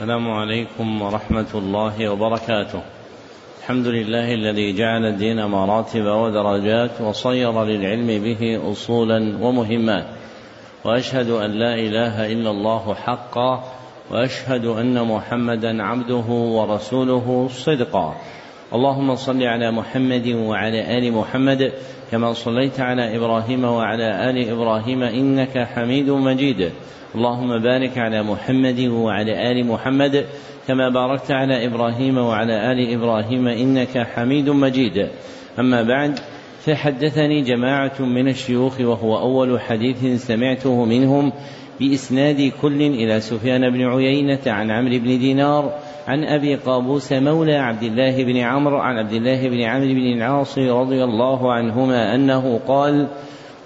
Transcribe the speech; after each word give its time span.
السلام 0.00 0.30
عليكم 0.30 1.02
ورحمة 1.02 1.46
الله 1.54 2.08
وبركاته. 2.08 2.80
الحمد 3.60 3.86
لله 3.86 4.34
الذي 4.34 4.72
جعل 4.72 5.06
الدين 5.06 5.44
مراتب 5.44 6.04
ودرجات 6.04 7.00
وصير 7.00 7.64
للعلم 7.64 8.06
به 8.06 8.72
أصولا 8.72 9.36
ومهمات. 9.40 10.06
وأشهد 10.84 11.30
أن 11.30 11.50
لا 11.50 11.74
إله 11.74 12.32
إلا 12.32 12.50
الله 12.50 12.94
حقا 12.94 13.64
وأشهد 14.10 14.66
أن 14.66 15.06
محمدا 15.06 15.82
عبده 15.82 16.28
ورسوله 16.28 17.48
صدقا. 17.52 18.16
اللهم 18.74 19.14
صل 19.14 19.42
على 19.42 19.70
محمد 19.70 20.28
وعلى 20.28 20.98
آل 20.98 21.12
محمد 21.12 21.72
كما 22.10 22.32
صليت 22.32 22.80
على 22.80 23.16
إبراهيم 23.16 23.64
وعلى 23.64 24.30
آل 24.30 24.48
إبراهيم 24.48 25.02
إنك 25.02 25.58
حميد 25.58 26.10
مجيد. 26.10 26.70
اللهم 27.14 27.58
بارك 27.62 27.98
على 27.98 28.22
محمد 28.22 28.80
وعلى 28.80 29.50
آل 29.50 29.66
محمد 29.66 30.26
كما 30.68 30.88
باركت 30.88 31.30
على 31.30 31.66
إبراهيم 31.66 32.18
وعلى 32.18 32.72
آل 32.72 32.94
إبراهيم 32.94 33.46
إنك 33.48 33.98
حميد 33.98 34.48
مجيد. 34.48 35.08
أما 35.58 35.82
بعد 35.82 36.18
فحدثني 36.64 37.42
جماعة 37.42 38.00
من 38.00 38.28
الشيوخ 38.28 38.80
وهو 38.80 39.18
أول 39.18 39.60
حديث 39.60 40.26
سمعته 40.26 40.84
منهم 40.84 41.32
بإسناد 41.80 42.52
كل 42.62 42.82
إلى 42.82 43.20
سفيان 43.20 43.70
بن 43.70 43.82
عيينة 43.82 44.40
عن 44.46 44.70
عمرو 44.70 44.98
بن 44.98 45.18
دينار 45.18 45.72
عن 46.08 46.24
أبي 46.24 46.54
قابوس 46.54 47.12
مولى 47.12 47.56
عبد 47.56 47.82
الله 47.82 48.24
بن 48.24 48.36
عمرو 48.36 48.78
عن 48.78 48.98
عبد 48.98 49.12
الله 49.12 49.48
بن 49.48 49.60
عمرو 49.60 49.94
بن 49.94 50.12
العاص 50.12 50.58
رضي 50.58 51.04
الله 51.04 51.52
عنهما 51.52 52.14
أنه 52.14 52.60
قال 52.68 53.08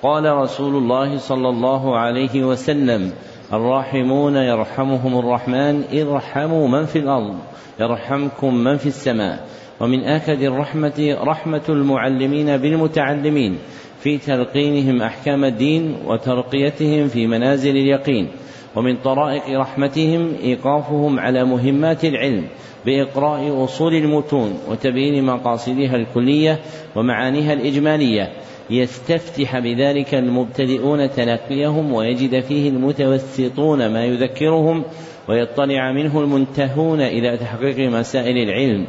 قال 0.02 0.36
رسول 0.36 0.76
الله 0.76 1.16
صلى 1.16 1.48
الله 1.48 1.98
عليه 1.98 2.44
وسلم 2.44 3.12
الراحمون 3.52 4.36
يرحمهم 4.36 5.18
الرحمن 5.18 5.84
ارحموا 5.92 6.68
من 6.68 6.84
في 6.84 6.98
الأرض 6.98 7.34
يرحمكم 7.80 8.54
من 8.54 8.76
في 8.76 8.86
السماء. 8.86 9.46
ومن 9.80 10.04
آكد 10.04 10.42
الرحمة 10.42 11.16
رحمة 11.20 11.62
المعلمين 11.68 12.56
بالمتعلمين 12.56 13.58
في 14.00 14.18
تلقينهم 14.18 15.02
أحكام 15.02 15.44
الدين 15.44 15.96
وترقيتهم 16.06 17.08
في 17.08 17.26
منازل 17.26 17.70
اليقين. 17.70 18.28
ومن 18.76 18.96
طرائق 18.96 19.60
رحمتهم 19.60 20.34
إيقافهم 20.42 21.20
على 21.20 21.44
مهمات 21.44 22.04
العلم 22.04 22.44
بإقراء 22.86 23.64
أصول 23.64 23.94
المتون 23.94 24.58
وتبيين 24.70 25.24
مقاصدها 25.24 25.96
الكلية 25.96 26.60
ومعانيها 26.96 27.52
الإجمالية 27.52 28.32
يستفتح 28.70 29.58
بذلك 29.58 30.14
المبتدئون 30.14 31.10
تلقيهم 31.10 31.92
ويجد 31.92 32.40
فيه 32.40 32.68
المتوسطون 32.68 33.92
ما 33.92 34.04
يذكرهم 34.04 34.84
ويطلع 35.28 35.92
منه 35.92 36.20
المنتهون 36.20 37.00
إلى 37.00 37.36
تحقيق 37.36 37.78
مسائل 37.90 38.36
العلم. 38.36 38.86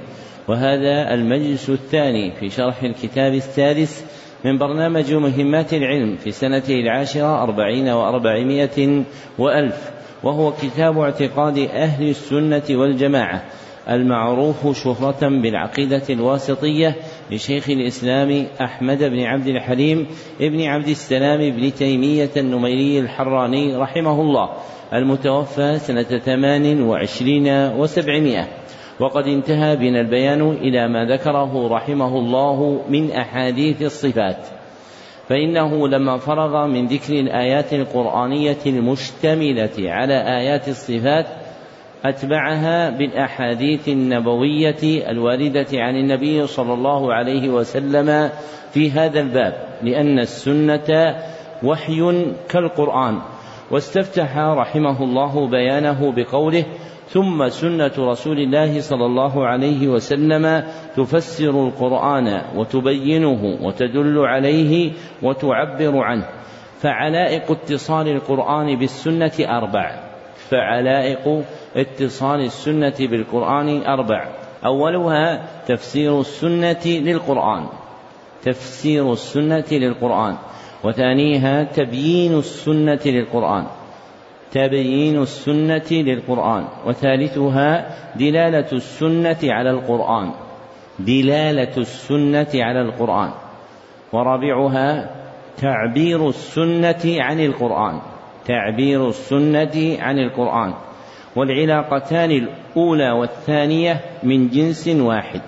وهذا 0.47 1.13
المجلس 1.13 1.69
الثاني 1.69 2.31
في 2.31 2.50
شرح 2.50 2.83
الكتاب 2.83 3.33
السادس 3.33 4.06
من 4.46 4.58
برنامج 4.58 5.14
مهمات 5.14 5.74
العلم 5.74 6.16
في 6.16 6.32
سنته 6.32 6.74
العاشرة 6.74 7.44
أربعين 7.44 7.90
وأربعمائة 7.90 9.04
وألف 9.40 9.92
وهو 10.24 10.52
كتاب 10.52 11.00
اعتقاد 11.00 11.58
أهل 11.58 12.10
السنة 12.10 12.64
والجماعة 12.70 13.44
المعروف 13.90 14.84
شهرة 14.84 15.30
بالعقيدة 15.42 16.04
الواسطية 16.10 16.96
لشيخ 17.32 17.70
الإسلام 17.70 18.48
أحمد 18.62 19.04
بن 19.04 19.20
عبد 19.20 19.48
الحليم 19.48 20.08
ابن 20.42 20.62
عبد 20.62 20.88
السلام 20.88 21.52
بن 21.52 21.74
تيمية 21.74 22.32
النميري 22.38 23.00
الحراني 23.00 23.76
رحمه 23.76 24.22
الله 24.22 24.50
المتوفى 24.94 25.80
سنة 25.80 26.20
ثمان 26.20 26.82
وعشرين 26.82 27.48
وسبعمائة. 27.78 28.65
وقد 29.00 29.28
انتهى 29.28 29.76
بنا 29.76 30.02
البيان 30.02 30.42
إلى 30.52 30.88
ما 30.88 31.06
ذكره 31.06 31.68
رحمه 31.68 32.18
الله 32.18 32.82
من 32.90 33.12
أحاديث 33.12 33.82
الصفات 33.82 34.48
فإنه 35.30 35.88
لما 35.88 36.18
فرغ 36.18 36.68
من 36.68 36.88
ذكر 36.88 37.14
الآيات 37.14 37.74
القرآنية 37.74 38.58
المشتملة 38.66 39.92
على 39.92 40.38
آيات 40.38 40.68
الصفات 40.68 41.25
أتبعها 42.06 42.90
بالأحاديث 42.90 43.90
النبوية 43.90 45.09
الواردة 45.12 45.68
عن 45.74 45.96
النبي 45.96 46.48
صلى 46.48 46.74
الله 46.74 47.14
عليه 47.14 47.50
وسلم 47.50 48.30
في 48.72 48.92
هذا 48.92 49.19
الباب 49.19 49.53
لأن 49.84 50.19
السنة 50.19 51.16
وحي 51.64 52.25
كالقرآن 52.50 53.22
واستفتح 53.72 54.38
رحمه 54.38 55.03
الله 55.03 55.48
بيانه 55.48 56.14
بقوله 56.16 56.66
ثم 57.10 57.50
سنة 57.50 57.92
رسول 57.98 58.40
الله 58.40 58.82
صلى 58.82 59.06
الله 59.06 59.46
عليه 59.46 59.88
وسلم 59.88 60.64
تفسر 60.96 61.68
القرآن 61.68 62.42
وتبينه 62.56 63.58
وتدل 63.62 64.20
عليه 64.20 64.92
وتعبر 65.24 65.98
عنه. 65.98 66.26
فعلائق 66.82 67.52
اتصال 67.52 68.08
القرآن 68.08 68.76
بالسنة 68.76 69.32
أربع. 69.40 70.00
فعلائق 70.50 71.44
اتصال 71.76 72.40
السنة 72.40 72.94
بالقرآن 73.00 73.84
أربع. 73.84 74.28
أولها 74.66 75.46
تفسير 75.68 76.20
السنة 76.20 76.86
للقرآن. 76.86 77.66
تفسير 78.44 79.14
السنة 79.14 79.66
للقرآن. 79.72 80.36
وثانيها 80.84 81.64
تبيين 81.64 82.38
السنة 82.38 83.00
للقرآن. 83.06 83.66
تبيين 84.51 85.22
السنة 85.22 85.91
للقرآن 85.91 86.67
وثالثها 86.85 87.95
دلالة 88.16 88.72
السنة 88.73 89.38
على 89.44 89.69
القرآن. 89.69 90.31
دلالة 91.00 91.78
السنة 91.78 92.47
على 92.56 92.81
القرآن. 92.81 93.31
ورابعها 94.13 95.16
تعبير 95.57 96.29
السنة 96.29 97.23
عن 97.23 97.39
القرآن. 97.39 98.00
تعبير 98.45 99.07
السنة 99.07 99.97
عن 100.00 100.19
القرآن. 100.19 100.73
والعلاقتان 101.35 102.31
الأولى 102.31 103.12
والثانية 103.12 104.01
من 104.23 104.50
جنس 104.50 104.88
واحد. 104.88 105.41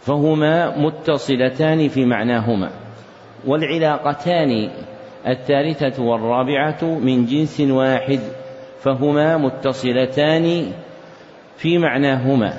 فهما 0.00 0.78
متصلتان 0.78 1.88
في 1.88 2.04
معناهما. 2.04 2.70
والعلاقتان 3.46 4.70
الثالثة 5.28 6.02
والرابعة 6.02 6.84
من 6.84 7.26
جنس 7.26 7.60
واحد 7.60 8.20
فهما 8.80 9.36
متصلتان 9.36 10.72
في 11.56 11.78
معناهما 11.78 12.52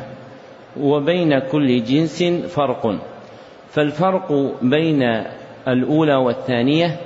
وبين 0.79 1.39
كل 1.39 1.83
جنس 1.83 2.23
فرق. 2.23 2.95
فالفرق 3.69 4.31
بين 4.61 5.03
الأولى 5.67 6.15
والثانية 6.15 6.99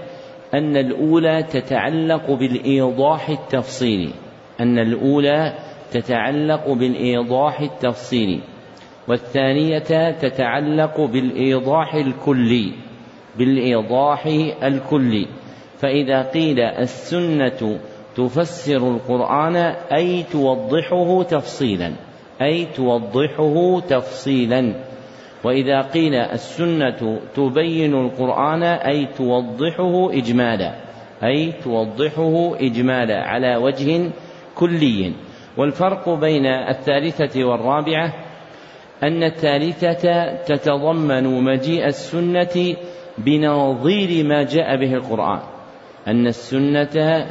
أن 0.53 0.77
الأولى 0.77 1.43
تتعلق 1.43 2.31
بالإيضاح 2.31 3.29
التفصيلي 3.29 4.09
أن 4.59 4.79
الأولى 4.79 5.53
تتعلق 5.91 6.69
بالإيضاح 6.69 7.59
التفصيلي 7.61 8.39
والثانية 9.07 10.11
تتعلق 10.11 11.01
بالإيضاح 11.01 11.95
الكلي 11.95 12.71
بالإيضاح 13.37 14.25
الكلي. 14.63 15.27
فإذا 15.81 16.21
قيل 16.21 16.59
السنة 16.59 17.79
تفسر 18.15 18.77
القرآن 18.77 19.55
أي 19.91 20.23
توضحه 20.23 21.23
تفصيلا 21.23 21.93
أي 22.41 22.65
توضحه 22.65 23.79
تفصيلا. 23.79 24.73
وإذا 25.43 25.81
قيل 25.81 26.15
السنة 26.15 27.19
تبين 27.35 27.93
القرآن 27.93 28.63
أي 28.63 29.05
توضحه 29.17 30.13
إجمالا 30.13 30.75
أي 31.23 31.51
توضحه 31.51 32.55
إجمالا 32.55 33.23
على 33.23 33.55
وجه 33.55 34.09
كلي. 34.55 35.13
والفرق 35.57 36.09
بين 36.09 36.45
الثالثة 36.45 37.43
والرابعة 37.43 38.13
أن 39.03 39.23
الثالثة 39.23 40.35
تتضمن 40.35 41.43
مجيء 41.43 41.85
السنة 41.85 42.75
بنظير 43.17 44.25
ما 44.25 44.43
جاء 44.43 44.75
به 44.75 44.93
القرآن. 44.93 45.50
أن 46.07 46.27
السنة 46.27 47.27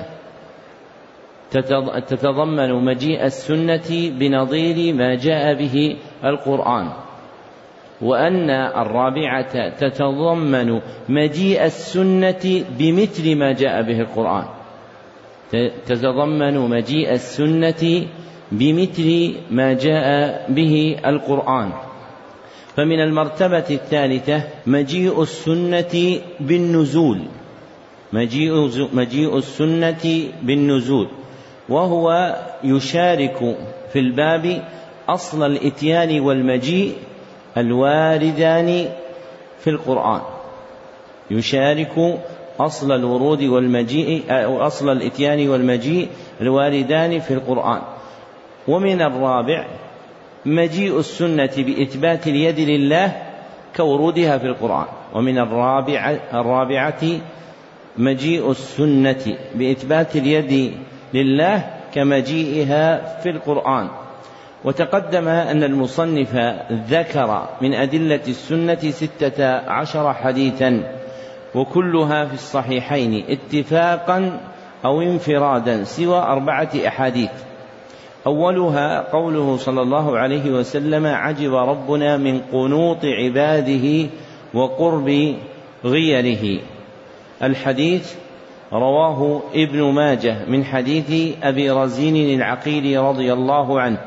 تتضمن 2.06 2.84
مجيء 2.84 3.25
السنة 3.25 4.11
بنظير 4.19 4.94
ما 4.94 5.14
جاء 5.14 5.55
به 5.55 5.96
القرآن 6.25 6.88
وأن 8.02 8.50
الرابعة 8.50 9.69
تتضمن 9.69 10.81
مجيء 11.08 11.64
السنة 11.64 12.64
بمثل 12.78 13.37
ما 13.37 13.52
جاء 13.52 13.82
به 13.82 14.00
القرآن. 14.00 14.44
تتضمن 15.87 16.58
مجيء 16.58 17.12
السنة 17.12 18.06
بمثل 18.52 19.34
ما 19.50 19.73
جاء 19.73 20.46
به 20.49 20.96
القرآن. 21.06 21.73
فمن 22.76 23.00
المرتبة 23.00 23.64
الثالثة 23.70 24.43
مجيء 24.66 25.23
السنة 25.23 26.20
بالنزول. 26.40 27.19
مجيء 28.12 28.71
مجيء 28.93 29.39
السنة 29.39 30.33
بالنزول 30.43 31.09
وهو 31.69 32.37
يشارك 32.65 33.57
في 33.93 33.99
الباب 33.99 34.62
أصل 35.09 35.47
الإتيان 35.47 36.21
والمجيء 36.21 36.95
الواردان 37.57 38.89
في 39.61 39.71
القرآن. 39.71 40.21
يشارك 41.31 42.21
أصل 42.61 42.93
الورود 42.93 43.43
والمجيء 43.43 44.23
أو 44.31 44.67
أصل 44.67 44.89
الإتيان 44.93 45.49
والمجيء 45.49 46.09
الواردان 46.41 47.21
في 47.21 47.35
القرآن. 47.35 47.83
ومن 48.69 49.03
الرابع 49.03 49.67
مجيء 50.47 50.99
السنة 50.99 51.51
بإثبات 51.57 52.27
اليد 52.27 52.61
لله 52.61 53.23
كورودها 53.77 54.39
في 54.39 54.47
القرآن. 54.47 54.87
ومن 55.15 55.39
الرابعة 55.39 56.21
الرابعة 56.35 57.03
مجيء 57.98 58.50
السنة 58.50 59.37
بإثبات 59.54 60.16
اليد 60.16 60.72
لله 61.14 61.70
كمجيئها 61.94 63.19
في 63.20 63.31
القرآن. 63.31 63.88
وتقدم 64.64 65.28
أن 65.28 65.62
المصنف 65.62 66.37
ذكر 66.72 67.48
من 67.62 67.75
أدلة 67.75 68.20
السنة 68.28 68.90
ستة 68.90 69.44
عشر 69.46 70.12
حديثا 70.14 70.82
وكلها 71.54 72.25
في 72.25 72.34
الصحيحين 72.34 73.25
اتفاقا 73.28 74.40
أو 74.84 75.02
انفرادا 75.02 75.84
سوى 75.84 76.19
أربعة 76.19 76.70
أحاديث. 76.87 77.31
أولها 78.26 79.00
قوله 79.12 79.56
صلى 79.56 79.82
الله 79.82 80.19
عليه 80.19 80.50
وسلم 80.50 81.06
عجب 81.06 81.54
ربنا 81.54 82.16
من 82.16 82.40
قنوط 82.52 83.04
عباده 83.04 84.08
وقرب 84.54 85.34
غيره 85.84 86.60
الحديث 87.42 88.14
رواه 88.72 89.42
ابن 89.54 89.82
ماجه 89.82 90.44
من 90.48 90.64
حديث 90.64 91.37
أبي 91.42 91.70
رزين 91.70 92.40
العقيل 92.40 93.00
رضي 93.00 93.32
الله 93.32 93.81
عنه 93.81 93.98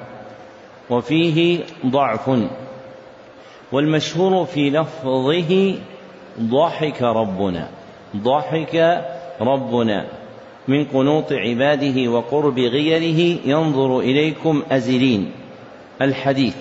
وفيه 0.90 1.60
ضعف 1.86 2.30
والمشهور 3.72 4.46
في 4.46 4.70
لفظه 4.70 5.76
ضحك 6.40 7.02
ربنا 7.02 7.70
ضحك 8.18 9.06
ربنا 9.42 10.06
من 10.68 10.86
قنوط 10.86 11.32
عباده 11.32 12.12
وقرب 12.12 12.60
غيره 12.60 13.40
ينظر 13.46 14.00
إليكم 14.00 14.64
أزلين 14.72 15.32
الحديث 16.02 16.56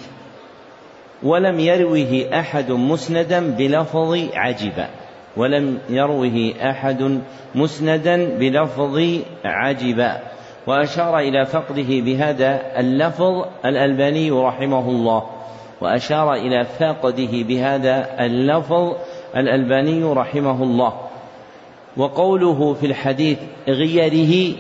ولم 1.23 1.61
يروه 1.61 2.29
أحد 2.33 2.71
مسندا 2.71 3.57
بلفظ 3.57 4.19
عجبا. 4.35 4.89
ولم 5.37 5.79
يروه 5.89 6.53
أحد 6.63 7.21
مسندا 7.55 8.39
بلفظ 8.39 9.01
عجبا 9.45 10.21
وأشار 10.67 11.19
إلى 11.19 11.47
فقده 11.47 11.89
بهذا 11.89 12.81
اللفظ 12.81 13.45
الألباني 13.65 14.31
رحمه 14.31 14.89
الله. 14.89 15.23
وأشار 15.81 16.35
إلى 16.35 16.65
فقده 16.65 17.43
بهذا 17.43 18.25
اللفظ 18.25 18.95
الألباني 19.37 20.05
رحمه 20.05 20.63
الله. 20.63 20.93
وقوله 21.97 22.75
في 22.75 22.87
الحديث 22.87 23.39
غيره 23.69 24.55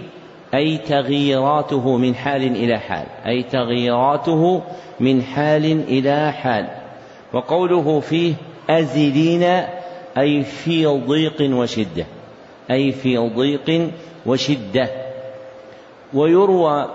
أي 0.54 0.78
تغييراته 0.78 1.96
من 1.96 2.14
حال 2.14 2.42
إلى 2.42 2.78
حال. 2.78 3.06
أي 3.26 3.42
تغييراته 3.42 4.62
من 5.00 5.22
حال 5.22 5.64
إلى 5.88 6.32
حال. 6.32 6.68
وقوله 7.32 8.00
فيه 8.00 8.34
أزلين 8.70 9.62
أي 10.18 10.42
في 10.42 10.86
ضيق 10.86 11.36
وشدة 11.40 12.06
أي 12.70 12.92
في 12.92 13.18
ضيق 13.18 13.90
وشدة. 14.26 14.90
ويروى 16.14 16.88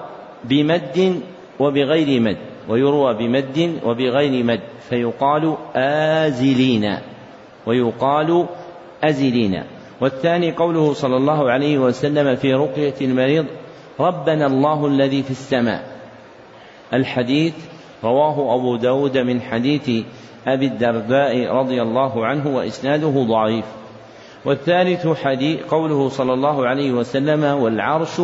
بمد 0.43 1.21
وبغير 1.59 2.21
مد 2.21 2.37
ويروى 2.69 3.13
بمد 3.13 3.79
وبغير 3.85 4.43
مد 4.43 4.61
فيقال 4.89 5.57
آزلين 5.75 6.97
ويقال 7.65 8.45
أزلين. 9.03 9.63
والثاني 10.01 10.51
قوله 10.51 10.93
صلى 10.93 11.17
الله 11.17 11.51
عليه 11.51 11.77
وسلم 11.77 12.35
في 12.35 12.53
رقية 12.53 12.95
المريض 13.01 13.45
ربنا 13.99 14.45
الله 14.45 14.87
الذي 14.87 15.23
في 15.23 15.31
السماء. 15.31 15.97
الحديث 16.93 17.53
رواه 18.03 18.55
أبو 18.55 18.75
داود 18.75 19.17
من 19.17 19.41
حديث 19.41 20.05
أبي 20.47 20.65
الدرداء 20.65 21.47
رضي 21.47 21.81
الله 21.81 22.25
عنه 22.25 22.55
وإسناده 22.55 23.25
ضعيف. 23.29 23.65
والثالث 24.45 25.07
حديث 25.07 25.63
قوله 25.63 26.09
صلى 26.09 26.33
الله 26.33 26.67
عليه 26.67 26.91
وسلم 26.91 27.43
والعرش 27.43 28.21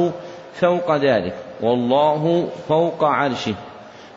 فوق 0.53 0.95
ذلك 0.95 1.33
والله 1.61 2.47
فوق 2.67 3.03
عرشه 3.03 3.55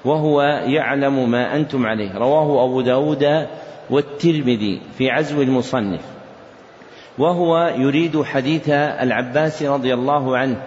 وهو 0.04 0.42
يعلم 0.66 1.30
ما 1.30 1.56
أنتم 1.56 1.86
عليه. 1.86 2.18
رواه 2.18 2.64
أبو 2.64 2.80
داود 2.80 3.46
والترمذي 3.90 4.80
في 4.98 5.10
عزو 5.10 5.42
المصنف. 5.42 6.00
وهو 7.18 7.72
يريد 7.76 8.22
حديث 8.22 8.68
العباس 8.68 9.62
رضي 9.62 9.94
الله 9.94 10.36
عنه 10.36 10.62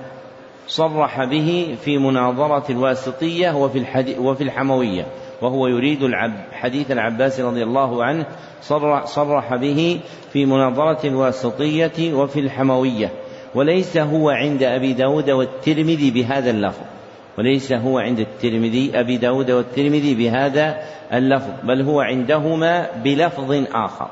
صرح 0.68 1.24
به 1.24 1.78
في 1.84 1.98
مناظرة 1.98 2.72
الواسطية 2.72 3.52
وفي, 3.52 3.86
وفي 4.20 4.44
الحموية. 4.44 5.06
وهو 5.42 5.68
يريد 5.68 6.04
العب 6.04 6.34
حديث 6.52 6.92
العباس 6.92 7.40
رضي 7.40 7.64
الله 7.64 8.04
عنه 8.04 8.26
صرح, 8.62 9.06
صرح 9.06 9.56
به 9.56 10.00
في 10.34 10.46
مناظرة 10.46 11.08
الواسطية 11.08 12.14
وفي 12.14 12.40
الحموية. 12.40 13.12
وليس 13.56 13.98
هو 13.98 14.30
عند 14.30 14.64
أبي 14.64 14.94
داود 14.94 15.30
والترمذي 15.30 16.12
بهذا 16.12 16.50
اللفظ. 16.50 16.84
وليس 17.38 17.74
هو 17.74 18.00
عند 18.00 18.20
الترمذي 18.20 18.92
أبي 19.00 19.18
داود 19.18 19.52
والترمذي 19.52 20.16
بهذا 20.16 20.78
اللفظ. 21.14 21.52
بل 21.64 21.82
هو 21.82 22.02
عندهما 22.02 22.88
بلفظ 23.04 23.64
آخر. 23.74 24.08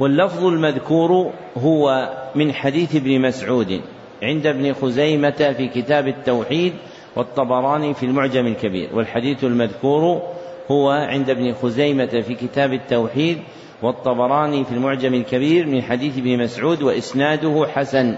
واللفظ 0.00 0.44
المذكور 0.44 1.32
هو 1.58 2.08
من 2.34 2.52
حديث 2.52 2.96
ابن 2.96 3.20
مسعود 3.20 3.80
عند 4.22 4.46
ابن 4.46 4.72
خزيمة 4.72 5.54
في 5.56 5.68
كتاب 5.68 6.08
التوحيد 6.08 6.72
والطبراني 7.16 7.94
في 7.94 8.06
المعجم 8.06 8.46
الكبير 8.46 8.88
والحديث 8.94 9.44
المذكور 9.44 10.22
هو 10.70 10.90
عند 10.90 11.30
ابن 11.30 11.52
خزيمة 11.52 12.06
في 12.06 12.34
كتاب 12.34 12.72
التوحيد 12.72 13.38
والطبراني 13.82 14.64
في 14.64 14.72
المعجم 14.72 15.14
الكبير 15.14 15.66
من 15.66 15.82
حديث 15.82 16.18
ابن 16.18 16.38
مسعود 16.38 16.82
وإسناده 16.82 17.66
حسن 17.74 18.16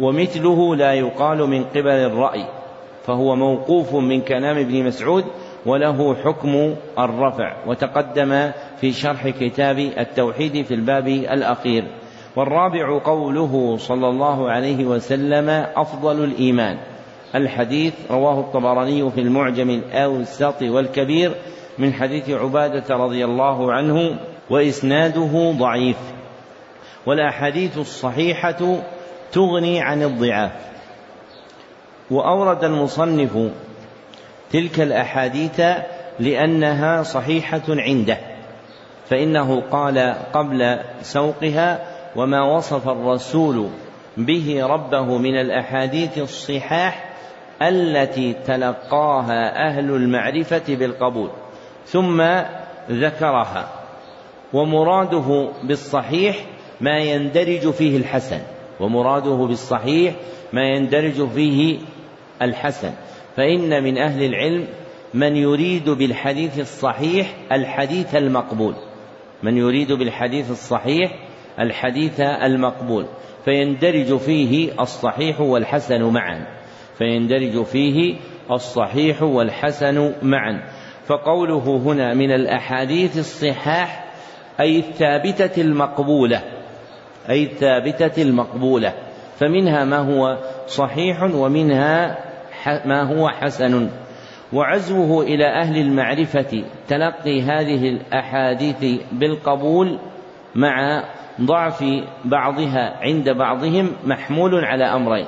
ومثله 0.00 0.76
لا 0.76 0.92
يقال 0.92 1.38
من 1.38 1.64
قبل 1.64 1.88
الرأي 1.88 2.46
فهو 3.06 3.36
موقوف 3.36 3.94
من 3.94 4.20
كلام 4.20 4.58
ابن 4.58 4.84
مسعود 4.84 5.24
وله 5.66 6.14
حكم 6.14 6.74
الرفع 6.98 7.56
وتقدم 7.66 8.50
في 8.80 8.92
شرح 8.92 9.28
كتاب 9.28 9.78
التوحيد 9.78 10.64
في 10.64 10.74
الباب 10.74 11.08
الأخير. 11.08 11.84
والرابع 12.36 12.98
قوله 13.04 13.76
صلى 13.76 14.08
الله 14.08 14.50
عليه 14.50 14.84
وسلم 14.84 15.48
أفضل 15.76 16.24
الإيمان. 16.24 16.78
الحديث 17.34 17.94
رواه 18.10 18.40
الطبراني 18.40 19.10
في 19.10 19.20
المعجم 19.20 19.70
الأوسط 19.70 20.62
والكبير 20.62 21.34
من 21.78 21.92
حديث 21.92 22.30
عبادة 22.30 22.94
رضي 22.96 23.24
الله 23.24 23.72
عنه 23.72 24.16
وإسناده 24.50 25.52
ضعيف. 25.58 25.96
والأحاديث 27.06 27.78
الصحيحة 27.78 28.76
تغني 29.32 29.80
عن 29.80 30.02
الضعاف. 30.02 30.52
وأورد 32.10 32.64
المصنف 32.64 33.52
تلك 34.50 34.80
الأحاديث 34.80 35.60
لأنها 36.20 37.02
صحيحة 37.02 37.62
عنده 37.68 38.18
فإنه 39.10 39.60
قال 39.60 40.14
قبل 40.32 40.78
سوقها 41.02 41.78
وما 42.16 42.42
وصف 42.42 42.88
الرسول 42.88 43.68
به 44.16 44.66
ربه 44.66 45.18
من 45.18 45.40
الأحاديث 45.40 46.18
الصحاح 46.18 47.11
التي 47.68 48.34
تلقاها 48.46 49.68
أهل 49.68 49.90
المعرفة 49.90 50.62
بالقبول 50.68 51.30
ثم 51.86 52.22
ذكرها 52.90 53.68
ومراده 54.52 55.48
بالصحيح 55.62 56.36
ما 56.80 56.98
يندرج 56.98 57.70
فيه 57.70 57.96
الحسن 57.96 58.40
ومراده 58.80 59.34
بالصحيح 59.34 60.14
ما 60.52 60.62
يندرج 60.62 61.28
فيه 61.28 61.78
الحسن. 62.42 62.92
فإن 63.36 63.82
من 63.84 63.98
أهل 63.98 64.24
العلم 64.24 64.66
من 65.14 65.36
يريد 65.36 65.90
بالحديث 65.90 66.58
الصحيح 66.58 67.34
الحديث 67.52 68.14
المقبول 68.14 68.74
من 69.42 69.56
يريد 69.56 69.92
بالحديث 69.92 70.50
الصحيح 70.50 71.18
الحديث 71.60 72.20
المقبول 72.20 73.06
فيندرج 73.44 74.16
فيه 74.16 74.82
الصحيح 74.82 75.40
والحسن 75.40 76.02
معا. 76.02 76.46
فيندرج 77.02 77.62
فيه 77.62 78.14
الصحيح 78.50 79.22
والحسن 79.22 80.12
معا. 80.22 80.62
فقوله 81.06 81.76
هنا 81.76 82.14
من 82.14 82.30
الأحاديث 82.32 83.18
الصحاح 83.18 84.04
أي 84.60 84.78
الثابتة 84.78 85.62
المقبولة 85.62 86.42
أي 87.30 87.42
الثابتة 87.44 88.22
المقبولة. 88.22 88.92
فمنها 89.36 89.84
ما 89.84 89.98
هو 89.98 90.38
صحيح 90.66 91.22
ومنها 91.22 92.18
ما 92.66 93.02
هو 93.02 93.28
حسن. 93.28 93.88
وعزوه 94.52 95.22
إلى 95.22 95.46
أهل 95.46 95.76
المعرفة 95.76 96.64
تلقي 96.88 97.42
هذه 97.42 97.88
الأحاديث 97.88 99.02
بالقبول 99.12 99.98
مع 100.54 101.04
ضعف 101.40 101.84
بعضها 102.24 102.96
عند 103.00 103.30
بعضهم 103.30 103.92
محمول 104.04 104.64
على 104.64 104.84
أمرين. 104.84 105.26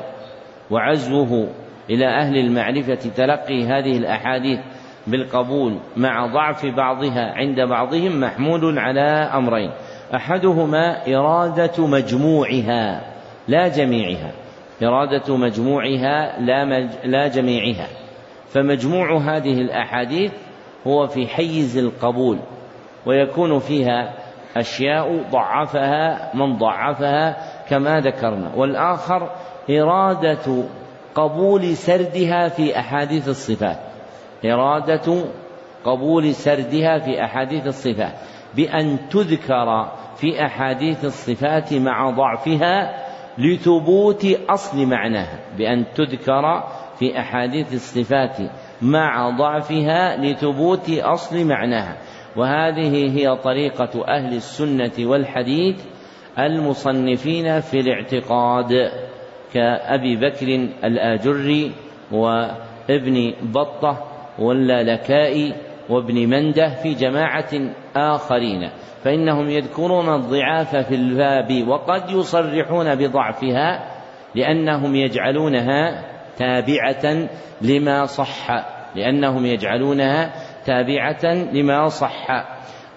وعزوه 0.70 1.48
إلى 1.90 2.06
أهل 2.06 2.36
المعرفة 2.36 3.10
تلقي 3.16 3.64
هذه 3.64 3.96
الأحاديث 3.96 4.58
بالقبول 5.06 5.78
مع 5.96 6.26
ضعف 6.26 6.66
بعضها 6.66 7.32
عند 7.34 7.60
بعضهم 7.60 8.20
محمول 8.20 8.78
على 8.78 9.30
أمرين. 9.34 9.70
أحدهما 10.14 11.14
إرادة 11.14 11.86
مجموعها 11.86 13.00
لا 13.48 13.68
جميعها. 13.68 14.32
إرادة 14.82 15.36
مجموعها 15.36 16.40
لا, 16.40 16.64
مج 16.64 16.88
لا 17.04 17.28
جميعها. 17.28 17.86
فمجموع 18.48 19.18
هذه 19.18 19.60
الأحاديث 19.60 20.32
هو 20.86 21.06
في 21.06 21.26
حيز 21.26 21.78
القبول 21.78 22.38
ويكون 23.06 23.58
فيها 23.58 24.12
أشياء 24.56 25.22
ضعفها 25.30 26.30
من 26.34 26.56
ضعفها 26.56 27.36
كما 27.68 28.00
ذكرنا. 28.00 28.50
والآخر 28.56 29.30
إرادة 29.70 30.64
قبول 31.14 31.76
سردها 31.76 32.48
في 32.48 32.78
أحاديث 32.78 33.28
الصفات. 33.28 33.78
إرادة 34.44 35.24
قبول 35.84 36.34
سردها 36.34 36.98
في 36.98 37.24
أحاديث 37.24 37.66
الصفات. 37.66 38.14
بأن 38.56 38.98
تذكر 39.08 39.92
في 40.16 40.46
أحاديث 40.46 41.04
الصفات 41.04 41.74
مع 41.74 42.10
ضعفها 42.10 43.04
لثبوت 43.38 44.26
أصل 44.48 44.86
معناها. 44.86 45.38
بأن 45.58 45.84
تذكر 45.94 46.64
في 46.98 47.18
أحاديث 47.18 47.74
الصفات 47.74 48.36
مع 48.82 49.30
ضعفها 49.38 50.16
لثبوت 50.16 50.90
أصل 50.90 51.44
معناها. 51.44 51.96
وهذه 52.36 53.18
هي 53.18 53.36
طريقة 53.36 54.08
أهل 54.08 54.36
السنة 54.36 54.92
والحديث 54.98 55.84
المصنفين 56.38 57.60
في 57.60 57.80
الاعتقاد. 57.80 58.72
كأبي 59.54 60.16
بكر 60.16 60.68
الآجري 60.84 61.72
وابن 62.12 63.34
بطة 63.42 64.04
واللالكائي 64.38 65.54
وابن 65.88 66.28
منده 66.28 66.68
في 66.68 66.94
جماعة 66.94 67.50
آخرين 67.96 68.70
فإنهم 69.04 69.50
يذكرون 69.50 70.14
الضعاف 70.14 70.76
في 70.76 70.94
الباب 70.94 71.68
وقد 71.68 72.10
يصرحون 72.10 72.94
بضعفها 72.94 73.94
لأنهم 74.34 74.94
يجعلونها 74.94 76.04
تابعة 76.36 77.28
لما 77.62 78.04
صح 78.04 78.64
لأنهم 78.96 79.46
يجعلونها 79.46 80.32
تابعة 80.66 81.34
لما 81.52 81.88
صح. 81.88 82.26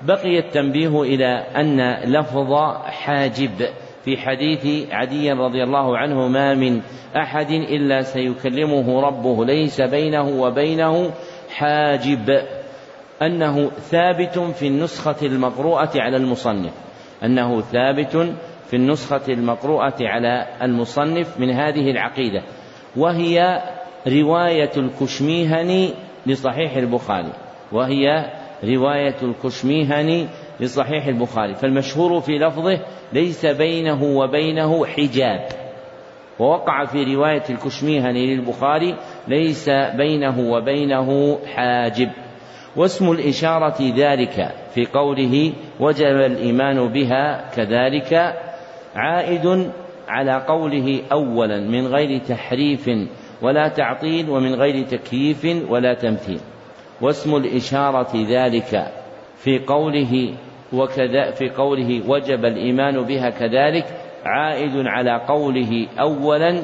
بقي 0.01 0.39
التنبيه 0.39 1.01
إلى 1.01 1.43
أن 1.55 1.93
لفظ 2.03 2.53
حاجب 2.85 3.67
في 4.07 4.17
حديث 4.17 4.91
عدي 4.91 5.31
رضي 5.31 5.63
الله 5.63 5.97
عنه 5.97 6.27
ما 6.27 6.55
من 6.55 6.81
أحد 7.15 7.51
إلا 7.51 8.01
سيكلمه 8.01 9.01
ربه 9.01 9.45
ليس 9.45 9.81
بينه 9.81 10.41
وبينه 10.41 11.11
حاجب. 11.49 12.41
أنه 13.21 13.69
ثابت 13.69 14.39
في 14.39 14.67
النسخة 14.67 15.25
المقروءة 15.25 15.91
على 15.95 16.17
المصنف. 16.17 16.73
أنه 17.23 17.61
ثابت 17.61 18.35
في 18.69 18.75
النسخة 18.75 19.33
المقروءة 19.33 19.95
على 20.01 20.45
المصنف 20.61 21.39
من 21.39 21.49
هذه 21.49 21.91
العقيدة. 21.91 22.41
وهي 22.97 23.61
رواية 24.07 24.71
الكشميهني 24.77 25.93
لصحيح 26.25 26.75
البخاري. 26.75 27.31
وهي 27.71 28.31
رواية 28.63 29.15
الكشميهني 29.21 30.27
لصحيح 30.59 31.07
البخاري 31.07 31.55
فالمشهور 31.55 32.21
في 32.21 32.37
لفظه 32.37 32.79
ليس 33.13 33.45
بينه 33.45 34.03
وبينه 34.03 34.85
حجاب. 34.85 35.47
ووقع 36.39 36.85
في 36.85 37.15
رواية 37.15 37.43
الكشميهني 37.49 38.35
للبخاري 38.35 38.95
ليس 39.27 39.69
بينه 39.69 40.39
وبينه 40.39 41.39
حاجب. 41.55 42.09
واسم 42.75 43.11
الإشارة 43.11 43.93
ذلك 43.95 44.55
في 44.73 44.85
قوله 44.85 45.53
وجب 45.79 46.15
الإيمان 46.15 46.87
بها 46.87 47.49
كذلك 47.55 48.35
عائد 48.95 49.71
على 50.07 50.45
قوله 50.47 51.01
أولا 51.11 51.59
من 51.59 51.87
غير 51.87 52.19
تحريف 52.19 52.89
ولا 53.41 53.67
تعطيل 53.67 54.29
ومن 54.29 54.55
غير 54.55 54.85
تكييف 54.85 55.45
ولا 55.69 55.93
تمثيل. 55.93 56.39
واسم 57.01 57.35
الإشارة 57.35 58.25
ذلك 58.29 58.91
في 59.37 59.59
قوله 59.59 60.33
وكذا 60.73 61.31
في 61.31 61.49
قوله 61.49 62.09
وجب 62.09 62.45
الإيمان 62.45 63.01
بها 63.01 63.29
كذلك 63.29 63.85
عائد 64.25 64.71
على 64.75 65.21
قوله 65.27 65.87
أولا 65.99 66.61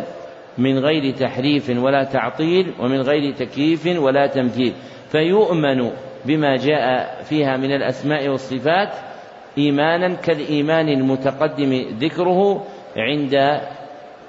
من 0.58 0.80
غير 0.80 1.14
تحريف 1.14 1.70
ولا 1.70 2.04
تعطيل 2.04 2.74
ومن 2.80 3.02
غير 3.02 3.34
تكييف 3.34 3.98
ولا 3.98 4.28
تمثيل. 4.28 4.74
فيؤمن 5.10 5.92
بما 6.26 6.56
جاء 6.56 7.22
فيها 7.24 7.58
من 7.58 7.72
الأسماء 7.72 8.28
والصفات 8.30 8.90
إيمانا 9.58 10.16
كالإيمان 10.16 10.90
المتقدم 10.90 11.86
ذكره 12.00 12.66
عند 12.98 13.62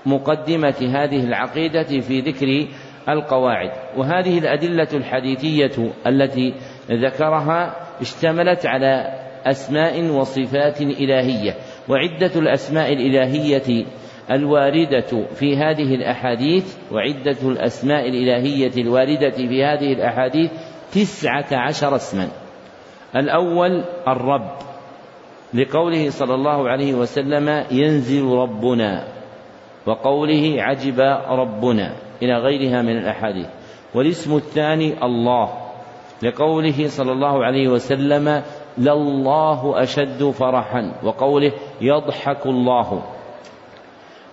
مقدمة 0.07 0.91
هذه 0.95 1.25
العقيدة 1.25 2.01
في 2.01 2.21
ذكر 2.21 2.67
القواعد. 3.09 3.71
وهذه 3.97 4.39
الأدلة 4.39 4.89
الحديثية 4.95 5.93
التي 6.07 6.55
ذكرها 6.91 7.77
اشتملت 8.01 8.67
على 8.67 9.24
أسماء 9.45 10.11
وصفات 10.11 10.81
إلهية. 10.81 11.55
وعدة 11.89 12.41
الأسماء 12.41 12.93
الإلهية 12.93 13.85
الواردة 14.31 15.27
في 15.35 15.57
هذه 15.57 15.95
الأحاديث 15.95 16.77
وعدة 16.93 17.37
الأسماء 17.43 18.09
الإلهية 18.09 18.83
الواردة 18.83 19.31
في 19.31 19.65
هذه 19.65 19.93
الأحاديث 19.93 20.51
تسعة 20.93 21.47
عشر 21.53 21.97
اسما. 21.97 22.29
الأول 23.17 23.85
الرب. 24.09 24.51
لقوله 25.55 26.11
صلى 26.11 26.35
الله 26.35 26.69
عليه 26.69 26.95
وسلم 26.95 27.65
ينزل 27.71 28.25
ربنا 28.25 29.05
وقوله 29.87 30.63
عجب 30.63 31.01
ربنا 31.29 31.97
إلى 32.23 32.35
غيرها 32.39 32.83
من 32.83 32.97
الأحاديث. 32.97 33.47
والاسم 33.95 34.37
الثاني 34.37 35.05
الله. 35.05 35.65
لقوله 36.23 36.89
صلى 36.89 37.13
الله 37.13 37.45
عليه 37.45 37.69
وسلم 37.69 38.43
لله 38.79 39.83
أشد 39.83 40.31
فرحا 40.31 40.93
وقوله 41.03 41.53
يضحك 41.81 42.47
الله. 42.47 43.03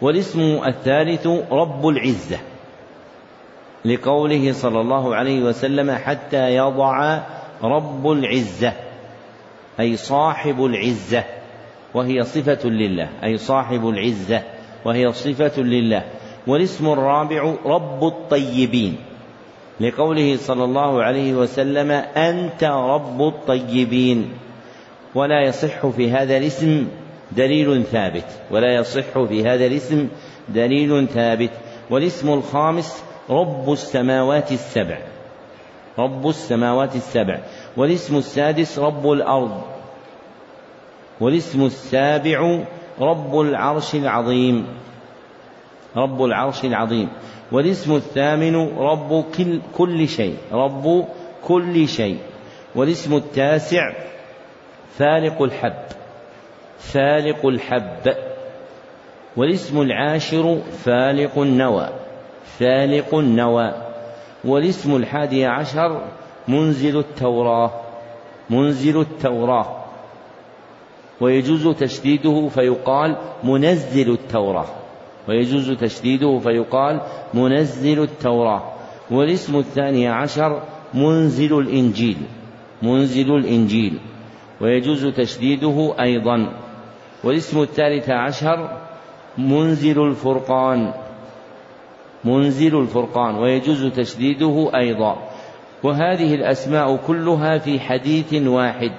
والاسم 0.01 0.41
الثالث 0.67 1.27
رب 1.51 1.87
العزة 1.87 2.39
لقوله 3.85 4.51
صلى 4.51 4.81
الله 4.81 5.15
عليه 5.15 5.41
وسلم 5.43 5.91
حتى 5.91 6.55
يضع 6.55 7.19
رب 7.63 8.11
العزة 8.11 8.73
أي 9.79 9.95
صاحب 9.95 10.65
العزة 10.65 11.23
وهي 11.93 12.23
صفة 12.23 12.69
لله 12.69 13.09
أي 13.23 13.37
صاحب 13.37 13.89
العزة 13.89 14.43
وهي 14.85 15.11
صفة 15.11 15.61
لله. 15.61 16.03
والاسم 16.47 16.87
الرابع 16.87 17.55
رب 17.65 18.03
الطيبين 18.03 18.95
لقوله 19.81 20.37
صلى 20.37 20.63
الله 20.63 21.03
عليه 21.03 21.33
وسلم 21.33 21.91
أنت 21.91 22.63
رب 22.63 23.21
الطيبين 23.21 24.33
ولا 25.15 25.41
يصح 25.47 25.87
في 25.87 26.11
هذا 26.11 26.37
الاسم 26.37 26.87
دليل 27.31 27.83
ثابت 27.83 28.25
ولا 28.51 28.75
يصح 28.75 29.23
في 29.23 29.43
هذا 29.47 29.65
الاسم 29.65 30.07
دليل 30.49 31.07
ثابت 31.07 31.51
والاسم 31.89 32.33
الخامس 32.33 33.03
رب 33.29 33.71
السماوات 33.71 34.51
السبع 34.51 34.97
رب 35.99 36.27
السماوات 36.27 36.95
السبع 36.95 37.39
والاسم 37.77 38.17
السادس 38.17 38.79
رب 38.79 39.11
الأرض 39.11 39.61
والاسم 41.19 41.65
السابع 41.65 42.59
رب 42.99 43.39
العرش 43.39 43.95
العظيم 43.95 44.67
رب 45.95 46.25
العرش 46.25 46.65
العظيم. 46.65 47.09
والاسم 47.51 47.95
الثامن 47.95 48.77
رب 48.77 49.25
كل 49.77 50.07
شيء. 50.07 50.37
رب 50.51 51.05
كل 51.47 51.87
شيء. 51.87 52.17
والاسم 52.75 53.15
التاسع 53.15 53.93
فالق 54.97 55.41
الحب. 55.41 55.83
فالق 56.79 57.45
الحب. 57.45 58.15
والاسم 59.37 59.81
العاشر 59.81 60.61
فالق 60.83 61.39
النوى. 61.39 61.89
فالق 62.43 63.15
النوى. 63.15 63.73
والاسم 64.45 64.95
الحادي 64.95 65.45
عشر 65.45 66.07
منزل 66.47 66.99
التوراة. 66.99 67.71
منزل 68.49 69.01
التوراة. 69.01 69.85
ويجوز 71.21 71.67
تشديده 71.67 72.47
فيقال 72.47 73.17
منزل 73.43 74.11
التوراة. 74.11 74.80
ويجوز 75.29 75.71
تشديده 75.71 76.39
فيقال 76.39 77.01
منزل 77.33 78.03
التوراة 78.03 78.63
والاسم 79.11 79.57
الثاني 79.57 80.07
عشر 80.07 80.61
منزل 80.93 81.59
الإنجيل 81.59 82.17
منزل 82.81 83.35
الإنجيل. 83.35 83.99
ويجوز 84.61 85.05
تشديده 85.05 85.93
أيضا. 85.99 86.49
والاسم 87.23 87.61
الثالث 87.61 88.09
عشر 88.09 88.77
منزل 89.37 90.07
الفرقان 90.07 90.93
منزل 92.23 92.79
الفرقان. 92.79 93.35
ويجوز 93.35 93.85
تشديده 93.85 94.71
أيضا. 94.75 95.17
وهذه 95.83 96.35
الأسماء 96.35 96.95
كلها 97.07 97.57
في 97.57 97.79
حديث 97.79 98.33
واحد. 98.33 98.91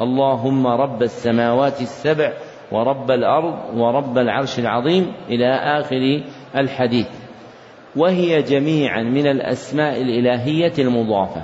اللهم 0.00 0.66
رب 0.66 1.02
السماوات 1.02 1.80
السبع 1.80 2.32
ورب 2.72 3.10
الأرض 3.10 3.58
ورب 3.76 4.18
العرش 4.18 4.58
العظيم 4.58 5.12
إلى 5.28 5.54
آخر 5.54 6.22
الحديث. 6.56 7.08
وهي 7.96 8.42
جميعا 8.42 9.02
من 9.02 9.26
الأسماء 9.26 10.02
الإلهية 10.02 10.72
المضافة. 10.78 11.42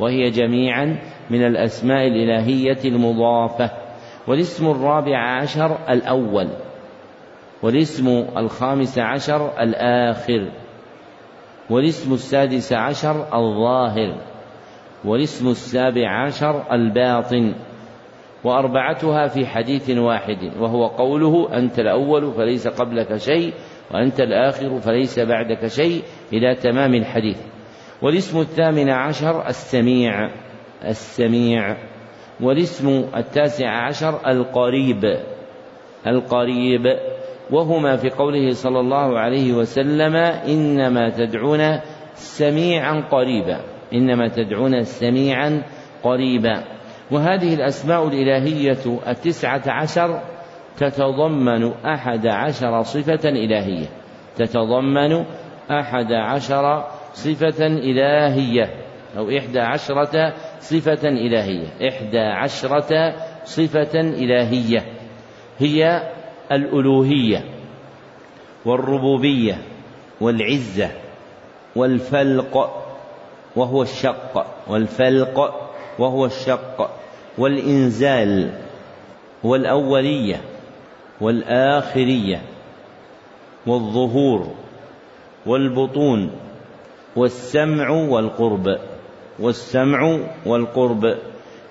وهي 0.00 0.30
جميعا 0.30 0.98
من 1.30 1.46
الأسماء 1.46 2.06
الإلهية 2.06 2.78
المضافة. 2.84 3.70
والاسم 4.28 4.70
الرابع 4.70 5.18
عشر 5.18 5.78
الأول. 5.90 6.48
والاسم 7.62 8.24
الخامس 8.36 8.98
عشر 8.98 9.50
الآخر. 9.60 10.50
والاسم 11.70 12.12
السادس 12.14 12.72
عشر 12.72 13.26
الظاهر. 13.34 14.14
والاسم 15.04 15.48
السابع 15.48 16.24
عشر 16.24 16.62
الباطن. 16.72 17.54
وأربعتها 18.46 19.26
في 19.26 19.46
حديث 19.46 19.90
واحد 19.90 20.52
وهو 20.60 20.86
قوله 20.86 21.58
أنت 21.58 21.78
الأول 21.78 22.32
فليس 22.32 22.68
قبلك 22.68 23.16
شيء 23.16 23.52
وأنت 23.94 24.20
الآخر 24.20 24.78
فليس 24.80 25.18
بعدك 25.18 25.66
شيء 25.66 26.02
إلى 26.32 26.54
تمام 26.54 26.94
الحديث. 26.94 27.38
والاسم 28.02 28.40
الثامن 28.40 28.90
عشر 28.90 29.48
السميع 29.48 30.30
السميع. 30.84 31.76
والاسم 32.40 33.04
التاسع 33.16 33.68
عشر 33.68 34.30
القريب 34.30 35.04
القريب. 36.06 36.86
وهما 37.50 37.96
في 37.96 38.10
قوله 38.10 38.50
صلى 38.50 38.80
الله 38.80 39.18
عليه 39.18 39.52
وسلم 39.52 40.16
إنما 40.46 41.10
تدعون 41.10 41.80
سميعا 42.14 43.00
قريبا 43.10 43.60
إنما 43.94 44.28
تدعون 44.28 44.82
سميعا 44.82 45.62
قريبا. 46.02 46.75
وهذه 47.10 47.54
الأسماء 47.54 48.08
الإلهية 48.08 49.00
التسعة 49.08 49.62
عشر 49.66 50.20
تتضمن 50.76 51.72
أحد 51.84 52.26
عشر 52.26 52.82
صفة 52.82 53.28
إلهية. 53.28 53.86
تتضمن 54.36 55.24
أحد 55.70 56.12
عشر 56.12 56.84
صفة 57.14 57.66
إلهية. 57.66 58.74
أو 59.18 59.30
إحدى 59.38 59.60
عشرة 59.60 60.34
صفة 60.60 61.08
إلهية. 61.08 61.88
إحدى 61.88 62.18
عشرة 62.18 63.14
صفة 63.44 64.00
إلهية. 64.00 64.84
هي 65.58 66.10
الألوهية 66.52 67.44
والربوبية 68.64 69.58
والعزة 70.20 70.90
والفلق 71.76 72.82
وهو 73.56 73.82
الشق. 73.82 74.46
والفلق 74.68 75.70
وهو 75.98 76.26
الشق. 76.26 76.95
والإنزال 77.38 78.50
والأولية 79.44 80.40
والآخرية 81.20 82.42
والظهور 83.66 84.46
والبطون 85.46 86.30
والسمع 87.16 87.90
والقرب 87.90 88.78
والسمع 89.38 90.18
والقرب 90.46 91.16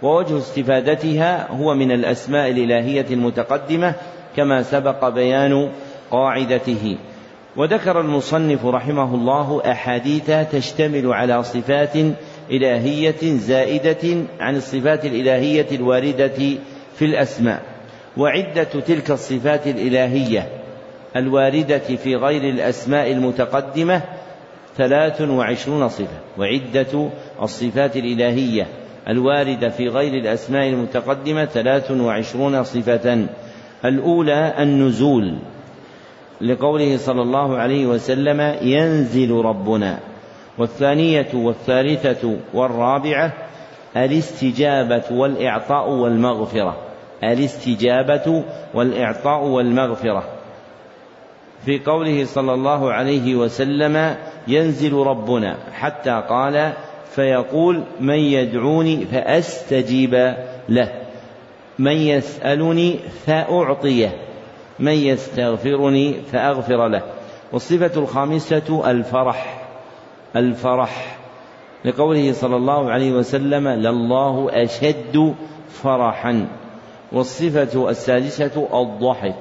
ووجه 0.02 0.38
استفادتها 0.38 1.52
هو 1.52 1.74
من 1.74 1.92
الأسماء 1.92 2.52
الإلهية 2.52 3.06
المتقدمة 3.12 3.94
كما 4.36 4.64
سبق 4.64 5.10
بيان 5.10 5.72
قاعدته. 6.12 6.98
وذكر 7.58 8.02
المصنف 8.02 8.66
رحمه 8.66 9.16
الله 9.16 9.62
أحاديث 9.72 10.32
تشتمل 10.52 11.14
على 11.14 11.44
صفات 11.44 11.98
إلهية 12.52 13.38
زائدة 13.38 14.26
عن 14.40 14.56
الصفات 14.56 15.06
الإلهية 15.06 15.68
الواردة 15.72 16.58
في 16.96 17.06
الأسماء 17.06 17.62
وعدة 18.18 18.64
تلك 18.64 19.12
الصفات 19.12 19.68
الإلهية 19.68 20.50
الواردة 21.16 21.78
في 21.78 22.16
غير 22.16 22.44
الأسماء 22.44 23.12
المتقدمة 23.12 24.02
ثلاث 24.78 25.22
وعشرون 25.22 25.90
صفة 25.90 26.20
وعدة 26.38 27.10
الصفات 27.42 27.98
الإلهية 27.98 28.68
الواردة 29.08 29.70
في 29.70 29.88
غير 29.88 30.14
الأسماء 30.14 30.70
المتقدمة 30.70 31.46
ثلاث 31.46 31.92
وعشرون 31.92 32.64
صفة. 32.64 33.28
الأولى 33.86 34.54
النزول 34.60 35.38
لقوله 36.42 36.98
صلى 36.98 37.22
الله 37.22 37.58
عليه 37.58 37.86
وسلم 37.86 38.56
ينزل 38.62 39.32
ربنا. 39.32 40.00
والثانية 40.58 41.28
والثالثة 41.34 42.38
والرابعة 42.54 43.34
الاستجابة 43.98 45.04
والإعطاء 45.12 45.90
والمغفرة. 45.90 46.78
الاستجابة 47.24 48.44
والإعطاء 48.74 49.44
والمغفرة. 49.44 50.24
في 51.66 51.80
قوله 51.80 52.26
صلى 52.26 52.54
الله 52.54 52.92
عليه 52.92 53.36
وسلم 53.36 54.16
ينزل 54.48 54.94
ربنا 54.94 55.58
حتى 55.74 56.24
قال 56.30 56.74
فيقول 57.16 57.84
من 58.00 58.20
يدعوني 58.20 59.06
فأستجيب 59.06 60.36
له. 60.70 60.92
من 61.80 61.98
يسألني 61.98 63.00
فأعطيه. 63.26 64.10
من 64.80 64.94
يستغفرني 64.94 66.14
فأغفر 66.14 66.88
له. 66.88 67.02
والصفة 67.52 68.02
الخامسة 68.02 68.84
الفرح. 68.92 69.65
الفرح. 70.36 71.18
لقوله 71.86 72.32
صلى 72.32 72.56
الله 72.56 72.92
عليه 72.92 73.12
وسلم 73.12 73.68
لله 73.68 74.64
أشد 74.64 75.36
فرحا. 75.70 76.48
والصفة 77.12 77.90
السادسة 77.90 78.68
الضحك. 78.82 79.40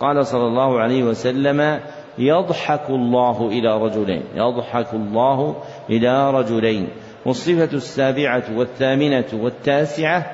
قال 0.00 0.26
صلى 0.26 0.46
الله 0.46 0.80
عليه 0.80 1.02
وسلم 1.02 1.80
يضحك 2.18 2.90
الله 2.90 3.48
إلى 3.48 3.82
رجلين. 3.82 4.22
يضحك 4.34 4.94
الله 4.94 5.56
إلى 5.90 6.30
رجلين. 6.30 6.88
والصفة 7.26 7.72
السابعة 7.72 8.44
والثامنة 8.56 9.24
والتاسعة 9.32 10.26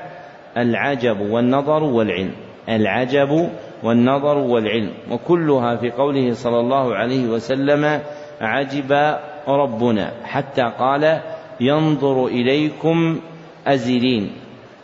العجب 0.57 1.21
والنظر 1.21 1.85
والعلم. 1.85 2.33
العجب 2.69 3.51
والنظر 3.83 4.39
والعلم. 4.39 4.93
وكلها 5.11 5.77
في 5.77 5.91
قوله 5.91 6.33
صلى 6.33 6.61
الله 6.61 6.95
عليه 6.95 7.27
وسلم 7.27 8.01
عجب 8.41 9.19
ربنا 9.49 10.13
حتى 10.25 10.63
قال 10.79 11.21
ينظر 11.61 12.27
إليكم 12.27 13.21
أزلين. 13.67 14.31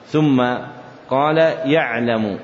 ثم 0.07 0.45
قال 1.11 1.39
يعلم 1.65 2.39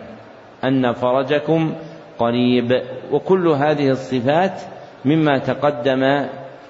أن 0.64 0.92
فرجكم 0.92 1.74
قريب. 2.18 2.82
وكل 3.12 3.48
هذه 3.48 3.90
الصفات 3.90 4.60
مما 5.04 5.38
تقدم 5.38 6.26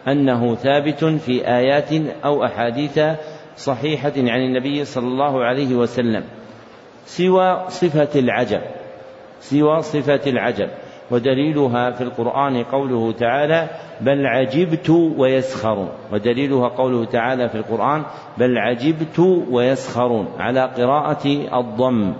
أنه 0.08 0.54
ثابت 0.54 1.04
في 1.04 1.48
آيات 1.48 1.92
أو 2.24 2.44
أحاديث 2.44 3.00
صحيحة 3.56 4.12
عن 4.16 4.40
النبي 4.40 4.84
صلى 4.84 5.06
الله 5.06 5.44
عليه 5.44 5.74
وسلم. 5.74 6.24
سوى 7.06 7.64
صفة 7.68 8.20
العجب. 8.20 8.60
سوى 9.40 9.82
صفة 9.82 10.20
العجب. 10.26 10.68
ودليلها 11.10 11.90
في 11.90 12.00
القرآن 12.00 12.62
قوله 12.64 13.12
تعالى 13.12 13.68
بل 14.00 14.26
عجبت 14.26 14.90
ويسخرون 14.90 15.88
ودليلها 16.12 16.68
قوله 16.68 17.04
تعالى 17.04 17.48
في 17.48 17.54
القرآن 17.54 18.02
بل 18.38 18.58
عجبت 18.58 19.18
ويسخرون 19.50 20.28
على 20.38 20.60
قراءة 20.60 21.26
الضم 21.60 22.12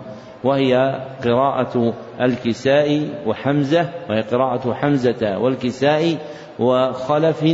وهي 0.45 1.01
قراءة 1.25 1.95
الكساء 2.21 3.09
وحمزة 3.27 3.89
وهي 4.11 4.21
قراءة 4.21 4.73
حمزة 4.73 5.39
والكساء 5.39 6.17
وخلف 6.59 7.45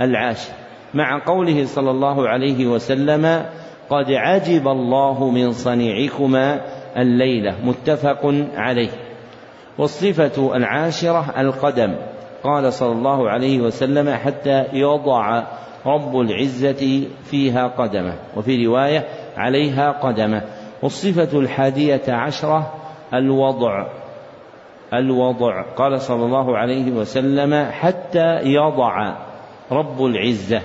العاشر 0.00 0.52
مع 0.94 1.24
قوله 1.26 1.64
صلى 1.64 1.90
الله 1.90 2.28
عليه 2.28 2.66
وسلم 2.66 3.46
قد 3.90 4.10
عجب 4.10 4.68
الله 4.68 5.30
من 5.30 5.52
صنيعكما 5.52 6.60
الليلة 6.96 7.54
متفق 7.64 8.34
عليه. 8.56 8.90
والصفة 9.78 10.56
العاشرة 10.56 11.34
القدم. 11.38 11.94
قال 12.44 12.72
صلى 12.72 12.92
الله 12.92 13.30
عليه 13.30 13.60
وسلم 13.60 14.14
حتى 14.14 14.64
يضع 14.72 15.42
رب 15.86 16.20
العزة 16.20 17.06
فيها 17.24 17.66
قدمه 17.66 18.14
وفي 18.36 18.66
رواية 18.66 19.04
عليها 19.36 19.90
قدمه. 19.90 20.42
والصفة 20.82 21.38
الحادية 21.38 22.02
عشرة 22.08 22.72
الوضع 23.14 23.86
الوضع. 24.94 25.62
قال 25.76 26.00
صلى 26.00 26.24
الله 26.24 26.58
عليه 26.58 26.92
وسلم 26.92 27.70
حتى 27.70 28.38
يضع 28.42 29.16
رب 29.72 30.04
العزة 30.04 30.62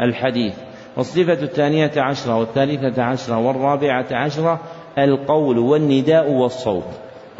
الحديث. 0.00 0.54
والصفة 0.96 1.32
الثانية 1.32 1.92
عشرة 1.96 2.38
والثالثة 2.38 3.02
عشرة 3.02 3.38
والرابعة 3.38 4.06
عشرة 4.12 4.60
القول 4.98 5.58
والنداء 5.58 6.30
والصوت 6.30 6.84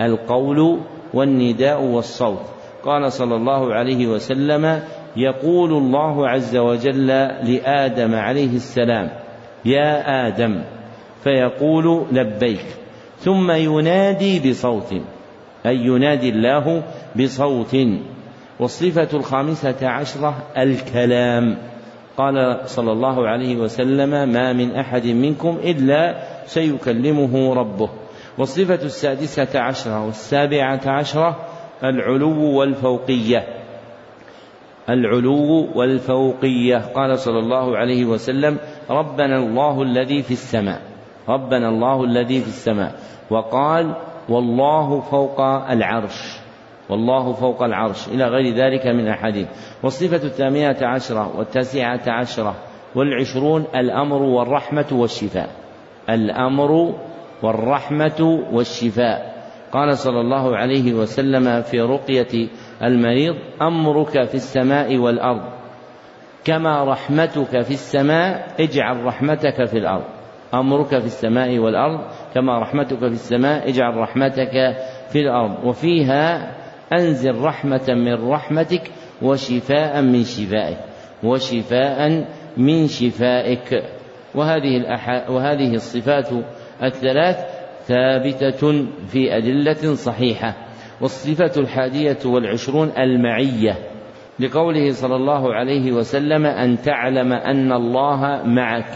القول 0.00 0.80
والنداء 1.16 1.82
والصوت. 1.82 2.46
قال 2.84 3.12
صلى 3.12 3.36
الله 3.36 3.74
عليه 3.74 4.06
وسلم 4.06 4.82
يقول 5.16 5.72
الله 5.72 6.28
عز 6.28 6.56
وجل 6.56 7.06
لآدم 7.48 8.14
عليه 8.14 8.56
السلام 8.56 9.10
يا 9.64 9.90
آدم 10.28 10.62
فيقول 11.24 12.06
لبيك 12.12 12.66
ثم 13.18 13.50
ينادي 13.50 14.50
بصوت 14.50 14.92
أي 15.66 15.76
ينادي 15.76 16.28
الله 16.28 16.82
بصوت. 17.16 17.76
والصفة 18.60 19.08
الخامسة 19.14 19.88
عشرة 19.88 20.34
الكلام. 20.58 21.56
قال 22.16 22.60
صلى 22.64 22.92
الله 22.92 23.28
عليه 23.28 23.56
وسلم 23.56 24.10
ما 24.10 24.52
من 24.52 24.76
أحد 24.76 25.06
منكم 25.06 25.58
إلا 25.64 26.14
سيكلمه 26.46 27.54
ربه. 27.54 27.90
والصفة 28.38 28.84
السادسة 28.84 29.60
عشرة 29.60 30.06
والسابعة 30.06 30.80
عشرة 30.86 31.36
العلو 31.84 32.58
والفوقية. 32.58 33.44
العلو 34.88 35.68
والفوقية. 35.74 36.76
قال 36.76 37.18
صلى 37.18 37.38
الله 37.38 37.76
عليه 37.76 38.04
وسلم 38.04 38.58
ربنا 38.90 39.38
الله 39.38 39.82
الذي 39.82 40.22
في 40.22 40.30
السماء. 40.30 40.80
ربنا 41.28 41.68
الله 41.68 42.04
الذي 42.04 42.40
في 42.40 42.48
السماء. 42.48 42.94
وقال 43.30 43.94
والله 44.28 45.00
فوق 45.00 45.40
العرش. 45.70 46.36
والله 46.88 47.32
فوق 47.32 47.62
العرش. 47.62 48.08
إلى 48.08 48.24
غير 48.24 48.54
ذلك 48.54 48.86
من 48.86 49.08
أحاديث. 49.08 49.48
والصفة 49.82 50.26
الثامنة 50.26 50.76
عشرة 50.82 51.38
والتاسعة 51.38 52.02
عشرة 52.06 52.54
والعشرون 52.94 53.64
الأمر 53.74 54.22
والرحمة 54.22 54.86
والشفاء. 54.92 55.48
الأمر 56.10 56.94
والرحمة 57.42 58.46
والشفاء. 58.52 59.36
قال 59.72 59.98
صلى 59.98 60.20
الله 60.20 60.56
عليه 60.56 60.94
وسلم 60.94 61.62
في 61.62 61.80
رقية 61.80 62.48
المريض 62.82 63.34
أمرك 63.62 64.24
في 64.24 64.34
السماء 64.34 64.96
والأرض. 64.96 65.42
كما 66.44 66.84
رحمتك 66.84 67.62
في 67.62 67.70
السماء 67.70 68.54
اجعل 68.60 69.04
رحمتك 69.04 69.64
في 69.64 69.78
الأرض. 69.78 70.04
أمرك 70.54 70.88
في 70.88 71.06
السماء 71.06 71.58
والأرض 71.58 72.00
كما 72.34 72.58
رحمتك 72.58 72.98
في 72.98 73.06
السماء 73.06 73.68
اجعل 73.68 73.96
رحمتك 73.96 74.76
في 75.08 75.20
الأرض. 75.20 75.64
وفيها 75.64 76.54
أنزل 76.92 77.40
رحمة 77.40 77.86
من 77.88 78.28
رحمتك 78.28 78.90
وشفاء 79.22 80.02
من 80.02 80.22
شفائك. 80.24 80.78
وشفاء 81.24 82.24
من 82.56 82.86
شفائك. 82.86 83.84
وهذه. 84.34 84.84
وهذه 85.28 85.74
الصفات 85.74 86.28
الثلاث 86.82 87.36
ثابتة 87.86 88.86
في 89.08 89.36
أدلة 89.36 89.94
صحيحة 89.94 90.54
والصفة 91.00 91.60
الحادية 91.60 92.18
والعشرون 92.24 92.92
المعية 92.98 93.78
لقوله 94.40 94.92
صلى 94.92 95.16
الله 95.16 95.54
عليه 95.54 95.92
وسلم 95.92 96.46
أن 96.46 96.82
تعلم 96.82 97.32
أن 97.32 97.72
الله 97.72 98.42
معك. 98.44 98.86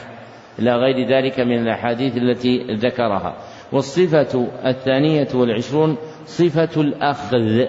إلى 0.58 0.74
غير 0.74 1.08
ذلك 1.08 1.40
من 1.40 1.58
الأحاديث 1.58 2.16
التي 2.16 2.58
ذكرها. 2.74 3.36
والصفة 3.72 4.48
الثانية 4.66 5.28
والعشرون 5.34 5.96
صفة 6.24 6.80
الأخذ 6.80 7.66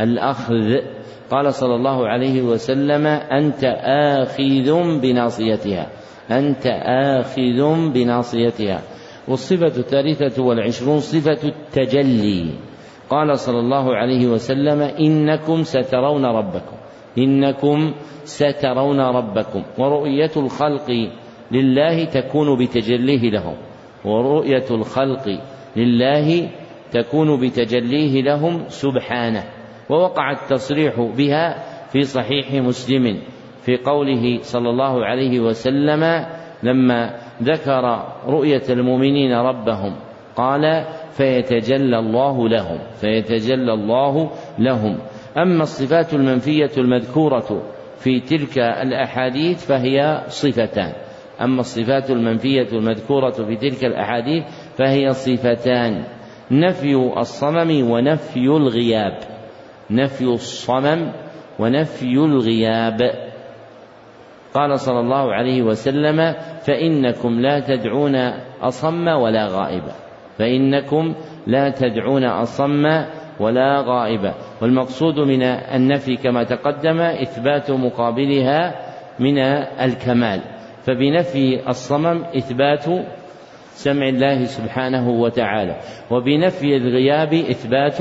الأخذ. 0.00 0.76
قال 1.30 1.54
صلى 1.54 1.74
الله 1.74 2.08
عليه 2.08 2.42
وسلم 2.42 3.06
أنت 3.06 3.64
آخذ 3.84 5.00
بناصيتها 5.00 5.86
أنت 6.30 6.66
آخذ 7.16 7.90
بناصيتها. 7.92 8.82
والصفة 9.28 9.66
الثالثة 9.66 10.42
والعشرون 10.42 10.98
صفة 10.98 11.48
التجلي. 11.48 12.50
قال 13.10 13.38
صلى 13.38 13.58
الله 13.58 13.96
عليه 13.96 14.26
وسلم 14.26 14.80
إنكم 14.82 15.62
سترون 15.62 16.24
ربكم. 16.24 16.76
إنكم 17.18 17.94
سترون 18.24 19.00
ربكم. 19.00 19.62
ورؤية 19.78 20.30
الخلق 20.36 20.90
لله 21.52 22.04
تكون 22.04 22.58
بتجليه 22.58 23.30
لهم. 23.30 23.56
ورؤية 24.04 24.66
الخلق 24.70 25.40
لله 25.76 26.50
تكون 26.92 27.40
بتجليه 27.40 28.22
لهم 28.22 28.64
سبحانه. 28.68 29.44
ووقع 29.90 30.30
التصريح 30.30 31.00
بها 31.00 31.64
في 31.92 32.02
صحيح 32.02 32.52
مسلم 32.52 33.20
في 33.62 33.76
قوله 33.76 34.38
صلى 34.42 34.70
الله 34.70 35.04
عليه 35.04 35.40
وسلم 35.40 36.26
لما 36.62 37.14
ذكر 37.42 38.04
رؤية 38.26 38.62
المؤمنين 38.70 39.32
ربهم 39.32 39.96
قال 40.36 40.84
فيتجلى 41.10 41.98
الله 41.98 42.48
لهم 42.48 42.78
فيتجلى 43.00 43.72
الله 43.72 44.30
لهم. 44.58 44.98
أما 45.38 45.62
الصفات 45.62 46.14
المنفية 46.14 46.70
المذكورة 46.78 47.62
في 47.98 48.20
تلك 48.20 48.58
الأحاديث 48.58 49.66
فهي 49.66 50.22
صفتان. 50.28 50.92
أما 51.40 51.60
الصفات 51.60 52.10
المنفية 52.10 52.68
المذكورة 52.72 53.30
في 53.30 53.56
تلك 53.56 53.84
الأحاديث 53.84 54.44
فهي 54.76 55.12
صفتان. 55.12 56.04
نفي 56.50 56.94
الصمم 56.94 57.90
ونفي 57.90 58.46
الغياب. 58.46 59.18
نفي 59.90 60.24
الصمم 60.24 61.12
ونفي 61.58 62.14
الغياب. 62.14 63.27
قال 64.54 64.80
صلى 64.80 65.00
الله 65.00 65.32
عليه 65.34 65.62
وسلم 65.62 66.34
فإنكم 66.66 67.40
لا 67.40 67.60
تدعون 67.60 68.16
أصم 68.62 69.08
ولا 69.08 69.46
غائبا 69.46 69.92
فإنكم 70.38 71.14
لا 71.46 71.70
تدعون 71.70 72.24
أصم 72.24 72.86
ولا 73.40 73.80
غائبا 73.80 74.34
والمقصود 74.62 75.18
من 75.18 75.42
النفي 75.42 76.16
كما 76.16 76.44
تقدم 76.44 77.00
إثبات 77.00 77.70
مقابلها 77.70 78.74
من 79.18 79.38
الكمال. 79.80 80.40
فبنفي 80.82 81.68
الصمم 81.68 82.24
إثبات 82.24 82.84
سمع 83.72 84.08
الله 84.08 84.44
سبحانه 84.44 85.10
وتعالى. 85.10 85.76
وبنفي 86.10 86.76
الغياب 86.76 87.34
إثبات 87.34 88.00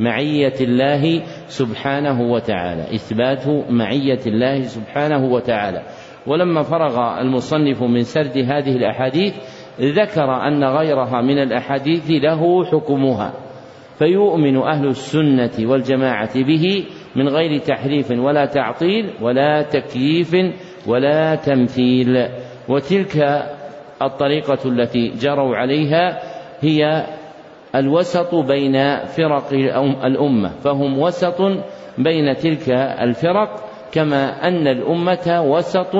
معية 0.00 0.54
الله 0.60 1.22
سبحانه 1.46 2.20
وتعالى. 2.20 2.82
إثبات 2.94 3.70
معية 3.70 4.20
الله 4.26 4.62
سبحانه 4.62 5.24
وتعالى. 5.32 5.82
ولما 6.26 6.62
فرغ 6.62 7.20
المصنف 7.20 7.82
من 7.82 8.02
سرد 8.02 8.38
هذه 8.38 8.76
الأحاديث 8.76 9.34
ذكر 9.80 10.46
أن 10.48 10.64
غيرها 10.64 11.20
من 11.20 11.38
الأحاديث 11.38 12.10
له 12.10 12.64
حكمها. 12.64 13.32
فيؤمن 13.98 14.56
أهل 14.56 14.86
السنة 14.86 15.70
والجماعة 15.70 16.42
به 16.42 16.84
من 17.16 17.28
غير 17.28 17.58
تحريف 17.58 18.10
ولا 18.10 18.44
تعطيل 18.46 19.10
ولا 19.22 19.62
تكييف 19.62 20.36
ولا 20.86 21.34
تمثيل. 21.34 22.28
وتلك 22.68 23.46
الطريقة 24.02 24.58
التي 24.66 25.08
جروا 25.08 25.56
عليها 25.56 26.18
هي 26.60 27.06
الوسط 27.74 28.34
بين 28.34 28.96
فرق 29.06 29.52
الأمة 30.04 30.48
فهم 30.64 30.98
وسط 30.98 31.40
بين 31.98 32.36
تلك 32.36 32.68
الفرق 33.00 33.64
كما 33.92 34.48
أن 34.48 34.66
الأمة 34.66 35.42
وسط 35.42 35.96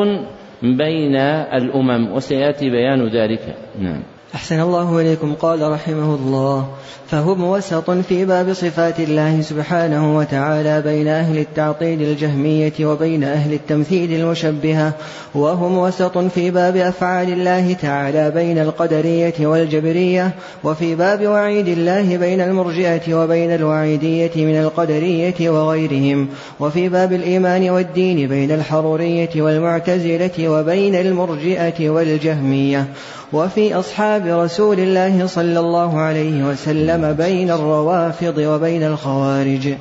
بين 0.62 1.16
الأمم 1.52 2.12
وسيأتي 2.12 2.70
بيان 2.70 3.08
ذلك. 3.08 3.56
نعم. 3.78 4.02
أحسن 4.34 4.60
الله 4.60 5.00
إليكم. 5.00 5.34
قال 5.34 5.72
رحمه 5.72 6.14
الله 6.14 6.68
فهم 7.10 7.44
وسط 7.44 7.90
في 7.90 8.24
باب 8.24 8.52
صفات 8.52 9.00
الله 9.00 9.40
سبحانه 9.40 10.16
وتعالى 10.16 10.82
بين 10.82 11.08
أهل 11.08 11.38
التعطيل 11.38 12.02
الجهمية 12.02 12.72
وبين 12.80 13.24
أهل 13.24 13.52
التمثيل 13.52 14.12
المشبهة 14.12 14.92
وهم 15.34 15.78
وسط 15.78 16.18
في 16.18 16.50
باب 16.50 16.76
أفعال 16.76 17.32
الله 17.32 17.72
تعالى 17.72 18.30
بين 18.30 18.58
القدرية 18.58 19.34
والجبرية 19.40 20.30
وفي 20.64 20.94
باب 20.94 21.26
وعيد 21.26 21.68
الله 21.68 22.16
بين 22.16 22.40
المرجئة 22.40 23.14
وبين 23.14 23.54
الوعيدية 23.54 24.30
من 24.36 24.60
القدرية 24.60 25.50
وغيرهم 25.50 26.28
وفي 26.60 26.88
باب 26.88 27.12
الإيمان 27.12 27.70
والدين 27.70 28.28
بين 28.28 28.50
الحرورية 28.52 29.30
والمعتزلة 29.36 30.48
وبين 30.48 30.94
المرجئة 30.94 31.90
والجهمية 31.90 32.86
وفي 33.32 33.74
أصحاب 33.74 34.17
رسول 34.26 34.80
الله 34.80 35.26
صلى 35.26 35.60
الله 35.60 36.00
عليه 36.00 36.44
وسلم 36.44 37.12
بين 37.12 37.50
الروافض 37.50 38.38
وبين 38.38 38.82
الخوارج. 38.82 39.74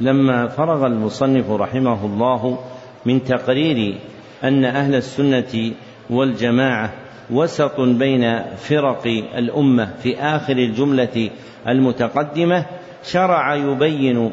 لما 0.00 0.48
فرغ 0.48 0.86
المصنف 0.86 1.50
رحمه 1.50 2.06
الله 2.06 2.58
من 3.06 3.24
تقرير 3.24 3.98
أن 4.44 4.64
أهل 4.64 4.94
السنة 4.94 5.72
والجماعة 6.10 6.92
وسط 7.30 7.80
بين 7.80 8.42
فرق 8.56 9.06
الأمة 9.38 9.90
في 10.02 10.18
آخر 10.18 10.52
الجملة 10.52 11.30
المتقدمة 11.68 12.66
شرع 13.04 13.54
يبين 13.54 14.30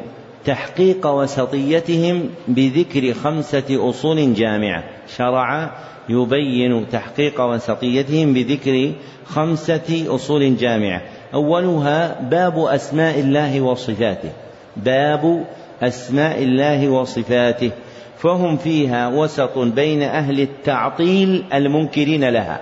تحقيق 0.48 1.06
وسطيتهم 1.06 2.28
بذكر 2.48 3.14
خمسة 3.14 3.90
أصول 3.90 4.34
جامعة. 4.34 4.84
شرع 5.16 5.72
يبين 6.08 6.88
تحقيق 6.88 7.40
وسطيتهم 7.40 8.34
بذكر 8.34 8.92
خمسة 9.26 10.04
أصول 10.14 10.56
جامعة. 10.56 11.02
أولها 11.34 12.20
باب 12.20 12.58
أسماء 12.58 13.20
الله 13.20 13.60
وصفاته. 13.60 14.30
باب 14.76 15.44
أسماء 15.82 16.42
الله 16.42 16.88
وصفاته. 16.88 17.70
فهم 18.18 18.56
فيها 18.56 19.08
وسط 19.08 19.58
بين 19.58 20.02
أهل 20.02 20.40
التعطيل 20.40 21.44
المنكرين 21.54 22.28
لها. 22.28 22.60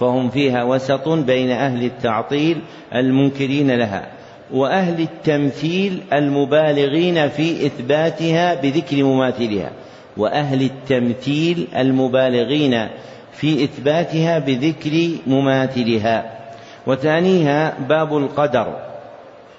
فهم 0.00 0.30
فيها 0.30 0.64
وسط 0.64 1.08
بين 1.08 1.50
أهل 1.50 1.84
التعطيل 1.84 2.60
المنكرين 2.94 3.70
لها. 3.70 4.13
وأهل 4.52 5.00
التمثيل 5.00 6.00
المبالغين 6.12 7.28
في 7.28 7.66
إثباتها 7.66 8.54
بذكر 8.54 9.02
مماثلها. 9.02 9.70
وأهل 10.16 10.62
التمثيل 10.62 11.66
المبالغين 11.76 12.88
في 13.32 13.64
إثباتها 13.64 14.38
بذكر 14.38 15.08
مماثلها. 15.26 16.38
وثانيها 16.86 17.74
باب 17.88 18.16
القدر 18.16 18.76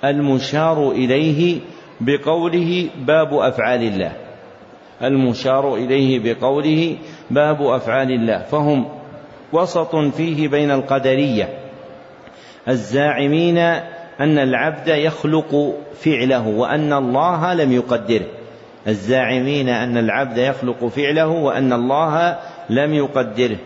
المشار 0.04 0.92
إليه 0.92 1.60
بقوله 2.02 2.88
باب 3.08 3.34
أفعال 3.34 3.84
الله. 3.84 4.12
المشار 5.04 5.76
إليه 5.76 6.20
بقوله 6.20 6.96
باب 7.32 7.62
أفعال 7.62 8.12
الله. 8.12 8.38
فهم 8.38 8.86
وسط 9.54 9.96
فيه 9.96 10.48
بين 10.48 10.72
القدرية. 10.72 11.50
الزاعمين 12.68 13.58
أن 14.20 14.38
العبد 14.38 14.88
يخلق 14.88 15.76
فعله 16.02 16.48
وأن 16.48 16.94
الله 16.94 17.54
لم 17.54 17.72
يقدره. 17.72 18.26
الزاعمين 18.88 19.70
أن 19.70 19.98
العبد 19.98 20.38
يخلق 20.38 20.88
فعله 20.88 21.28
وأن 21.28 21.74
الله 21.74 22.38
لم 22.70 22.94
يقدره. 22.94 23.58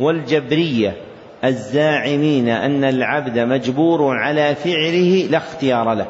والجبرية 0.00 0.96
الزاعمين 1.44 2.48
أن 2.48 2.84
العبد 2.84 3.38
مجبور 3.38 4.16
على 4.16 4.54
فعله 4.54 5.28
لا 5.30 5.38
اختيار 5.38 5.94
له. 5.94 6.06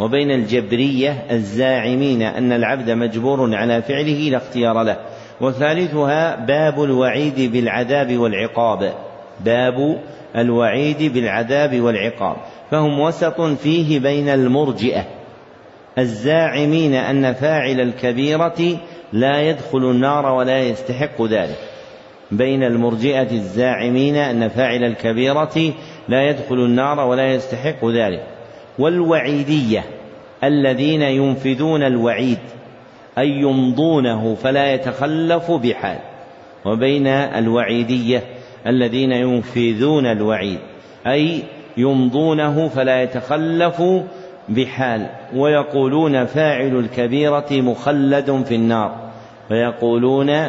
وبين 0.00 0.30
الجبرية 0.30 1.24
الزاعمين 1.30 2.22
أن 2.22 2.52
العبد 2.52 2.90
مجبور 2.90 3.54
على 3.54 3.82
فعله 3.82 4.28
لا 4.30 4.36
اختيار 4.36 4.82
له. 4.82 4.96
وثالثها 5.40 6.36
باب 6.36 6.82
الوعيد 6.82 7.52
بالعذاب 7.52 8.16
والعقاب. 8.16 8.92
باب 9.40 9.98
الوعيد 10.36 11.12
بالعذاب 11.14 11.80
والعقاب 11.80 12.36
فهم 12.70 13.00
وسط 13.00 13.40
فيه 13.40 14.00
بين 14.00 14.28
المرجئة. 14.28 15.04
الزاعمين 15.98 16.94
أن 16.94 17.32
فاعل 17.32 17.80
الكبيرة 17.80 18.78
لا 19.12 19.42
يدخل 19.42 19.78
النار 19.78 20.26
ولا 20.26 20.60
يستحق 20.60 21.22
ذلك. 21.22 21.58
بين 22.30 22.62
المرجئة 22.62 23.30
الزاعمين 23.30 24.16
أن 24.16 24.48
فاعل 24.48 24.84
الكبيرة 24.84 25.72
لا 26.08 26.28
يدخل 26.28 26.54
النار 26.54 27.00
ولا 27.00 27.32
يستحق 27.32 27.84
ذلك. 27.84 28.26
والوعيدية 28.78 29.84
الذين 30.44 31.02
ينفذون 31.02 31.82
الوعيد 31.82 32.38
أي 33.18 33.28
يمضونه 33.28 34.34
فلا 34.34 34.74
يتخلف 34.74 35.50
بحال. 35.50 35.98
وبين 36.64 37.06
الوعيدية 37.06 38.22
الذين 38.66 39.12
ينفذون 39.12 40.06
الوعيد 40.06 40.58
أي 41.06 41.42
يمضونه 41.76 42.68
فلا 42.68 43.02
يتخلف 43.02 43.82
بحال 44.48 45.10
ويقولون 45.34 46.24
فاعل 46.24 46.78
الكبيرة 46.78 47.46
مخلد 47.50 48.44
في 48.44 48.54
النار 48.54 49.10
ويقولون 49.50 50.48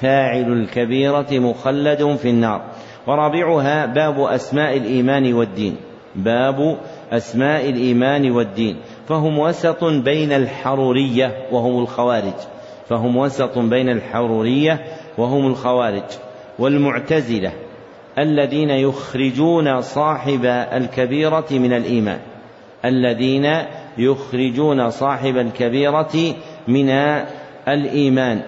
فاعل 0.00 0.52
الكبيرة 0.52 1.26
مخلد 1.32 2.16
في 2.16 2.30
النار. 2.30 2.62
ورابعها 3.06 3.86
باب 3.86 4.20
أسماء 4.20 4.76
الإيمان 4.76 5.34
والدين 5.34 5.76
باب 6.16 6.78
أسماء 7.12 7.70
الإيمان 7.70 8.30
والدين 8.30 8.76
فهم 9.08 9.38
وسط 9.38 9.84
بين 9.84 10.32
الحرورية 10.32 11.32
وهم 11.52 11.82
الخوارج 11.82 12.34
فهم 12.88 13.16
وسط 13.16 13.58
بين 13.58 13.88
الحرورية 13.88 14.84
وهم 15.18 15.46
الخوارج. 15.46 16.10
والمعتزلة 16.58 17.52
الذين 18.18 18.70
يخرجون 18.70 19.80
صاحب 19.80 20.44
الكبيرة 20.72 21.46
من 21.50 21.72
الإيمان 21.72 22.18
الذين 22.84 23.46
يخرجون 23.98 24.90
صاحب 24.90 25.36
الكبيرة 25.36 26.34
من 26.68 26.90
الإيمان 27.68 28.40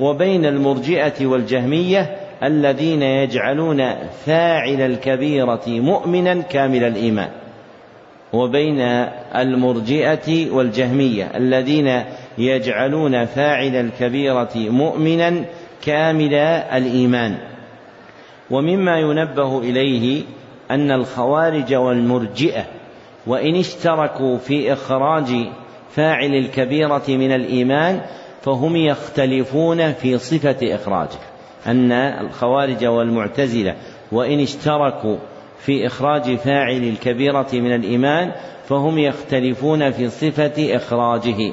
وبين 0.00 0.46
المرجئة 0.46 1.26
والجهمية 1.26 2.16
الذين 2.42 3.02
يجعلون 3.02 3.94
فاعل 4.24 4.80
الكبيرة 4.80 5.64
مؤمنا 5.66 6.42
كامل 6.42 6.84
الإيمان 6.84 7.28
وبين 8.32 8.80
المرجئة 9.36 10.50
والجهمية 10.50 11.24
الذين 11.36 12.02
يجعلون 12.38 13.24
فاعل 13.24 13.76
الكبيرة 13.76 14.52
مؤمنا 14.56 15.44
كامل 15.84 16.34
الإيمان. 16.34 17.38
ومما 18.50 18.98
ينبه 18.98 19.58
إليه 19.58 20.22
أن 20.70 20.90
الخوارج 20.90 21.74
والمرجئة 21.74 22.64
وإن 23.26 23.56
اشتركوا 23.56 24.38
في 24.38 24.72
إخراج 24.72 25.46
فاعل 25.90 26.34
الكبيرة 26.34 27.04
من 27.08 27.32
الإيمان 27.32 28.00
فهم 28.42 28.76
يختلفون 28.76 29.92
في 29.92 30.18
صفة 30.18 30.74
إخراجه 30.74 31.18
أن 31.66 31.92
الخوارج 31.92 32.84
والمعتزلة 32.86 33.76
وإن 34.12 34.40
اشتركوا 34.40 35.16
في 35.58 35.86
إخراج 35.86 36.36
فاعل 36.36 36.82
الكبيرة 36.82 37.48
من 37.52 37.74
الإيمان 37.74 38.32
فهم 38.68 38.98
يختلفون 38.98 39.90
في 39.90 40.10
صفة 40.10 40.76
إخراجه. 40.76 41.52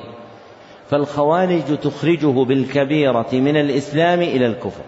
فالخوارج 0.89 1.77
تخرجه 1.83 2.43
بالكبيرة 2.43 3.27
من 3.33 3.57
الإسلام 3.57 4.21
إلى 4.21 4.47
الكفر 4.47 4.81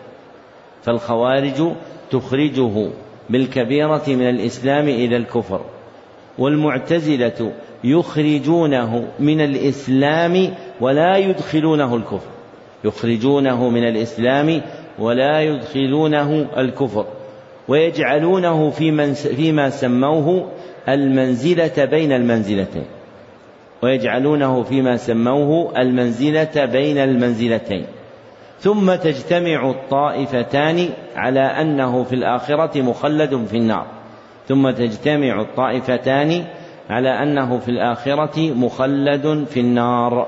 فالخوارج 0.84 1.72
تخرجه 2.12 2.90
بالكبيرة 3.30 4.04
من 4.08 4.30
الإسلام 4.30 4.88
إلى 4.88 5.18
الكفر 5.18 5.62
والمعتزلة 6.38 7.52
يخرجونه 7.84 9.08
من 9.20 9.42
الإسلام 9.42 10.54
ولا 10.82 11.18
يدخلونه 11.18 11.96
الكفر 11.96 12.30
يخرجونه 12.84 13.70
من 13.70 13.84
الإسلام 13.88 14.62
ولا 15.00 15.42
يدخلونه 15.42 16.48
الكفر 16.58 17.06
ويجعلونه 17.68 18.70
في 18.70 18.92
من 18.92 19.14
فيما 19.14 19.70
سموه 19.70 20.52
المنزلة 20.90 21.86
بين 21.86 22.12
المنزلتين 22.12 22.86
ويجعلونه 23.84 24.64
فيما 24.64 24.98
سموه 24.98 25.82
المنزلة 25.82 26.66
بين 26.66 26.98
المنزلتين. 26.98 27.86
ثم 28.60 28.96
تجتمع 28.96 29.70
الطائفتان 29.70 30.90
على 31.16 31.40
أنه 31.40 32.04
في 32.04 32.14
الآخرة 32.14 32.82
مخلد 32.82 33.46
في 33.46 33.58
النار. 33.58 33.86
ثم 34.48 34.70
تجتمع 34.70 35.42
الطائفتان 35.42 36.44
على 36.90 37.10
أنه 37.10 37.60
في 37.60 37.70
الآخرة 37.70 38.54
مخلد 38.54 39.46
في 39.50 39.60
النار. 39.60 40.28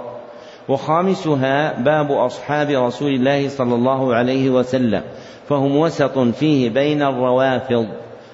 وخامسها 0.69 1.79
باب 1.79 2.11
أصحاب 2.11 2.69
رسول 2.69 3.11
الله 3.11 3.49
صلى 3.49 3.75
الله 3.75 4.15
عليه 4.15 4.49
وسلم 4.49 5.01
فهم 5.49 5.77
وسط 5.77 6.19
فيه 6.19 6.69
بين 6.69 7.01
الروافض 7.01 7.87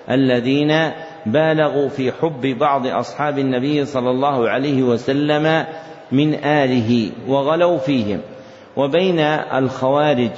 الذين 0.09 0.91
بالغوا 1.25 1.89
في 1.89 2.11
حب 2.11 2.41
بعض 2.41 2.87
أصحاب 2.87 3.39
النبي 3.39 3.85
صلى 3.85 4.09
الله 4.09 4.49
عليه 4.49 4.83
وسلم 4.83 5.65
من 6.11 6.33
آله 6.33 7.09
وغلوا 7.27 7.77
فيهم. 7.77 8.19
وبين 8.77 9.19
الخوارج 9.19 10.31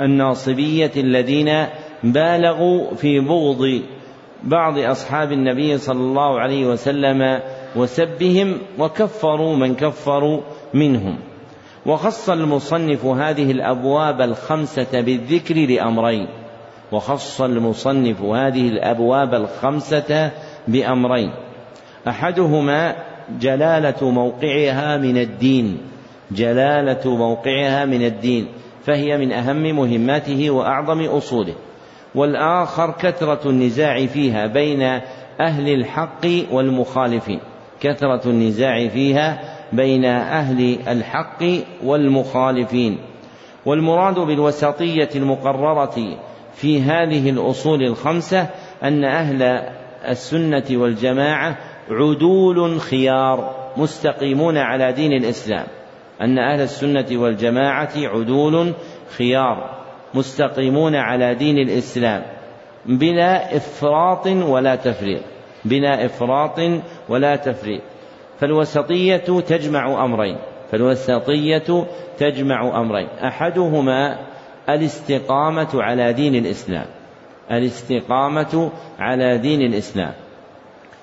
الناصبية 0.00 0.90
الذين 0.96 1.66
بالغوا 2.04 2.94
في 2.94 3.20
بغض 3.20 3.82
بعض 4.44 4.78
أصحاب 4.78 5.32
النبي 5.32 5.78
صلى 5.78 6.00
الله 6.00 6.40
عليه 6.40 6.66
وسلم 6.66 7.40
وسبهم 7.76 8.58
وكفروا 8.78 9.56
من 9.56 9.74
كفروا 9.74 10.40
منهم. 10.74 11.18
وخص 11.86 12.30
المصنف 12.30 13.04
هذه 13.04 13.50
الأبواب 13.50 14.20
الخمسة 14.20 15.00
بالذكر 15.00 15.54
لأمرين. 15.54 16.28
وخص 16.92 17.40
المصنف 17.40 18.22
هذه 18.22 18.68
الأبواب 18.68 19.34
الخمسة 19.34 20.30
بأمرين. 20.68 21.30
أحدهما 22.08 22.96
جلالة 23.40 24.10
موقعها 24.10 24.96
من 24.96 25.18
الدين. 25.18 25.91
جلالة 26.34 27.16
موقعها 27.16 27.84
من 27.84 28.06
الدين 28.06 28.46
فهي 28.84 29.18
من 29.18 29.32
أهم 29.32 29.62
مهماته 29.62 30.50
وأعظم 30.50 31.00
أصوله. 31.00 31.54
والآخر 32.14 32.90
كثرة 32.90 33.50
النزاع 33.50 34.06
فيها 34.06 34.46
بين 34.46 34.82
أهل 35.40 35.68
الحق 35.68 36.26
والمخالفين. 36.52 37.40
كثرة 37.80 38.30
النزاع 38.30 38.88
فيها 38.88 39.40
بين 39.72 40.04
أهل 40.04 40.78
الحق 40.88 41.44
والمخالفين. 41.84 42.98
والمراد 43.66 44.18
بالوسطية 44.18 45.08
المقررة 45.16 46.16
في 46.54 46.80
هذه 46.80 47.30
الأصول 47.30 47.82
الخمسة 47.82 48.46
أن 48.82 49.04
أهل 49.04 49.42
السنة 50.08 50.64
والجماعة 50.70 51.58
عدول 51.90 52.80
خيار 52.80 53.54
مستقيمون 53.76 54.56
على 54.56 54.92
دين 54.92 55.12
الإسلام. 55.12 55.66
أن 56.20 56.38
أهل 56.38 56.60
السنة 56.60 57.06
والجماعة 57.12 57.92
عدول 57.96 58.72
خيار 59.16 59.82
مستقيمون 60.14 60.94
على 60.94 61.34
دين 61.34 61.58
الإسلام 61.58 62.22
بلا 62.86 63.56
إفراط 63.56 64.26
ولا 64.26 64.76
تفريط 64.76 65.22
بلا 65.64 66.04
إفراط 66.04 66.60
ولا 67.08 67.36
تفريط. 67.36 67.82
فالوسطية 68.40 69.40
تجمع 69.40 70.04
أمرين 70.04 70.38
فالوسطية 70.70 71.86
تجمع 72.18 72.80
أمرين. 72.80 73.08
أحدهما 73.24 74.18
الاستقامة 74.68 75.68
على 75.74 76.12
دين 76.12 76.34
الإسلام 76.34 76.86
الاستقامة 77.50 78.70
على 78.98 79.38
دين 79.38 79.60
الإسلام. 79.60 80.12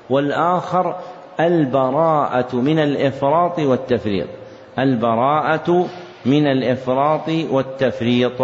والآخر 0.09 0.95
البراءة 1.39 2.55
من 2.55 2.79
الإفراط 2.79 3.59
والتفريط. 3.59 4.27
البراءة 4.79 5.87
من 6.25 6.47
الإفراط 6.47 7.29
والتفريط. 7.29 8.41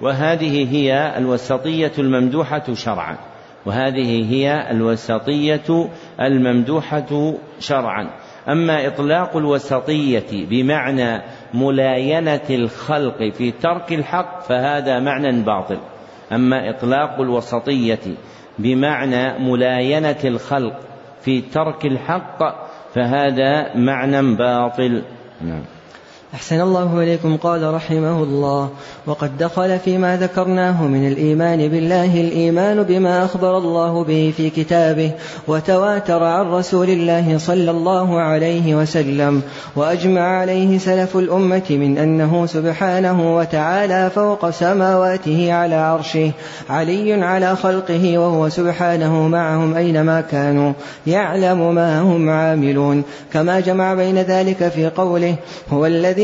وهذه 0.00 0.74
هي 0.74 1.18
الوسطية 1.18 1.92
الممدوحة 1.98 2.74
شرعا. 2.74 3.16
وهذه 3.66 4.32
هي 4.32 4.70
الوسطية 4.70 5.88
الممدوحة 6.20 7.34
شرعا. 7.60 8.10
أما 8.48 8.86
إطلاق 8.86 9.36
الوسطية 9.36 10.46
بمعنى 10.46 11.22
ملاينة 11.54 12.40
الخلق 12.50 13.32
في 13.32 13.50
ترك 13.50 13.92
الحق 13.92 14.42
فهذا 14.42 15.00
معنى 15.00 15.42
باطل. 15.42 15.78
أما 16.32 16.70
إطلاق 16.70 17.20
الوسطية 17.20 18.16
بمعنى 18.58 19.38
ملاينة 19.38 20.18
الخلق 20.24 20.80
في 21.20 21.40
ترك 21.40 21.86
الحق 21.86 22.38
فهذا 22.94 23.76
معنى 23.76 24.34
باطل. 24.36 25.02
نعم. 25.40 25.64
أحسن 26.34 26.60
الله 26.60 27.02
إليكم. 27.02 27.36
قال 27.36 27.74
رحمه 27.74 28.22
الله 28.22 28.70
وقد 29.06 29.38
دخل 29.38 29.78
فيما 29.78 30.16
ذكرناه 30.16 30.82
من 30.82 31.08
الإيمان 31.08 31.68
بالله 31.68 32.20
الإيمان 32.20 32.82
بما 32.82 33.24
أخبر 33.24 33.58
الله 33.58 34.04
به 34.04 34.32
في 34.36 34.50
كتابه 34.50 35.10
وتواتر 35.48 36.24
عن 36.24 36.46
رسول 36.46 36.90
الله 36.90 37.38
صلى 37.38 37.70
الله 37.70 38.20
عليه 38.20 38.74
وسلم 38.74 39.42
وأجمع 39.76 40.20
عليه 40.20 40.78
سلف 40.78 41.16
الأمة 41.16 41.62
من 41.70 41.98
أنه 41.98 42.46
سبحانه 42.46 43.36
وتعالى 43.36 44.10
فوق 44.10 44.50
سماواته 44.50 45.52
على 45.52 45.74
عرشه 45.74 46.30
علي 46.70 47.12
على 47.12 47.56
خلقه 47.56 48.18
وهو 48.18 48.48
سبحانه 48.48 49.28
معهم 49.28 49.74
أينما 49.74 50.20
كانوا 50.20 50.72
يعلم 51.06 51.74
ما 51.74 52.00
هم 52.00 52.30
عاملون. 52.30 53.02
كما 53.32 53.60
جمع 53.60 53.94
بين 53.94 54.18
ذلك 54.18 54.68
في 54.68 54.88
قوله 54.88 55.36
هو 55.72 55.86
الذي 55.86 56.23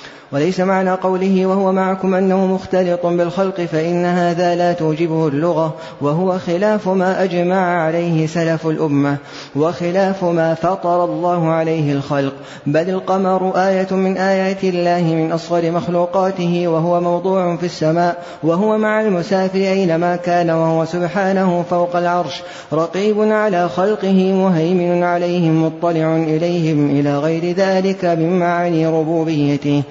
وليس 0.33 0.59
معنى 0.59 0.91
قوله 0.91 1.45
وهو 1.45 1.71
معكم 1.71 2.13
أنه 2.13 2.45
مختلط 2.45 3.05
بالخلق 3.05 3.61
فإن 3.61 4.05
هذا 4.05 4.55
لا 4.55 4.73
توجبه 4.73 5.27
اللغة 5.27 5.73
وهو 6.01 6.39
خلاف 6.39 6.87
ما 6.87 7.23
أجمع 7.23 7.81
عليه 7.81 8.27
سلف 8.27 8.67
الأمة 8.67 9.17
وخلاف 9.55 10.23
ما 10.23 10.53
فطر 10.53 11.05
الله 11.05 11.49
عليه 11.49 11.93
الخلق. 11.93 12.33
بل 12.65 12.89
القمر 12.89 13.51
آية 13.55 13.87
من 13.91 14.17
آيات 14.17 14.63
الله 14.63 15.01
من 15.01 15.31
أصغر 15.31 15.71
مخلوقاته 15.71 16.67
وهو 16.67 17.01
موضوع 17.01 17.55
في 17.55 17.65
السماء 17.65 18.23
وهو 18.43 18.77
مع 18.77 19.01
المسافر 19.01 19.59
أينما 19.59 20.15
كان 20.15 20.49
وهو 20.49 20.85
سبحانه 20.85 21.63
فوق 21.69 21.95
العرش. 21.95 22.41
رقيب 22.73 23.21
على 23.21 23.69
خلقه 23.69 24.33
مهيمن 24.33 25.03
عليهم 25.03 25.65
مطلع 25.65 26.15
إليهم 26.15 26.99
إلى 26.99 27.17
غير 27.17 27.55
ذلك 27.55 28.05
من 28.05 28.39
معاني 28.39 28.87
ربوبيته. 28.87 29.83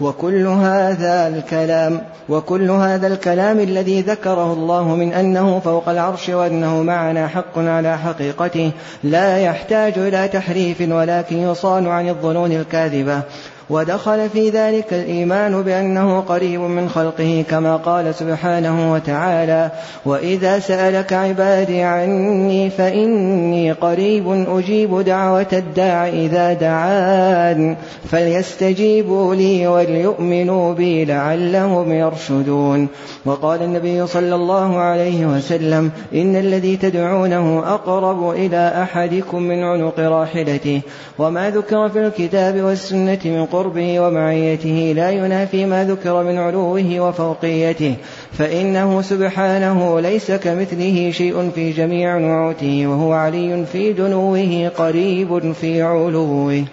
وكل 0.00 0.46
هذا 0.46 1.28
الكلام 1.28 2.00
وكل 2.28 2.70
هذا 2.70 3.06
الكلام 3.06 3.60
الذي 3.60 4.00
ذكره 4.00 4.52
الله 4.52 4.94
من 4.94 5.12
أنه 5.12 5.60
فوق 5.60 5.88
العرش 5.88 6.28
وأنه 6.28 6.82
معنا 6.82 7.28
حق 7.28 7.58
على 7.58 7.98
حقيقته 7.98 8.72
لا 9.04 9.38
يحتاج 9.38 9.98
إلى 9.98 10.28
تحريف 10.28 10.80
ولكن 10.80 11.38
يصان 11.38 11.86
عن 11.86 12.08
الظنون 12.08 12.52
الكاذبة. 12.52 13.22
ودخل 13.70 14.28
في 14.30 14.50
ذلك 14.50 14.92
الإيمان 14.92 15.62
بأنه 15.62 16.20
قريب 16.20 16.60
من 16.60 16.88
خلقه 16.88 17.44
كما 17.50 17.76
قال 17.76 18.14
سبحانه 18.14 18.92
وتعالى 18.92 19.70
وإذا 20.06 20.58
سألك 20.58 21.12
عبادي 21.12 21.82
عني 21.82 22.70
فإني 22.70 23.72
قريب 23.72 24.46
أجيب 24.48 25.00
دعوة 25.00 25.46
الداع 25.52 26.08
إذا 26.08 26.52
دعان 26.52 27.76
فليستجيبوا 28.10 29.34
لي 29.34 29.66
وليؤمنوا 29.66 30.74
بي 30.74 31.04
لعلهم 31.04 31.92
يرشدون 31.92 32.88
وقال 33.24 33.62
النبي 33.62 34.06
صلى 34.06 34.34
الله 34.34 34.78
عليه 34.78 35.26
وسلم 35.26 35.90
إن 36.14 36.36
الذي 36.36 36.76
تدعونه 36.76 37.74
أقرب 37.74 38.30
إلى 38.30 38.72
أحدكم 38.82 39.42
من 39.42 39.62
عنق 39.62 40.00
راحلته 40.00 40.80
وما 41.18 41.50
ذكر 41.50 41.88
في 41.88 42.06
الكتاب 42.06 42.60
والسنة 42.60 43.18
من 43.24 43.46
قربه 43.54 44.00
ومعيته 44.00 44.92
لا 44.96 45.10
ينافي 45.10 45.66
ما 45.66 45.84
ذكر 45.84 46.22
من 46.22 46.38
علوه 46.38 47.00
وفوقيته 47.00 47.94
فإنه 48.32 49.02
سبحانه 49.02 50.00
ليس 50.00 50.30
كمثله 50.30 51.10
شيء 51.10 51.50
في 51.50 51.70
جميع 51.70 52.18
نعوته 52.18 52.86
وهو 52.86 53.12
علي 53.12 53.66
في 53.66 53.92
دنوه 53.92 54.68
قريب 54.68 55.52
في 55.52 55.82
علوه. 55.82 56.64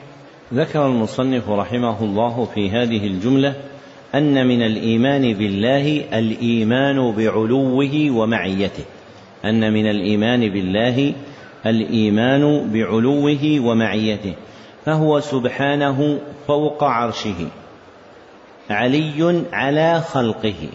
ذكر 0.54 0.86
المصنف 0.86 1.50
رحمه 1.50 2.04
الله 2.04 2.48
في 2.54 2.70
هذه 2.70 3.08
الجملة 3.08 3.54
أن 4.15 4.48
من 4.48 4.62
الإيمان 4.62 5.34
بالله 5.34 6.04
الإيمان 6.13 7.12
بعلوه 7.12 8.12
ومعيته. 8.12 8.84
أن 9.46 9.74
من 9.74 9.89
الإيمان 9.89 10.50
بالله 10.50 11.13
الإيمان 11.65 12.72
بعلوه 12.74 13.60
ومعيته. 13.60 14.34
فهو 14.86 15.20
سبحانه 15.20 16.20
فوق 16.48 16.84
عرشه 16.84 17.48
علي 18.70 19.44
على 19.54 20.02
خلقه 20.02 20.70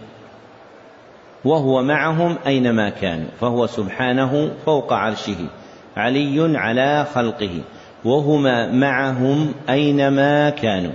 وهو 1.45 1.83
معهم 1.83 2.37
أينما 2.47 2.91
كانوا 2.91 3.29
فهو 3.41 3.67
سبحانه 3.67 4.51
فوق 4.67 4.93
عرشه 4.93 5.37
علي 5.97 6.59
على 6.59 7.07
خلقه 7.15 7.61
وهما 8.05 8.73
معهم 8.73 9.55
أينما 9.69 10.51
كانوا. 10.51 10.93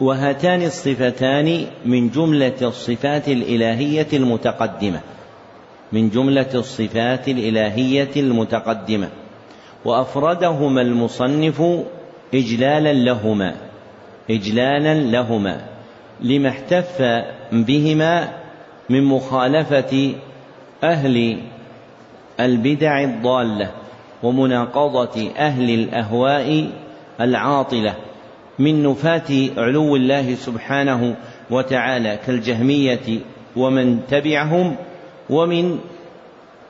وهاتان 0.00 0.62
الصفتان 0.62 1.66
من 1.84 2.10
جملة 2.10 2.56
الصفات 2.62 3.28
الإلهية 3.28 4.06
المتقدمة 4.12 5.00
من 5.92 6.10
جملة 6.10 6.50
الصفات 6.54 7.28
الإلهية 7.28 8.10
المتقدمة. 8.16 9.08
وأفردهما 9.84 10.82
المصنف 10.82 11.62
اجلالا 12.34 12.92
لهما 12.92 13.54
اجلالا 14.30 14.94
لهما. 14.94 15.60
لما 16.20 16.48
احتف 16.48 17.02
بهما 17.52 18.28
من 18.90 19.04
مخالفة 19.04 20.14
أهل 20.84 21.38
البدع 22.40 23.02
الضالة 23.02 23.70
ومناقضة 24.22 25.30
أهل 25.36 25.70
الأهواء 25.70 26.70
العاطلة 27.20 27.94
من 28.58 28.82
نفاة 28.82 29.48
علو 29.56 29.96
الله 29.96 30.34
سبحانه 30.34 31.16
وتعالى 31.50 32.18
كالجهمية 32.26 33.20
ومن 33.56 34.00
تبعهم 34.10 34.76
ومن 35.30 35.78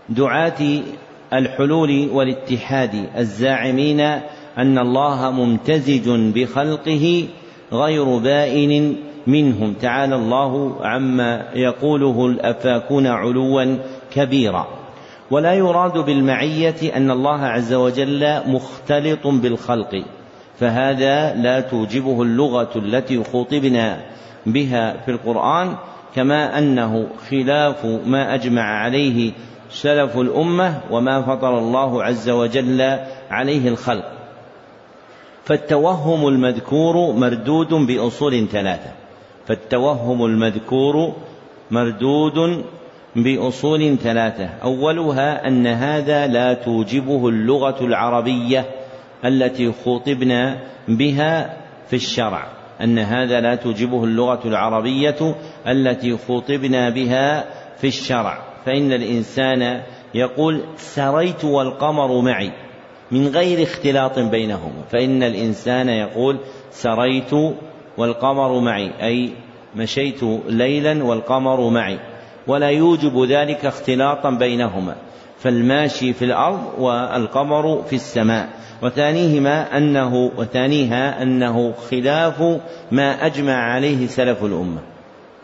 دعاة 0.08 0.80
الحلول 1.32 2.08
والاتحاد 2.12 3.08
الزاعمين 3.16 4.20
أن 4.58 4.78
الله 4.78 5.30
ممتزج 5.30 6.08
بخلقه 6.08 7.24
غير 7.72 8.18
بائن 8.18 8.96
منهم. 9.26 9.72
تعالى 9.72 10.16
الله 10.16 10.76
عما 10.86 11.44
يقوله 11.54 12.26
الأفاكون 12.26 13.06
علوا 13.06 13.76
كبيرا. 14.10 14.66
ولا 15.30 15.54
يراد 15.54 15.98
بالمعية 15.98 16.96
أن 16.96 17.10
الله 17.10 17.40
عز 17.40 17.74
وجل 17.74 18.40
مختلط 18.46 19.26
بالخلق 19.26 20.04
فهذا 20.58 21.34
لا 21.34 21.60
توجبه 21.60 22.22
اللغة 22.22 22.70
التي 22.76 23.24
خطبنا 23.24 24.00
بها 24.46 24.96
في 25.04 25.10
القرآن 25.10 25.74
كما 26.14 26.58
أنه 26.58 27.06
خلاف 27.30 27.86
ما 28.06 28.34
أجمع 28.34 28.62
عليه 28.62 29.32
سلف 29.70 30.18
الأمة 30.18 30.80
وما 30.90 31.22
فطر 31.22 31.58
الله 31.58 32.04
عز 32.04 32.30
وجل 32.30 32.98
عليه 33.30 33.68
الخلق. 33.68 34.17
فالتوهم 35.48 36.28
المذكور 36.28 37.12
مردود 37.12 37.74
بأصول 37.74 38.48
ثلاثة. 38.48 38.90
فالتوهم 39.46 40.24
المذكور 40.24 41.12
مردود 41.70 42.64
بأصول 43.16 43.98
ثلاثة. 43.98 44.48
أولها 44.62 45.46
أن 45.48 45.66
هذا 45.66 46.26
لا 46.26 46.54
توجبه 46.54 47.28
اللغة 47.28 47.84
العربية 47.84 48.64
التي 49.24 49.72
خطبنا 49.84 50.58
بها 50.88 51.56
في 51.86 51.96
الشرع. 51.96 52.46
أن 52.80 52.98
هذا 52.98 53.40
لا 53.40 53.54
توجبه 53.54 54.04
اللغة 54.04 54.40
العربية 54.44 55.34
التي 55.66 56.16
خطبنا 56.16 56.90
بها 56.90 57.44
في 57.76 57.86
الشرع. 57.86 58.38
فإن 58.66 58.92
الإنسان 58.92 59.82
يقول 60.14 60.60
سريت 60.76 61.44
والقمر 61.44 62.20
معي. 62.20 62.67
من 63.10 63.28
غير 63.28 63.62
اختلاط 63.62 64.18
بينهما 64.18 64.82
فإن 64.92 65.22
الإنسان 65.22 65.88
يقول 65.88 66.38
سريت 66.70 67.30
والقمر 67.98 68.60
معي 68.60 68.90
أي 69.02 69.30
مشيت 69.76 70.22
ليلا 70.48 71.04
والقمر 71.04 71.70
معي 71.70 71.98
ولا 72.46 72.68
يوجب 72.70 73.24
ذلك 73.24 73.66
اختلاطا 73.66 74.30
بينهما. 74.30 74.96
فالماشي 75.38 76.12
في 76.12 76.24
الأرض 76.24 76.60
والقمر 76.78 77.82
في 77.82 77.96
السماء. 77.96 78.48
وثانيهما 78.82 79.76
أنه 79.76 80.30
وثانيها 80.36 81.22
أنه 81.22 81.72
خلاف 81.90 82.42
ما 82.92 83.26
أجمع 83.26 83.72
عليه 83.72 84.06
سلف 84.06 84.44
الأمة. 84.44 84.80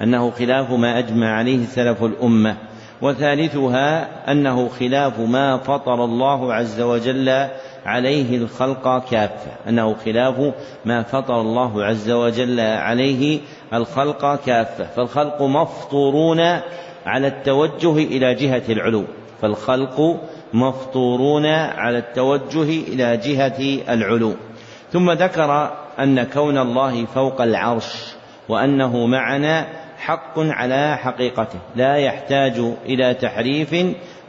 أنه 0.03 0.31
خلاف 0.31 0.71
ما 0.71 0.99
أجمع 0.99 1.37
عليه 1.37 1.67
سلف 1.67 2.05
الأمة. 2.05 2.57
وثالثها 3.03 4.09
أنه 4.32 4.68
خلاف 4.68 5.20
ما 5.20 5.57
فطر 5.57 6.05
الله 6.05 6.55
عز 6.55 6.80
وجل 6.80 7.49
عليه 7.86 8.36
الخلق 8.36 9.09
كافة 9.11 9.51
أنه 9.68 9.95
خلاف 10.05 10.53
ما 10.84 11.03
فطر 11.03 11.40
الله 11.40 11.84
عز 11.84 12.11
وجل 12.11 12.61
عليه 12.61 13.40
الخلق 13.72 14.45
كافة 14.47 14.84
فالخلق 14.84 15.42
مفطورون 15.42 16.40
على 17.07 17.26
التوجه 17.26 17.92
إلى 17.92 18.34
جهة 18.34 18.62
العلو. 18.68 19.05
فالخلق 19.42 20.20
مفطورون 20.53 21.47
على 21.47 21.99
التوجه 21.99 22.62
إلى 22.62 23.16
جهة 23.16 23.82
العلو. 23.95 24.34
ثم 24.92 25.11
ذكر 25.11 25.70
أن 25.99 26.24
كون 26.24 26.59
الله 26.59 27.05
فوق 27.05 27.40
العرش 27.40 28.14
وأنه 28.49 29.07
معنا 29.07 29.66
حق 30.05 30.38
على 30.38 30.96
حقيقته. 30.96 31.59
لا 31.76 31.96
يحتاج 31.96 32.61
إلى 32.86 33.14
تحريف 33.14 33.76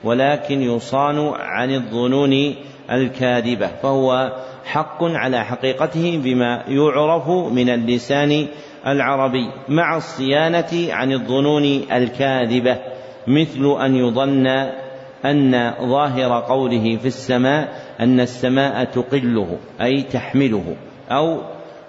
ولكن 0.04 0.62
يصان 0.62 1.34
عن 1.40 1.76
الظنون 1.76 2.56
الكاذبة. 2.92 3.68
فهو 3.68 4.32
حق 4.66 5.04
على 5.04 5.46
حقيقته 5.46 6.22
بما 6.24 6.64
يعرف 6.68 7.30
من 7.30 7.70
اللسان 7.70 8.48
العربي 8.88 9.52
مع 9.70 9.98
الصيانة 9.98 10.94
عن 10.94 11.12
الظنون 11.12 11.64
الكاذبة 11.92 12.78
مثل 13.28 13.78
أن 13.86 13.96
يظن 13.96 14.48
أن 15.26 15.74
ظاهر 15.82 16.42
قوله 16.42 16.98
في 16.98 17.08
السماء 17.08 17.82
أن 18.00 18.20
السماء 18.20 18.84
تقله 18.84 19.58
أي 19.82 20.02
تحمله 20.02 20.76
أو 21.12 21.42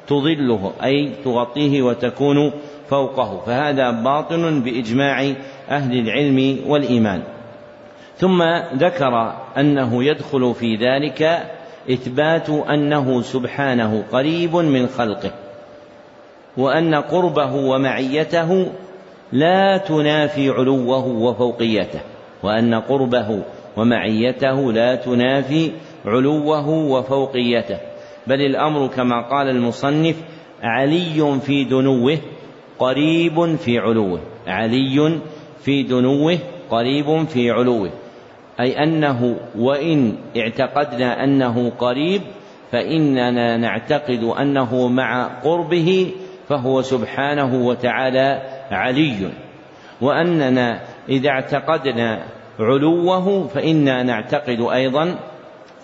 تظله 0.07 0.73
أي 0.85 1.13
تغطيه 1.25 1.83
وتكون 1.83 2.53
فوقه 2.89 3.43
فهذا 3.47 3.91
باطل 3.91 4.61
بإجماع 4.61 5.33
أهل 5.71 5.99
العلم 5.99 6.59
والإيمان. 6.67 7.23
ثم 8.17 8.43
ذكر 8.75 9.35
أنه 9.59 10.05
يدخل 10.05 10.55
في 10.55 10.77
ذلك 10.77 11.47
إثبات 11.91 12.51
أنه 12.51 13.23
سبحانه 13.23 14.05
قريب 14.13 14.57
من 14.57 14.87
خلقه 14.87 15.31
وأن 16.57 16.95
قربه 16.95 17.55
ومعيته 17.55 18.73
لا 19.33 19.77
تنافي 19.77 20.51
علوه 20.51 21.07
وفوقيته 21.07 22.01
وأن 22.43 22.75
قربه 22.75 23.43
ومعيته 23.77 24.73
لا 24.73 24.95
تنافي 24.95 25.73
علوه 26.07 26.69
وفوقيته. 26.69 27.79
بل 28.27 28.41
الأمر 28.41 28.87
كما 28.87 29.29
قال 29.29 29.49
المصنف 29.49 30.17
علي 30.63 31.41
في 31.41 31.65
دنوه 31.65 32.19
قريب 32.79 33.57
في 33.57 33.79
علوه 33.79 34.21
علي 34.47 35.21
في 35.61 35.83
دنوه 35.83 36.39
قريب 36.71 37.27
في 37.29 37.51
علوه. 37.51 37.91
أي 38.61 38.83
أنه 38.83 39.37
وإن 39.59 40.15
اعتقدنا 40.37 41.25
أنه 41.25 41.71
قريب 41.71 42.23
فإننا 42.73 43.57
نعتقد 43.57 44.23
أنه 44.41 44.89
مع 44.89 45.25
قربه 45.45 46.13
فهو 46.49 46.83
سبحانه 46.83 47.67
وتعالى 47.67 48.43
علي. 48.71 49.31
وأننا 50.01 50.81
إذا 51.09 51.29
اعتقدنا 51.29 52.23
علوه 52.61 53.47
فإنا 53.47 54.03
نعتقد 54.03 54.61
أيضا 54.61 55.19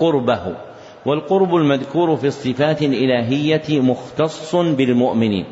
قربه. 0.00 0.56
والقرب 1.06 1.56
المذكور 1.56 2.16
في 2.16 2.26
الصفات 2.26 2.82
الإلهية 2.82 3.80
مختص 3.80 4.56
بالمؤمنين. 4.56 5.44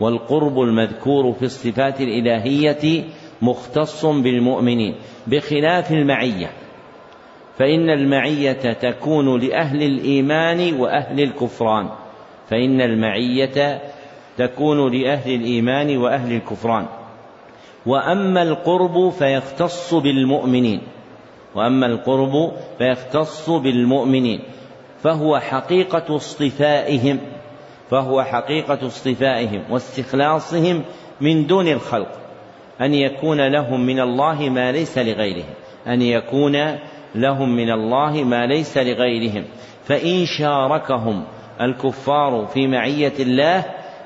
والقرب 0.00 0.60
المذكور 0.60 1.32
في 1.32 1.42
الصفات 1.42 2.00
الإلهية 2.00 3.04
مختص 3.42 4.06
بالمؤمنين 4.06 4.94
بخلاف 5.26 5.92
المعية. 5.92 6.50
فإن 7.58 7.90
المعية 7.90 8.72
تكون 8.72 9.40
لأهل 9.40 9.82
الإيمان 9.82 10.74
وأهل 10.80 11.20
الكفران. 11.20 11.88
فإن 12.50 12.80
المعية 12.80 13.82
تكون 14.36 14.92
لأهل 14.92 15.34
الإيمان 15.34 15.96
وأهل 15.96 16.32
الكفران. 16.32 16.86
وأما 17.86 18.42
القرب 18.42 19.08
فيختص 19.08 19.94
بالمؤمنين. 19.94 20.80
وأما 21.54 21.86
القرب 21.86 22.52
فيختص 22.78 23.50
بالمؤمنين. 23.50 24.40
فهو 25.02 25.38
حقيقة 25.38 26.16
اصطفائهم. 26.16 27.18
فهو 27.94 28.22
حقيقة 28.22 28.86
اصطفائهم 28.86 29.62
واستخلاصهم 29.70 30.82
من 31.20 31.46
دون 31.46 31.68
الخلق 31.68 32.08
أن 32.80 32.94
يكون 32.94 33.48
لهم 33.48 33.86
من 33.86 34.00
الله 34.00 34.48
ما 34.48 34.72
ليس 34.72 34.98
لغيرهم 34.98 35.54
أن 35.86 36.02
يكون 36.02 36.78
لهم 37.14 37.56
من 37.56 37.70
الله 37.70 38.24
ما 38.24 38.46
ليس 38.46 38.78
لغيرهم. 38.78 39.44
فإن 39.84 40.26
شاركهم 40.38 41.24
الكفار 41.60 42.46
في 42.46 42.66
معية 42.66 43.12
الله 43.20 43.64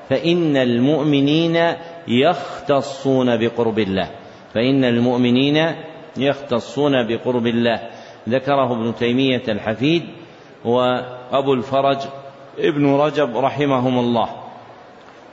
فإن 0.09 0.57
المؤمنين 0.57 1.73
يختصون 2.07 3.37
بقرب 3.37 3.79
الله. 3.79 4.09
فإن 4.53 4.83
المؤمنين 4.83 5.75
يختصون 6.17 7.07
بقرب 7.07 7.47
الله. 7.47 7.89
ذكره 8.29 8.73
ابن 8.73 8.95
تيمية 8.95 9.43
الحفيد 9.47 10.03
وأبو 10.65 11.53
الفرج 11.53 11.97
ابن 12.59 12.95
رجب 12.95 13.37
رحمهم 13.37 13.99
الله. 13.99 14.29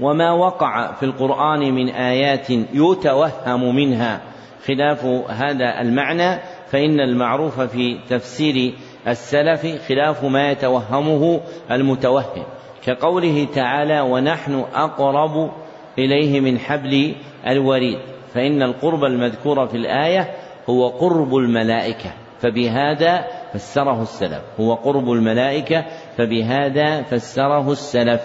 وما 0.01 0.33
وقع 0.33 0.93
في 0.93 1.03
القرآن 1.03 1.75
من 1.75 1.89
آيات 1.89 2.51
يتوهم 2.51 3.75
منها 3.77 4.21
خلاف 4.67 5.05
هذا 5.29 5.81
المعنى 5.81 6.41
فإن 6.71 7.01
المعروف 7.01 7.61
في 7.61 7.99
تفسير 8.09 8.75
السلف 9.09 9.89
خلاف 9.89 10.25
ما 10.25 10.51
يتوهمه 10.51 11.41
المتوهم. 11.71 12.45
كقوله 12.87 13.47
تعالى 13.55 14.01
ونحن 14.01 14.65
أقرب 14.75 15.51
إليه 15.99 16.41
من 16.41 16.59
حبل 16.59 17.15
الوريد 17.47 17.99
فإن 18.35 18.63
القرب 18.63 19.05
المذكور 19.05 19.67
في 19.67 19.77
الآية 19.77 20.31
هو 20.71 20.89
قرب 20.89 21.37
الملائكة 21.37 22.11
فبهذا 22.41 23.25
فسره 23.59 24.03
السلف. 24.03 24.43
هو 24.61 24.75
قرب 24.75 25.13
الملائكة 25.13 25.85
فبهذا 26.19 27.03
فسره 27.03 27.73
السلف. 27.73 28.21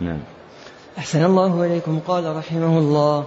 نعم. 0.00 0.20
أحسن 0.98 1.24
الله 1.24 1.64
إليكم. 1.66 2.00
قال 2.06 2.36
رحمه 2.36 2.78
الله 2.78 3.26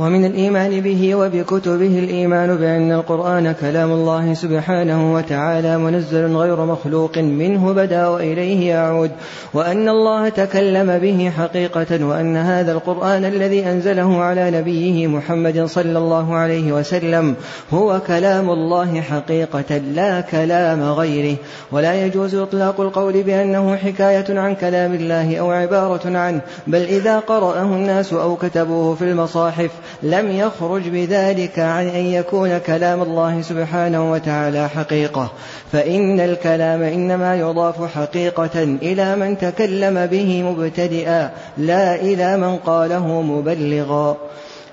ومن 0.00 0.24
الإيمان 0.24 0.80
به 0.80 1.14
وبكتبه 1.14 1.98
الإيمان 1.98 2.56
بأن 2.56 2.92
القرآن 2.92 3.52
كلام 3.52 3.92
الله 3.92 4.34
سبحانه 4.34 5.14
وتعالى 5.14 5.78
منزل 5.78 6.36
غير 6.36 6.64
مخلوق 6.64 7.18
منه 7.18 7.72
بدا 7.72 8.08
وإليه 8.08 8.68
يعود 8.70 9.10
وأن 9.54 9.88
الله 9.88 10.28
تكلم 10.28 10.98
به 10.98 11.32
حقيقة 11.38 12.04
وأن 12.04 12.36
هذا 12.36 12.72
القرآن 12.72 13.24
الذي 13.24 13.66
أنزله 13.66 14.18
على 14.22 14.50
نبيه 14.50 15.06
محمد 15.06 15.64
صلى 15.64 15.98
الله 15.98 16.34
عليه 16.34 16.72
وسلم 16.72 17.34
هو 17.72 18.00
كلام 18.06 18.50
الله 18.50 19.00
حقيقة 19.00 19.76
لا 19.78 20.20
كلام 20.20 20.82
غيره. 20.82 21.36
ولا 21.72 22.06
يجوز 22.06 22.34
إطلاق 22.34 22.80
القول 22.80 23.22
بأنه 23.22 23.76
حكاية 23.76 24.38
عن 24.40 24.54
كلام 24.54 24.94
الله 24.94 25.36
أو 25.36 25.50
عبارة 25.50 26.18
عنه 26.18 26.40
بل 26.66 26.82
إذا 26.82 27.18
قرأه 27.18 27.62
الناس 27.62 28.12
أو 28.12 28.36
كتبوه 28.36 28.94
في 28.94 29.04
المصاحف 29.04 29.70
لم 30.02 30.30
يخرج 30.30 30.88
بذلك 30.88 31.58
عن 31.58 31.86
أن 31.86 32.04
يكون 32.04 32.58
كلام 32.58 33.02
الله 33.02 33.42
سبحانه 33.42 34.12
وتعالى 34.12 34.68
حقيقة. 34.68 35.32
فإن 35.72 36.20
الكلام 36.20 36.82
إنما 36.82 37.36
يضاف 37.36 37.94
حقيقة 37.94 38.62
إلى 38.62 39.16
من 39.16 39.38
تكلم 39.38 40.06
به 40.06 40.42
مبتدئا. 40.42 41.30
لا 41.58 41.94
إلى 41.94 42.36
من 42.36 42.56
قاله 42.56 43.22
مبلغا. 43.22 44.16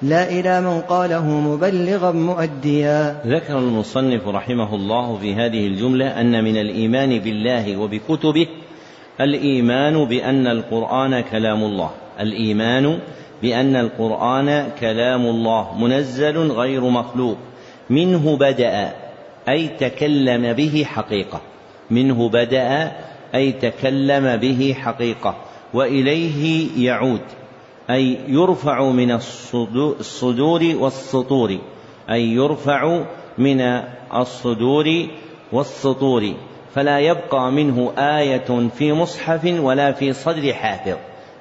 لا 0.01 0.29
إلى 0.29 0.61
من 0.61 0.81
قاله 0.81 1.25
مبلغا 1.25 2.11
مؤديا. 2.11 3.21
ذكر 3.27 3.59
المصنف 3.59 4.27
رحمه 4.27 4.75
الله 4.75 5.17
في 5.17 5.35
هذه 5.35 5.67
الجملة 5.67 6.21
أن 6.21 6.43
من 6.43 6.57
الإيمان 6.57 7.19
بالله 7.19 7.77
وبكتبه 7.77 8.47
الإيمان 9.21 10.05
بأن 10.05 10.47
القرآن 10.47 11.21
كلام 11.21 11.63
الله. 11.63 11.89
الإيمان 12.19 12.99
بأن 13.41 13.75
القرآن 13.75 14.69
كلام 14.79 15.25
الله 15.25 15.77
منزل 15.77 16.37
غير 16.51 16.81
مخلوق. 16.81 17.37
منه 17.89 18.37
بدأ 18.37 18.93
أي 19.49 19.67
تكلم 19.67 20.53
به 20.53 20.83
حقيقة. 20.87 21.41
منه 21.91 22.29
بدأ 22.29 22.91
أي 23.35 23.51
تكلم 23.51 24.37
به 24.37 24.75
حقيقة. 24.79 25.35
وإليه 25.73 26.67
يعود 26.85 27.21
أي 27.89 28.17
يرفع 28.27 28.83
من 28.83 29.11
الصدور 29.11 30.75
والسطور 30.75 31.57
أي 32.09 32.23
يرفع 32.31 33.01
من 33.37 33.61
الصدور 34.15 35.07
والسطور. 35.51 36.33
فلا 36.75 36.99
يبقى 36.99 37.51
منه 37.51 37.93
آية 37.97 38.69
في 38.77 38.93
مصحف 38.93 39.45
ولا 39.59 39.91
في 39.91 40.13
صدر 40.13 40.53
حافظ. 40.53 40.97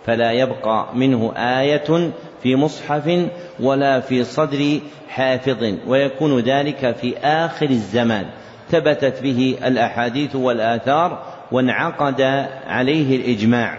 فلا 0.06 0.32
يبقى 0.32 0.86
منه 0.94 1.32
آية 1.36 2.10
في 2.42 2.56
مصحف 2.56 3.28
ولا 3.60 4.00
في 4.00 4.24
صدر 4.24 4.80
حافظ 5.08 5.74
ويكون 5.86 6.40
ذلك 6.40 6.96
في 6.96 7.18
آخر 7.18 7.70
الزمان. 7.70 8.26
ثبتت 8.70 9.22
به 9.22 9.58
الأحاديث 9.64 10.36
والآثار 10.36 11.22
وانعقد 11.52 12.20
عليه 12.66 13.16
الإجماع. 13.16 13.78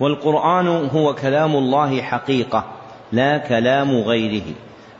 والقرآن 0.00 0.68
هو 0.68 1.14
كلام 1.14 1.56
الله 1.56 2.02
حقيقة 2.02 2.64
لا 3.12 3.38
كلام 3.38 3.90
غيره 3.90 4.44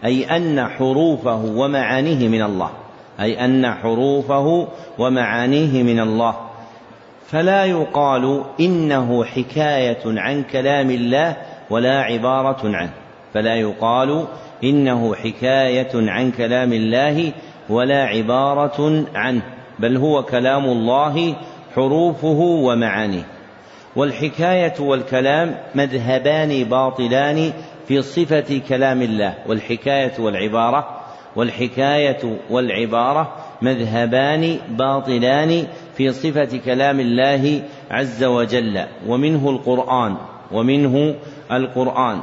أي 0.05 0.37
أن 0.37 0.69
حروفه 0.69 1.45
ومعانيه 1.45 2.29
من 2.29 2.43
الله 2.43 2.71
أي 3.21 3.45
أن 3.45 3.75
حروفه 3.75 4.69
ومعانيه 4.99 5.83
من 5.83 6.01
الله. 6.01 6.46
فلا 7.31 7.65
يقال 7.65 8.45
إنه 8.61 9.25
حكاية 9.25 10.03
عن 10.07 10.43
كلام 10.43 10.91
الله 10.91 11.37
ولا 11.71 12.01
عبارة 12.01 12.61
عنه. 12.65 12.93
فلا 13.35 13.55
يقال 13.55 14.27
إنه 14.65 15.15
حكاية 15.15 15.91
عن 15.95 16.31
كلام 16.31 16.73
الله 16.73 17.33
ولا 17.69 18.05
عبارة 18.05 19.05
عنه 19.15 19.43
بل 19.79 19.97
هو 19.97 20.23
كلام 20.23 20.65
الله 20.65 21.35
حروفه 21.75 22.39
ومعانيه. 22.41 23.27
والحكاية 23.97 24.75
والكلام 24.81 25.57
مذهبان 25.75 26.65
باطلان 26.65 27.53
في 27.89 28.03
صفة 28.03 28.61
كلام 28.69 29.03
الله 29.03 29.35
والحكاية 29.47 30.13
والعبارة 30.19 31.01
والحكاية 31.37 32.37
والعبارة 32.51 33.46
مذهبان 33.63 34.59
باطلان 34.69 35.67
في 35.97 36.13
صفة 36.13 36.59
كلام 36.65 37.01
الله 37.01 37.63
عز 37.91 38.25
وجل 38.25 38.85
ومنه 39.07 39.51
القرآن 39.51 40.17
ومنه 40.53 41.15
القرآن. 41.53 42.19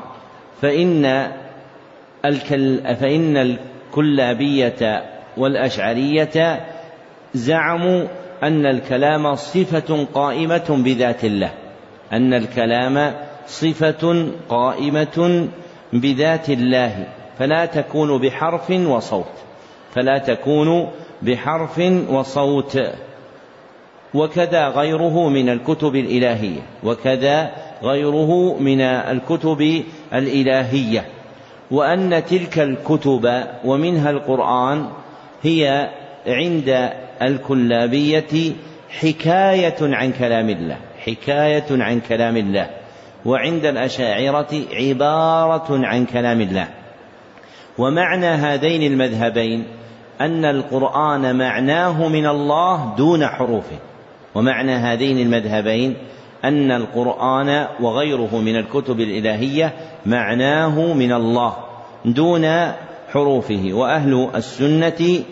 فإن 0.61 1.31
الكل 2.25 2.95
فإن 2.95 3.37
الكلابية 3.37 5.03
والأشعرية 5.37 6.65
زعموا 7.33 8.05
أن 8.43 8.65
الكلام 8.65 9.35
صفة 9.35 10.05
قائمة 10.13 10.65
بذات 10.69 11.23
الله 11.25 11.51
أن 12.13 12.33
الكلام 12.33 13.13
صفة 13.47 14.27
قائمة 14.49 15.47
بذات 15.93 16.49
الله. 16.49 17.05
فلا 17.39 17.65
تكون 17.65 18.17
بحرف 18.21 18.69
وصوت 18.69 19.25
فلا 19.95 20.17
تكون 20.17 20.87
بحرف 21.23 21.79
وصوت. 22.09 22.79
وكذا 24.13 24.67
غيره 24.67 25.29
من 25.29 25.49
الكتب 25.49 25.95
الإلهية. 25.95 26.61
وكذا 26.83 27.51
غيره 27.83 28.57
من 28.59 28.81
الكتب 28.81 29.83
الإلهية. 30.13 31.05
وأن 31.71 32.23
تلك 32.25 32.59
الكتب 32.59 33.43
ومنها 33.65 34.09
القرآن 34.09 34.87
هي 35.43 35.89
عند 36.27 36.89
الكلابية 37.21 38.53
حكاية 38.89 39.77
عن 39.81 40.11
كلام 40.11 40.49
الله. 40.49 40.77
حكاية 41.05 41.65
عن 41.71 41.99
كلام 42.09 42.37
الله. 42.37 42.69
وعند 43.25 43.65
الأشاعرة 43.65 44.61
عبارة 44.73 45.67
عن 45.69 46.05
كلام 46.05 46.41
الله. 46.41 46.67
ومعنى 47.77 48.25
هذين 48.25 48.91
المذهبين 48.91 49.65
أن 50.21 50.45
القرآن 50.45 51.37
معناه 51.37 52.07
من 52.07 52.25
الله 52.25 52.93
دون 52.97 53.27
حروفه. 53.27 53.77
ومعنى 54.35 54.71
هذين 54.71 55.19
المذهبين 55.19 55.95
أن 56.43 56.71
القرآن 56.71 57.67
وغيره 57.79 58.37
من 58.37 58.55
الكتب 58.55 58.99
الإلهية 58.99 59.73
معناه 60.05 60.93
من 60.93 61.13
الله 61.13 61.53
دون 62.05 62.71
حروفه. 63.13 63.69
وأهل 63.73 64.29
السنة 64.35 65.23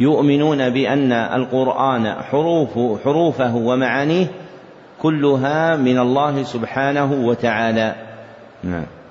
يؤمنون 0.00 0.70
بأن 0.70 1.12
القرآن 1.12 2.14
حروف 2.14 3.02
حروفه 3.04 3.56
ومعانيه 3.56 4.26
كلها 5.02 5.76
من 5.76 5.98
الله 5.98 6.42
سبحانه 6.42 7.12
وتعالى. 7.12 7.94
نعم. 8.64 9.01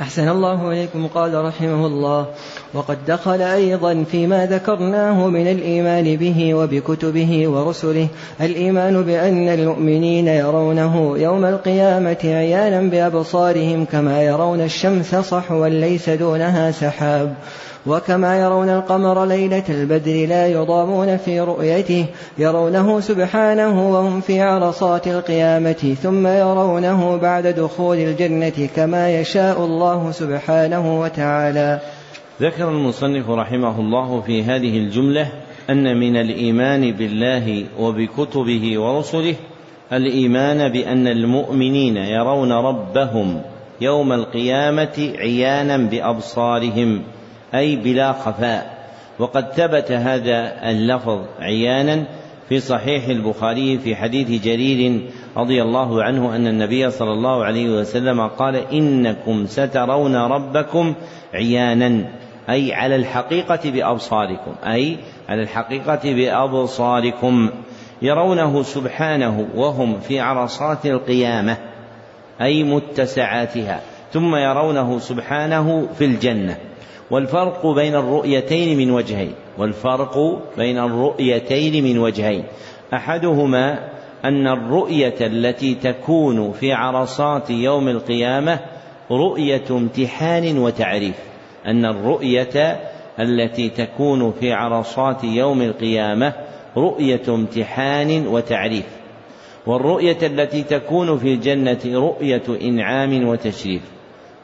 أحسن 0.00 0.28
الله 0.28 0.68
إليكم 0.68 1.06
قال 1.06 1.44
رحمه 1.44 1.86
الله. 1.86 2.26
وقد 2.74 2.98
دخل 3.08 3.42
أيضا 3.42 4.04
فيما 4.10 4.46
ذكرناه 4.46 5.26
من 5.26 5.46
الإيمان 5.46 6.16
به 6.16 6.54
وبكتبه 6.54 7.48
ورسله. 7.48 8.08
الإيمان 8.40 9.02
بأن 9.02 9.48
المؤمنين 9.48 10.28
يرونه 10.28 11.18
يوم 11.18 11.44
القيامة 11.44 12.18
عيانا 12.24 12.80
بأبصارهم 12.90 13.84
كما 13.84 14.22
يرون 14.22 14.60
الشمس 14.60 15.14
صحوا 15.14 15.68
ليس 15.68 16.10
دونها 16.10 16.70
سحاب. 16.70 17.34
وكما 17.86 18.40
يرون 18.40 18.68
القمر 18.68 19.24
ليلة 19.24 19.64
البدر 19.68 20.26
لا 20.28 20.46
يضامون 20.46 21.16
في 21.16 21.40
رؤيته 21.40 22.06
يرونه 22.38 23.00
سبحانه 23.00 23.92
وهم 23.92 24.20
في 24.20 24.40
عرصات 24.40 25.06
القيامة 25.06 25.96
ثم 26.02 26.26
يرونه 26.26 27.16
بعد 27.16 27.46
دخول 27.46 27.96
الجنة 27.96 28.68
كما 28.76 29.20
يشاء 29.20 29.64
الله. 29.64 29.89
سبحانه 30.12 31.00
وتعالى. 31.00 31.80
ذكر 32.40 32.68
المصنف 32.68 33.30
رحمه 33.30 33.80
الله 33.80 34.20
في 34.20 34.42
هذه 34.42 34.78
الجملة 34.78 35.32
أن 35.70 35.96
من 35.96 36.16
الإيمان 36.16 36.92
بالله 36.92 37.64
وبكتبه 37.78 38.78
ورسله 38.78 39.34
الإيمان 39.92 40.68
بأن 40.72 41.06
المؤمنين 41.06 41.96
يرون 41.96 42.52
ربهم 42.52 43.42
يوم 43.80 44.12
القيامة 44.12 45.12
عيانا 45.18 45.76
بأبصارهم 45.76 47.02
أي 47.54 47.76
بلا 47.76 48.12
خفاء. 48.12 48.80
وقد 49.18 49.52
ثبت 49.52 49.92
هذا 49.92 50.70
اللفظ 50.70 51.20
عيانا 51.40 52.04
في 52.48 52.60
صحيح 52.60 53.08
البخاري 53.08 53.78
في 53.78 53.96
حديث 53.96 54.44
جرير 54.44 55.00
رضي 55.36 55.62
الله 55.62 56.02
عنه 56.02 56.36
أن 56.36 56.46
النبي 56.46 56.90
صلى 56.90 57.12
الله 57.12 57.44
عليه 57.44 57.80
وسلم 57.80 58.26
قال 58.26 58.56
إنكم 58.56 59.46
سترون 59.46 60.16
ربكم 60.16 60.94
عيانا 61.34 62.04
أي 62.50 62.74
على 62.74 62.96
الحقيقة 62.96 63.70
بأبصاركم 63.70 64.54
أي 64.66 64.96
على 65.28 65.42
الحقيقة 65.42 66.00
بأبصاركم 66.04 67.50
يرونه 68.02 68.62
سبحانه 68.62 69.46
وهم 69.54 70.00
في 70.00 70.20
عرصات 70.20 70.86
القيامة 70.86 71.56
أي 72.40 72.62
متسعاتها 72.64 73.80
ثم 74.12 74.36
يرونه 74.36 74.98
سبحانه 74.98 75.88
في 75.98 76.04
الجنة. 76.04 76.56
والفرق 77.10 77.66
بين 77.66 77.94
الرؤيتين 77.94 78.78
من 78.78 78.90
وجهين 78.90 79.32
والفرق 79.58 80.42
بين 80.56 80.78
الرؤيتين 80.78 81.84
من 81.84 81.98
وجهين 81.98 82.44
أحدهما 82.94 83.78
أن 84.24 84.46
الرؤية 84.46 85.14
التي 85.20 85.74
تكون 85.74 86.52
في 86.52 86.72
عرصات 86.72 87.50
يوم 87.50 87.88
القيامة 87.88 88.60
رؤية 89.10 89.64
امتحان 89.70 90.58
وتعريف. 90.58 91.14
أن 91.66 91.84
الرؤية 91.84 92.80
التي 93.20 93.68
تكون 93.68 94.32
في 94.32 94.52
عرصات 94.52 95.24
يوم 95.24 95.62
القيامة 95.62 96.32
رؤية 96.76 97.22
امتحان 97.28 98.26
وتعريف. 98.26 98.86
والرؤية 99.66 100.18
التي 100.22 100.62
تكون 100.62 101.18
في 101.18 101.34
الجنة 101.34 101.80
رؤية 101.86 102.42
إنعام 102.62 103.28
وتشريف. 103.28 103.82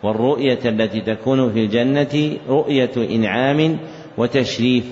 والرؤية 0.02 0.58
التي 0.64 1.00
تكون 1.00 1.52
في 1.52 1.58
الجنة 1.64 2.36
رؤية 2.48 2.90
إنعام 2.96 3.78
وتشريف. 4.18 4.84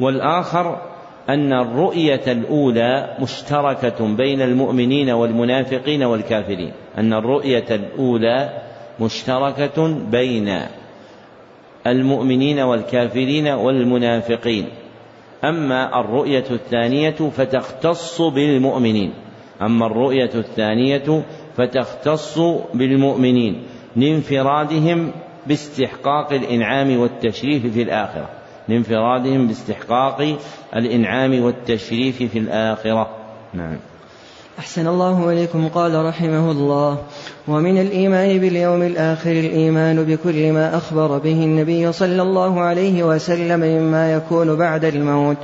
والآخر 0.00 0.87
أن 1.28 1.52
الرؤية 1.52 2.22
الأولى 2.26 3.16
مشتركة 3.20 4.16
بين 4.16 4.42
المؤمنين 4.42 5.10
والمنافقين 5.10 6.02
والكافرين. 6.02 6.72
أن 6.98 7.12
الرؤية 7.12 7.64
الأولى 7.70 8.62
مشتركة 9.00 9.88
بين 10.10 10.60
المؤمنين 11.86 12.60
والكافرين 12.60 13.48
والمنافقين. 13.48 14.66
أما 15.44 16.00
الرؤية 16.00 16.44
الثانية 16.50 17.10
فتختص 17.10 18.22
بالمؤمنين. 18.22 19.12
أما 19.62 19.86
الرؤية 19.86 20.30
الثانية 20.34 21.22
فتختص 21.56 22.38
بالمؤمنين. 22.74 23.62
لانفرادهم 23.96 25.12
باستحقاق 25.46 26.32
الإنعام 26.32 27.00
والتشريف 27.00 27.66
في 27.66 27.82
الآخرة. 27.82 28.37
لانفرادهم 28.68 29.46
باستحقاق 29.46 30.36
الإنعام 30.76 31.42
والتشريف 31.42 32.16
في 32.16 32.38
الآخرة. 32.38 33.10
نعم. 33.54 33.76
أحسن 34.58 34.86
الله 34.86 35.32
إليكم 35.32 35.68
قال 35.68 36.04
رحمه 36.04 36.50
الله. 36.50 36.98
ومن 37.48 37.80
الإيمان 37.80 38.38
باليوم 38.38 38.82
الآخر 38.82 39.30
الإيمان 39.30 40.04
بكل 40.04 40.52
ما 40.52 40.76
أخبر 40.76 41.18
به 41.18 41.44
النبي 41.44 41.92
صلى 41.92 42.22
الله 42.22 42.60
عليه 42.60 43.02
وسلم 43.02 43.60
مما 43.60 44.12
يكون 44.12 44.56
بعد 44.56 44.84
الموت. 44.84 45.36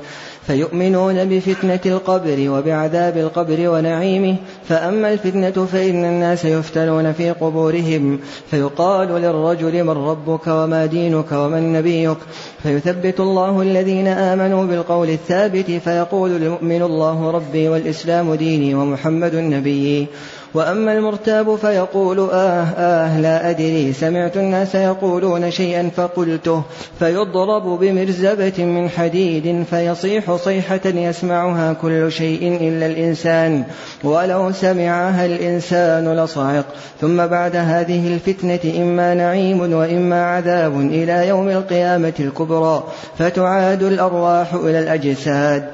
فيؤمنون 0.47 1.25
بفتنة 1.25 1.81
القبر 1.87 2.51
وبعذاب 2.51 3.17
القبر 3.17 3.69
ونعيمه 3.69 4.37
فأما 4.69 5.13
الفتنة 5.13 5.67
فإن 5.67 6.05
الناس 6.05 6.45
يفتنون 6.45 7.13
في 7.13 7.31
قبورهم 7.31 8.21
فيقال 8.51 9.09
للرجل 9.09 9.85
من 9.85 9.91
ربك 9.91 10.47
وما 10.47 10.87
دينك 10.87 11.33
ومن 11.33 11.73
نبيك 11.73 12.19
فيثبت 12.63 13.21
الله 13.21 13.63
الذين 13.63 14.07
آمنوا 14.07 14.65
بالقول 14.65 15.11
الثابت 15.11 15.71
فيقول 15.71 16.31
المؤمن 16.31 16.83
الله 16.83 17.31
ربي 17.31 17.69
والإسلام 17.69 18.35
ديني 18.35 18.75
ومحمد 18.75 19.35
نبيي 19.35 20.07
وأما 20.55 20.93
المرتاب 20.93 21.57
فيقول 21.57 22.21
آه 22.21 22.63
آه 22.63 23.21
لا 23.21 23.51
أدري 23.51 23.93
سمعت 23.93 24.37
الناس 24.37 24.75
يقولون 24.75 25.51
شيئا 25.51 25.91
فقلته 25.97 26.63
فيضرب 26.99 27.79
بمرزبة 27.81 28.65
من 28.65 28.91
حديد 28.91 29.65
فيصيح 29.71 30.37
صيحة 30.37 30.81
يسمعها 30.85 31.73
كل 31.73 32.13
شيء 32.13 32.59
إلا 32.61 32.87
الإنسان. 32.87 33.65
ولو 34.05 34.53
سمعها 34.53 35.27
الإنسان 35.27 36.17
لصعق. 36.17 36.65
ثم 37.01 37.27
بعد 37.27 37.57
هذه 37.57 38.15
الفتنة 38.15 38.83
إما 38.83 39.15
نعيم 39.15 39.73
وإما 39.73 40.25
عذاب 40.25 40.81
إلى 40.81 41.29
يوم 41.29 41.49
القيامة 41.49 42.15
الكبرى 42.21 42.85
فتعاد 43.19 43.83
الأرواح 43.83 44.55
إلى 44.55 44.79
الأجساد. 44.79 45.65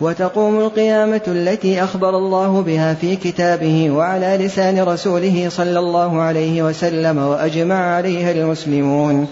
وتقوم 0.00 0.60
القيامة 0.60 1.20
التي 1.28 1.84
أخبر 1.84 2.08
الله 2.08 2.62
بها 2.62 2.94
في 2.94 3.16
كتابه 3.16 3.90
وعلى 3.90 4.36
لسان 4.40 4.82
رسوله 4.82 5.46
صلى 5.48 5.78
الله 5.78 6.20
عليه 6.20 6.62
وسلم 6.62 7.18
وأجمع 7.18 7.94
عليها 7.94 8.32
المسلمون. 8.32 9.26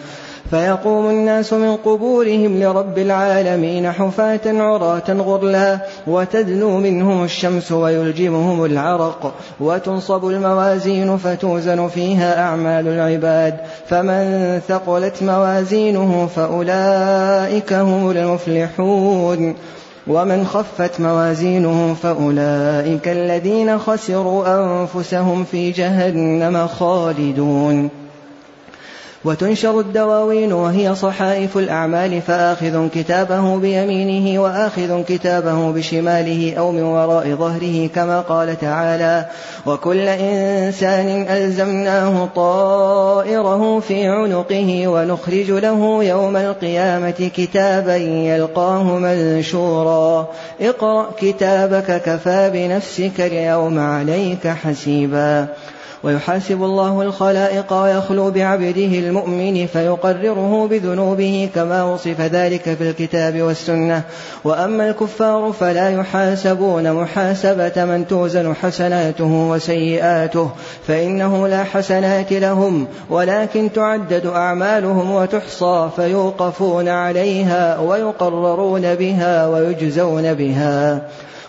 فيقوم 0.50 1.10
الناس 1.10 1.52
من 1.52 1.76
قبورهم 1.76 2.62
لرب 2.62 2.98
العالمين 2.98 3.92
حفاة 3.92 4.40
عراة 4.46 5.12
غرلا 5.12 5.78
وتدنو 6.06 6.78
منهم 6.78 7.24
الشمس 7.24 7.72
ويلجمهم 7.72 8.64
العرق 8.64 9.34
وتنصب 9.60 10.28
الموازين 10.28 11.16
فتوزن 11.16 11.88
فيها 11.88 12.40
أعمال 12.40 12.88
العباد. 12.88 13.54
فمن 13.88 14.60
ثقلت 14.68 15.22
موازينه 15.22 16.28
فأولئك 16.36 17.72
هم 17.72 18.10
المفلحون. 18.10 19.54
ومن 20.07 20.44
خفت 20.44 21.00
موازينه 21.00 21.94
فأولئك 22.02 23.09
الذين 23.09 23.78
خسروا 23.78 24.42
أنفسهم 24.46 25.44
في 25.44 25.70
جهنم 25.70 26.66
خالدون. 26.66 28.03
وتنشر 29.25 29.81
الدواوين 29.81 30.53
وهي 30.53 30.95
صحائف 30.95 31.59
الأعمال 31.59 32.22
فآخذ 32.22 32.89
كتابه 32.89 33.57
بيمينه 33.57 34.43
وآخذ 34.43 35.03
كتابه 35.03 35.72
بشماله 35.72 36.55
أو 36.59 36.72
من 36.72 36.83
وراء 36.83 37.35
ظهره 37.35 37.89
كما 37.95 38.20
قال 38.20 38.61
تعالى 38.61 39.27
وكل 39.66 40.09
إنسان 40.09 41.27
ألزمناه 41.29 42.29
طائره 42.37 43.81
في 43.81 44.07
عنقه 44.07 44.89
ونخرج 44.89 45.51
له 45.51 46.05
يوم 46.05 46.37
القيامة 46.37 47.31
كتابا 47.37 47.97
يلقاه 47.97 48.83
منشورا 48.83 50.29
اقرأ 50.61 51.11
كتابك 51.20 52.03
كفى 52.03 52.51
بنفسك 52.55 53.20
اليوم 53.20 53.79
عليك 53.79 54.47
حسيبا. 54.47 55.49
ويحاسب 56.05 56.62
الله 56.62 57.02
الخلائق 57.02 57.72
ويخلو 57.72 58.30
بعبده 58.30 58.98
المؤمن 58.98 59.66
فيقرره 59.66 60.66
بذنوبه 60.66 61.48
كما 61.55 61.82
وصف 61.82 62.20
ذلك 62.20 62.62
في 62.62 62.90
الكتاب 62.90 63.42
والسنة. 63.42 64.02
وأما 64.44 64.88
الكفار 64.88 65.52
فلا 65.61 65.90
يحاسبون 65.90 66.92
محاسبة 66.92 67.84
من 67.84 68.07
توزن 68.09 68.55
حسناته 68.55 69.48
وسيئاته 69.50 70.50
فإنه 70.86 71.48
لا 71.48 71.64
حسنات 71.64 72.32
لهم 72.32 72.86
ولكن 73.11 73.72
تعدد 73.72 74.26
أعمالهم 74.26 75.11
وتحصى 75.11 75.90
فيوقفون 75.96 76.88
عليها 76.88 77.78
ويقررون 77.78 78.94
بها 78.94 79.46
ويجزون 79.46 80.34
بها. 80.34 81.02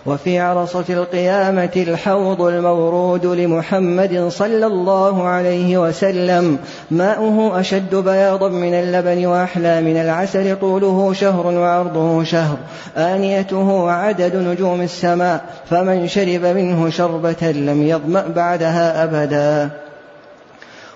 وفي 0.06 0.38
عرصة 0.38 0.84
القيامة 0.90 1.70
الحوض 1.76 2.42
المورود 2.42 3.26
لمحمد 3.26 4.28
صلى 4.28 4.66
الله 4.66 5.28
عليه 5.28 5.78
وسلم. 5.78 6.58
ماؤه 6.90 7.60
أشد 7.60 7.94
بياضا 7.94 8.48
من 8.48 8.74
اللبن 8.74 9.26
وأحلى 9.26 9.80
من 9.80 9.96
العسل 9.96 10.56
طوله 10.60 11.12
شهر 11.12 11.46
وعرضه 11.46 12.24
شهر. 12.24 12.56
آنيته 12.96 13.90
عدد 13.90 14.36
نجوم 14.36 14.80
السماء 14.80 15.44
فمن 15.70 16.08
شرب 16.08 16.44
منه 16.44 16.90
شربة 16.90 17.50
لم 17.50 17.82
يظمأ 17.82 18.24
بعدها 18.36 19.04
أبدا. 19.04 19.85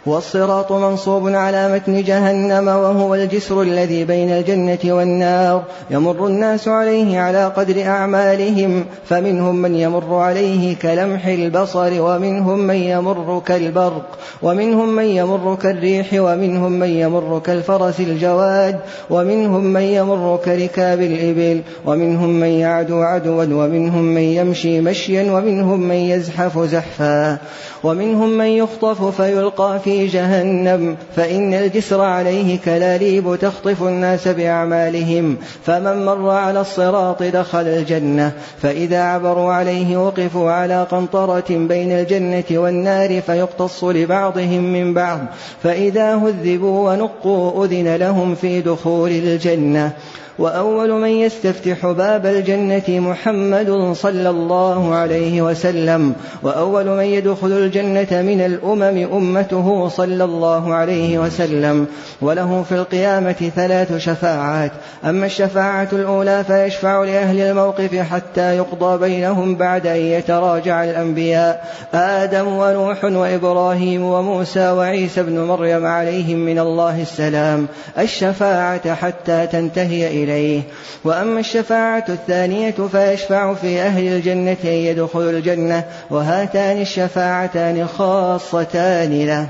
والصراط 0.07 0.73
منصوب 0.73 1.29
على 1.29 1.73
متن 1.75 2.03
جهنم 2.03 2.69
وهو 2.69 3.15
الجسر 3.15 3.63
الذي 3.63 4.05
بين 4.05 4.31
الجنة 4.31 4.79
والنار. 4.85 5.63
يمر 5.91 6.27
الناس 6.27 6.69
عليه 6.69 7.19
على 7.19 7.47
قدر 7.47 7.87
أعمالهم 7.87 8.85
فمنهم 9.05 9.57
من 9.57 9.75
يمر 9.75 10.15
عليه 10.15 10.77
كلمح 10.77 11.27
البصر 11.27 12.03
ومنهم 12.03 12.59
من 12.59 12.75
يمر 12.75 13.43
كالبرق 13.47 14.19
ومنهم 14.43 14.89
من 14.89 15.05
يمر 15.05 15.55
كالريح 15.63 16.07
ومنهم 16.15 16.73
من 16.73 16.89
يمر 16.89 17.41
كالفرس 17.45 18.01
الجواد 18.01 18.81
ومنهم 19.11 19.65
من 19.65 19.83
يمر 19.83 20.39
كركاب 20.45 21.01
الإبل 21.01 21.63
ومنهم 21.87 22.29
من 22.29 22.49
يعدو 22.49 23.01
عدوا 23.03 23.45
ومنهم 23.45 24.03
من 24.03 24.23
يمشي 24.23 24.81
مشيا 24.81 25.33
ومنهم 25.33 25.81
من 25.81 25.95
يزحف 25.95 26.59
زحفا 26.59 27.39
ومنهم 27.85 28.31
من 28.39 28.47
يخطف 28.47 29.21
فيلقى 29.23 29.81
في 29.85 29.90
جهنم 29.91 30.97
فإن 31.17 31.55
الجسر 31.55 32.01
عليه 32.01 32.59
كلاليب 32.59 33.37
تخطف 33.41 33.83
الناس 33.83 34.29
بأعمالهم 34.29 35.37
فمن 35.65 36.05
مر 36.05 36.31
على 36.31 36.61
الصراط 36.61 37.23
دخل 37.23 37.67
الجنة 37.67 38.33
فإذا 38.63 39.03
عبروا 39.03 39.53
عليه 39.53 39.97
وقفوا 39.97 40.51
على 40.51 40.87
قنطرة 40.91 41.45
بين 41.51 41.93
الجنة 41.93 42.45
والنار 42.51 43.21
فيقتص 43.21 43.85
لبعضهم 43.85 44.73
من 44.73 44.95
بعض 44.95 45.21
فإذا 45.63 46.15
هذبوا 46.15 46.91
ونقوا 46.91 47.65
أذن 47.65 47.97
لهم 47.97 48.35
في 48.35 48.61
دخول 48.61 49.11
الجنة. 49.11 49.93
وأول 50.41 50.93
من 50.93 51.09
يستفتح 51.09 51.87
باب 51.87 52.27
الجنة 52.27 52.83
محمد 52.89 53.93
صلى 53.93 54.31
الله 54.31 54.95
عليه 54.95 55.43
وسلم 55.43 56.13
وأول 56.43 56.87
من 56.87 57.05
يدخل 57.05 57.53
الجنة 57.53 58.23
من 58.23 58.41
الأمم 58.41 59.09
أمته 59.13 59.89
صلى 59.89 60.25
الله 60.25 60.75
عليه 60.75 61.19
وسلم. 61.19 61.87
وله 62.23 62.65
في 62.69 62.75
القيامة 62.75 63.51
ثلاث 63.57 63.97
شفاعات. 63.97 64.71
أما 65.05 65.27
الشفاعة 65.27 65.89
الأولى 65.93 66.45
فيشفع 66.45 67.05
لأهل 67.05 67.41
الموقف 67.41 67.95
حتى 67.95 68.57
يقضى 68.57 68.99
بينهم 68.99 69.55
بعد 69.55 69.87
أن 69.87 69.97
يتراجع 69.97 70.85
الأنبياء. 70.85 71.65
آدم 71.95 72.47
ونوح 72.47 73.05
وإبراهيم 73.05 74.03
وموسى 74.03 74.71
وعيسى 74.71 75.23
بن 75.23 75.41
مريم 75.41 75.87
عليهم 75.87 76.39
من 76.39 76.59
الله 76.59 77.03
السلام. 77.03 77.67
الشفاعة 77.99 78.95
حتى 78.95 79.47
تنتهي 79.47 80.30
إليه. 80.31 80.63
وأما 81.05 81.41
الشفاعة 81.41 82.05
الثانية 82.09 82.75
فيشفع 82.93 83.55
في 83.55 83.81
أهل 83.81 84.09
الجنة 84.09 84.57
أن 84.65 84.69
يدخلوا 84.69 85.31
الجنة 85.31 85.85
وهاتان 86.11 86.81
الشفاعتان 86.81 87.87
خاصتان 87.87 89.27
له. 89.27 89.47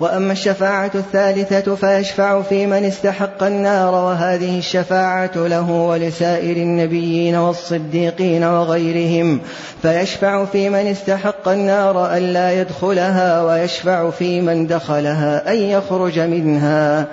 وأما 0.00 0.32
الشفاعة 0.32 0.90
الثالثة 0.94 1.74
فيشفع 1.74 2.42
في 2.42 2.66
من 2.66 2.84
استحق 2.84 3.42
النار 3.42 3.94
وهذه 3.94 4.58
الشفاعة 4.58 5.30
له 5.36 5.70
ولسائر 5.70 6.56
النبيين 6.56 7.36
والصديقين 7.36 8.44
وغيرهم. 8.44 9.40
فيشفع 9.82 10.44
في 10.44 10.70
من 10.70 10.86
استحق 10.86 11.48
النار 11.48 12.16
ألا 12.16 12.60
يدخلها 12.60 13.42
ويشفع 13.42 14.10
في 14.10 14.40
من 14.40 14.66
دخلها 14.66 15.52
أن 15.52 15.56
يخرج 15.56 16.18
منها. 16.18 17.06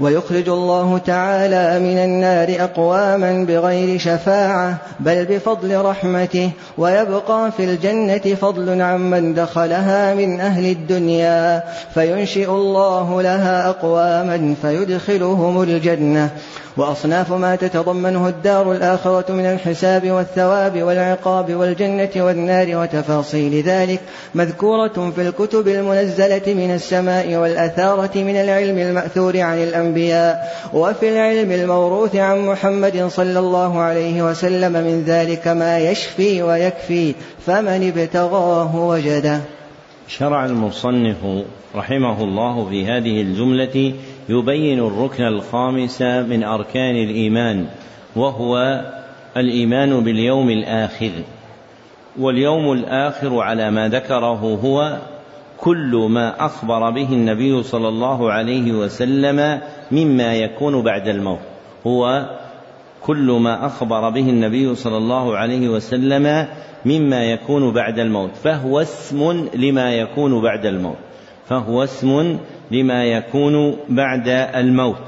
ويخرج 0.00 0.48
الله 0.48 0.98
تعالى 0.98 1.78
من 1.78 1.98
النار 1.98 2.64
أقواما 2.64 3.44
بغير 3.44 3.98
شفاعة 3.98 4.76
بل 5.00 5.24
بفضل 5.24 5.80
رحمته 5.84 6.50
ويبقى 6.78 7.52
في 7.56 7.64
الجنة 7.64 8.34
فضل 8.40 8.82
عمن 8.82 9.34
دخلها 9.34 10.14
من 10.14 10.40
أهل 10.40 10.66
الدنيا 10.70 11.64
فينشئ 11.94 12.50
الله 12.50 13.22
لها 13.22 13.68
أقواما 13.68 14.54
فيدخلهم 14.62 15.62
الجنة. 15.62 16.30
وأصناف 16.76 17.32
ما 17.32 17.56
تتضمنه 17.56 18.28
الدار 18.28 18.72
الآخرة 18.72 19.32
من 19.32 19.46
الحساب 19.46 20.10
والثواب 20.10 20.82
والعقاب 20.82 21.54
والجنة 21.54 22.10
والنار 22.16 22.76
وتفاصيل 22.76 23.62
ذلك 23.62 24.00
مذكورة 24.34 25.12
في 25.16 25.22
الكتب 25.28 25.68
المنزلة 25.68 26.54
من 26.54 26.74
السماء 26.74 27.34
والأثارة 27.36 28.18
من 28.18 28.36
العلم 28.36 28.78
المأثور 28.78 29.40
عن 29.40 29.58
الأنبياء 29.58 30.56
وفي 30.74 31.08
العلم 31.08 31.52
الموروث 31.52 32.16
عن 32.16 32.38
محمد 32.46 33.08
صلى 33.08 33.38
الله 33.38 33.80
عليه 33.80 34.22
وسلم 34.22 34.72
من 34.72 35.04
ذلك 35.06 35.48
ما 35.48 35.78
يشفي 35.78 36.42
ويكفي 36.42 37.14
فمن 37.46 37.92
ابتغاه 37.96 38.76
وجده. 38.76 39.40
شرع 40.08 40.46
المصنف 40.46 41.16
رحمه 41.74 42.24
الله 42.24 42.68
في 42.68 42.86
هذه 42.86 43.20
الجملة 43.22 43.92
يبين 44.28 44.78
الركن 44.78 45.24
الخامس 45.24 46.02
من 46.02 46.44
أركان 46.44 46.96
الإيمان 46.96 47.66
وهو 48.16 48.84
الإيمان 49.36 50.00
باليوم 50.00 50.50
الآخر. 50.50 51.10
واليوم 52.18 52.72
الآخر 52.72 53.40
على 53.40 53.70
ما 53.70 53.88
ذكره 53.88 54.58
هو 54.64 54.98
كل 55.58 56.06
ما 56.10 56.46
أخبر 56.46 56.90
به 56.90 57.08
النبي 57.12 57.62
صلى 57.62 57.88
الله 57.88 58.32
عليه 58.32 58.72
وسلم 58.72 59.60
مما 59.92 60.34
يكون 60.34 60.82
بعد 60.82 61.08
الموت. 61.08 61.38
هو 61.86 62.26
كل 63.02 63.30
ما 63.40 63.66
أخبر 63.66 64.10
به 64.10 64.30
النبي 64.30 64.74
صلى 64.74 64.96
الله 64.96 65.36
عليه 65.36 65.68
وسلم 65.68 66.46
مما 66.84 67.24
يكون 67.24 67.72
بعد 67.72 67.98
الموت. 67.98 68.30
فهو 68.36 68.80
اسم 68.80 69.48
لما 69.54 69.94
يكون 69.94 70.42
بعد 70.42 70.66
الموت. 70.66 70.96
فهو 71.48 71.84
اسم 71.84 72.38
لما 72.70 73.04
يكون 73.04 73.76
بعد 73.88 74.28
الموت. 74.54 75.02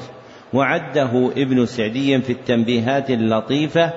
وعده 0.53 1.31
ابن 1.37 1.67
سعدي 1.67 2.21
في 2.21 2.33
التنبيهات 2.33 3.11
اللطيفة 3.11 3.93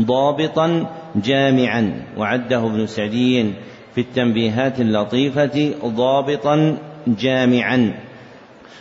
ضابطا 0.00 0.86
جامعا. 1.16 2.02
وعده 2.16 2.66
ابن 2.66 2.86
سعدي 2.86 3.52
في 3.94 4.00
التنبيهات 4.00 4.80
اللطيفة 4.80 5.74
ضابطا 5.84 6.78
جامعا. 7.06 7.94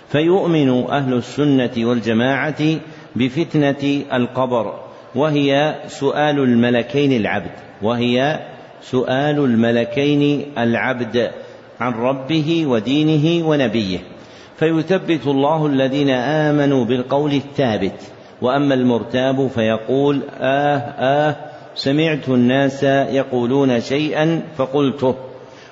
فيؤمن 0.10 0.70
أهل 0.70 1.14
السنة 1.14 1.72
والجماعة 1.78 2.64
بفتنة 3.16 4.04
القبر 4.14 4.74
وهي 5.16 5.76
سؤال 5.88 6.40
الملكين 6.40 7.14
العبد 7.14 7.52
وهي 7.82 8.40
سؤال 8.82 9.40
الملكين 9.40 10.46
العبد 10.58 11.32
عن 11.80 11.94
ربه 11.94 12.66
ودينه 12.68 13.48
ونبيه. 13.48 14.00
فيثبت 14.58 15.28
الله 15.28 15.66
الذين 15.66 16.10
آمنوا 16.10 16.86
بالقول 16.86 17.34
الثابت. 17.34 18.02
وأما 18.42 18.74
المرتاب 18.74 19.48
فيقول 19.48 20.22
آه 20.40 20.78
آه 20.78 21.36
سمعت 21.76 22.30
الناس 22.30 22.84
يقولون 22.84 23.82
شيئا 23.82 24.42
فقلته. 24.58 25.16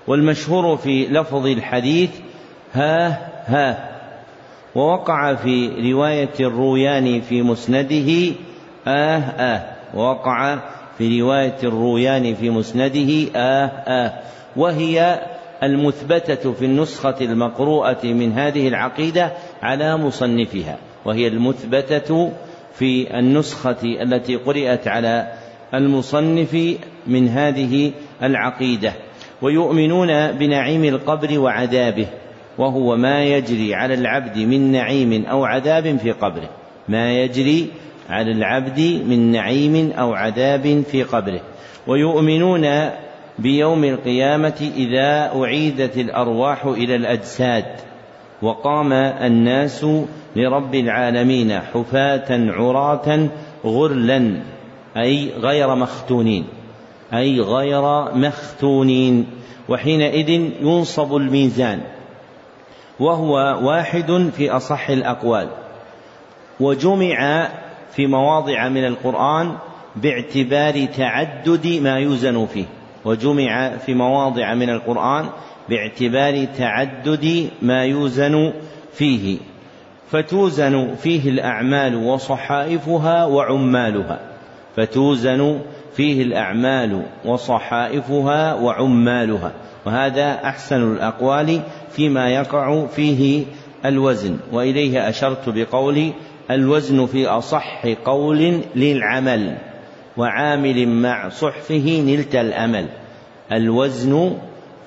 والمشهور 0.08 0.78
في 0.78 1.08
لفظ 1.08 1.46
الحديث 1.46 2.10
ها 2.74 3.08
ها. 3.48 3.90
ووقع 4.76 5.36
في 5.36 5.92
رواية 5.92 6.30
الرويان 6.40 7.22
في 7.22 7.42
مسنده 7.42 8.34
آه 8.88 9.18
آه. 9.20 9.64
ووقع 9.94 10.58
في 10.98 11.22
رواية 11.22 11.56
الرويان 11.64 12.36
في 12.36 12.50
مسنده 12.50 13.28
آه 13.36 13.66
آه. 13.88 14.14
وهي 14.56 15.20
المثبتة 15.64 16.54
في 16.54 16.66
النسخة 16.66 17.16
المقروءة 17.22 18.06
من 18.06 18.32
هذه 18.32 18.68
العقيدة 18.68 19.32
على 19.62 19.98
مصنفها 19.98 20.78
وهي 21.06 21.28
المثبتة 21.28 22.32
في 22.74 23.20
النسخة 23.20 23.78
التي 23.84 24.36
قرأت 24.36 24.88
على 24.88 25.32
المصنف 25.74 26.78
من 27.08 27.28
هذه 27.28 27.92
العقيدة. 28.24 28.94
ويؤمنون 29.42 30.32
بنعيم 30.32 30.84
القبر 30.84 31.40
وعذابه 31.40 32.08
وهو 32.58 32.96
ما 32.96 33.24
يجري 33.24 33.76
على 33.76 33.94
العبد 33.94 34.38
من 34.38 34.72
نعيم 34.72 35.26
أو 35.26 35.46
عذاب 35.46 35.98
في 35.98 36.12
قبره. 36.12 36.50
ما 36.90 37.14
يجري 37.14 37.68
على 38.10 38.32
العبد 38.32 38.80
من 39.08 39.32
نعيم 39.32 39.92
أو 39.92 40.14
عذاب 40.14 40.84
في 40.92 41.04
قبره. 41.04 41.42
ويؤمنون 41.88 42.66
بيوم 43.40 43.84
القيامة 43.84 44.72
إذا 44.76 45.32
أعيدت 45.42 45.98
الأرواح 45.98 46.66
إلى 46.66 46.96
الأجساد 46.96 47.66
وقام 48.42 48.94
الناس 48.94 49.86
لرب 50.36 50.76
العالمين 50.76 51.60
حفاة 51.60 52.52
عراة 52.52 53.30
غرلا 53.66 54.42
أي 54.98 55.32
غير 55.40 55.76
مختونين 55.76 56.46
أي 57.14 57.42
غير 57.42 58.14
مختونين. 58.16 59.26
وحينئذ 59.70 60.30
ينصب 60.62 61.16
الميزان 61.16 61.82
وهو 63.00 63.34
واحد 63.62 64.30
في 64.38 64.50
أصح 64.52 64.90
الأقوال. 64.90 65.50
وجمع 66.60 67.50
في 67.92 68.08
مواضع 68.08 68.70
من 68.70 68.86
القرآن 68.86 69.56
باعتبار 69.96 70.86
تعدد 70.86 71.68
ما 71.82 72.00
يوزن 72.00 72.46
فيه. 72.46 72.66
وجمع 73.06 73.78
في 73.78 73.94
مواضع 73.94 74.54
من 74.54 74.70
القرآن 74.70 75.26
باعتبار 75.70 76.46
تعدد 76.46 77.50
ما 77.62 77.86
يوزن 77.86 78.54
فيه 78.94 79.38
فتوزن 80.12 80.96
فيه 80.96 81.30
الأعمال 81.30 81.96
وصحائفها 81.96 83.26
وعمالها 83.26 84.20
فتوزن 84.76 85.60
فيه 85.96 86.24
الأعمال 86.24 87.06
وصحائفها 87.26 88.54
وعمالها 88.54 89.52
وهذا 89.86 90.40
أحسن 90.44 90.94
الأقوال 90.94 91.62
فيما 91.90 92.30
يقع 92.30 92.86
فيه 92.86 93.46
الوزن 93.86 94.38
وإليه 94.52 95.10
أشرت 95.10 95.50
بقولي 95.50 96.14
الوزن 96.52 97.06
في 97.06 97.28
أصح 97.28 97.88
قول 98.06 98.62
للعمل. 98.76 99.58
وعامل 100.18 100.88
مع 100.88 101.30
صحفه 101.30 102.04
نلت 102.08 102.36
الأمل. 102.36 102.86
الوزن 103.52 104.38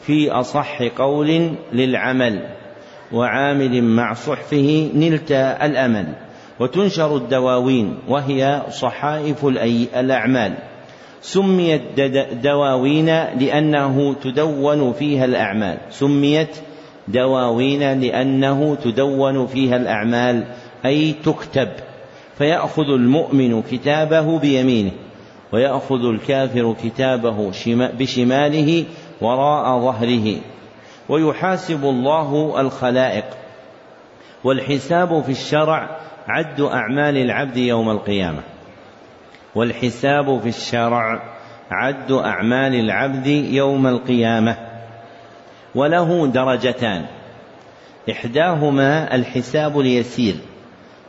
في 0.02 0.30
أصح 0.30 0.82
قول 0.82 1.50
للعمل. 1.72 2.46
وعامل 3.12 3.82
مع 3.82 4.14
صحفه 4.14 4.90
نلت 4.94 5.32
الأمل. 5.62 6.06
وتنشر 6.60 7.16
الدواوين 7.16 7.98
وهي 8.08 8.62
صحائف 8.70 9.44
الأعمال. 9.96 10.54
سميت 11.20 11.82
دواوين 12.42 13.06
لأنه 13.40 14.14
تدون 14.14 14.92
فيها 14.92 15.24
الأعمال. 15.24 15.78
سميت 15.90 16.56
دواوين 17.08 18.00
لأنه 18.00 18.76
تدون 18.84 19.46
فيها 19.46 19.76
الأعمال. 19.76 20.44
أي 20.84 21.14
تكتب. 21.24 21.68
فيأخذ 22.38 22.82
المؤمن 22.82 23.62
كتابه 23.62 24.38
بيمينه. 24.38 24.90
ويأخذ 25.52 26.04
الكافر 26.04 26.74
كتابه 26.84 27.52
بشماله 27.76 28.84
وراء 29.20 29.80
ظهره. 29.80 30.36
ويحاسب 31.08 31.84
الله 31.84 32.60
الخلائق. 32.60 33.24
والحساب 34.44 35.22
في 35.22 35.30
الشرع 35.30 36.00
عد 36.28 36.60
أعمال 36.60 37.16
العبد 37.16 37.56
يوم 37.56 37.90
القيامة. 37.90 38.42
والحساب 39.54 40.40
في 40.40 40.48
الشرع 40.48 41.22
عد 41.70 42.12
أعمال 42.12 42.74
العبد 42.74 43.26
يوم 43.26 43.86
القيامة. 43.86 44.56
وله 45.74 46.26
درجتان. 46.26 47.04
إحداهما 48.10 49.14
الحساب 49.14 49.80
اليسير. 49.80 50.34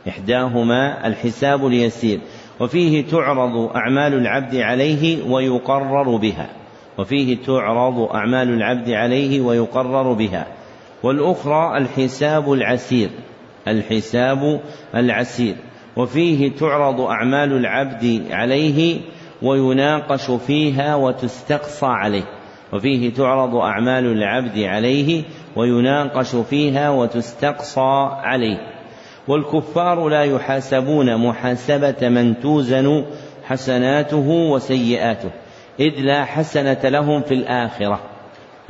إحداهما 0.08 1.06
الحساب 1.06 1.66
اليسير. 1.66 2.20
وفيه 2.60 3.06
تعرض 3.06 3.76
أعمال 3.76 4.14
العبد 4.14 4.56
عليه 4.56 5.30
ويقرر 5.30 6.16
بها. 6.16 6.48
وفيه 6.98 7.36
تعرض 7.46 7.98
أعمال 7.98 8.48
العبد 8.48 8.90
عليه 8.90 9.40
ويقرر 9.40 10.12
بها. 10.12 10.46
والأخرى 11.02 11.76
الحساب 11.76 12.52
العسير 12.52 13.10
الحساب 13.68 14.60
العسير. 14.94 15.54
وفيه 15.96 16.52
تعرض 16.52 17.00
أعمال 17.00 17.52
العبد 17.52 18.22
عليه 18.30 19.00
ويناقش 19.42 20.30
فيها 20.30 20.94
وتستقصى 20.94 21.86
عليه. 21.86 22.24
وفيه 22.72 23.12
تعرض 23.12 23.54
أعمال 23.54 24.06
العبد 24.06 24.58
عليه 24.58 25.22
ويناقش 25.56 26.36
فيها 26.36 26.90
وتستقصى 26.90 28.10
عليه. 28.22 28.79
والكفار 29.30 30.08
لا 30.08 30.24
يحاسبون 30.24 31.16
محاسبة 31.16 32.08
من 32.08 32.40
توزن 32.40 33.04
حسناته 33.44 34.28
وسيئاته. 34.28 35.30
إذ 35.80 35.92
لا 36.00 36.24
حسنة 36.24 36.78
لهم 36.84 37.20
في 37.20 37.34
الآخرة. 37.34 38.00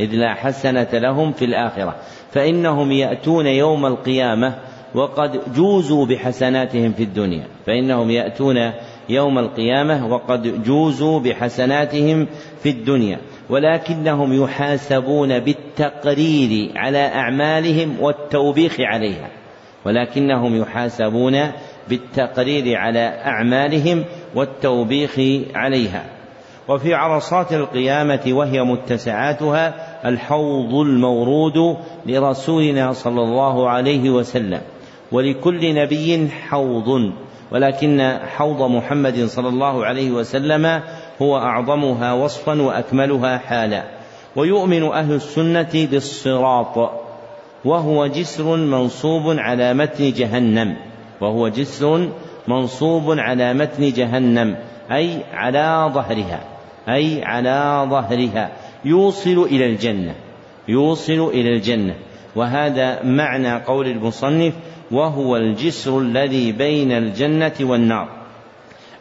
إذ 0.00 0.10
لا 0.12 0.34
حسنة 0.34 0.88
لهم 0.92 1.32
في 1.32 1.44
الآخرة. 1.44 1.96
فإنهم 2.32 2.92
يأتون 2.92 3.46
يوم 3.46 3.86
القيامة 3.86 4.54
وقد 4.94 5.54
جوزوا 5.54 6.06
بحسناتهم 6.06 6.92
في 6.92 7.02
الدنيا. 7.02 7.44
فإنهم 7.66 8.10
يأتون 8.10 8.72
يوم 9.08 9.38
القيامة 9.38 10.06
وقد 10.06 10.62
جوزوا 10.64 11.20
بحسناتهم 11.20 12.26
في 12.62 12.70
الدنيا. 12.70 13.18
ولكنهم 13.50 14.44
يحاسبون 14.44 15.38
بالتقرير 15.38 16.72
على 16.76 17.06
أعمالهم 17.06 17.96
والتوبيخ 18.00 18.76
عليها. 18.80 19.39
ولكنهم 19.84 20.60
يحاسبون 20.60 21.52
بالتقرير 21.88 22.76
على 22.76 23.22
أعمالهم 23.24 24.04
والتوبيخ 24.34 25.20
عليها. 25.54 26.04
وفي 26.68 26.94
عرصات 26.94 27.52
القيامة 27.52 28.20
وهي 28.26 28.62
متسعاتها 28.62 29.74
الحوض 30.08 30.74
المورود 30.74 31.76
لرسولنا 32.06 32.92
صلى 32.92 33.22
الله 33.22 33.70
عليه 33.70 34.10
وسلم 34.10 34.60
ولكل 35.12 35.74
نبي 35.74 36.28
حوض 36.28 37.12
ولكن 37.52 38.18
حوض 38.36 38.70
محمد 38.70 39.24
صلى 39.24 39.48
الله 39.48 39.84
عليه 39.84 40.10
وسلم 40.10 40.82
هو 41.22 41.38
أعظمها 41.38 42.12
وصفا 42.12 42.62
وأكملها 42.62 43.38
حالا. 43.38 43.84
ويؤمن 44.36 44.82
أهل 44.82 45.12
السنة 45.12 45.86
بالصراط 45.90 46.90
وهو 47.64 48.06
جسر 48.06 48.56
منصوب 48.56 49.38
على 49.38 49.74
متن 49.74 50.12
جهنم. 50.12 50.76
وهو 51.20 51.48
جسر 51.48 52.08
منصوب 52.48 53.18
على 53.18 53.54
متن 53.54 53.92
جهنم. 53.92 54.56
أي 54.92 55.18
على 55.32 55.90
ظهرها. 55.94 56.40
أي 56.88 57.24
على 57.24 57.86
ظهرها. 57.90 58.50
يوصل 58.84 59.42
إلى 59.42 59.66
الجنة. 59.66 60.14
يوصل 60.68 61.28
إلى 61.28 61.56
الجنة. 61.56 61.94
وهذا 62.36 63.02
معنى 63.02 63.54
قول 63.54 63.86
المصنف 63.86 64.54
وهو 64.90 65.36
الجسر 65.36 65.98
الذي 65.98 66.52
بين 66.52 66.92
الجنة 66.92 67.52
والنار. 67.60 68.08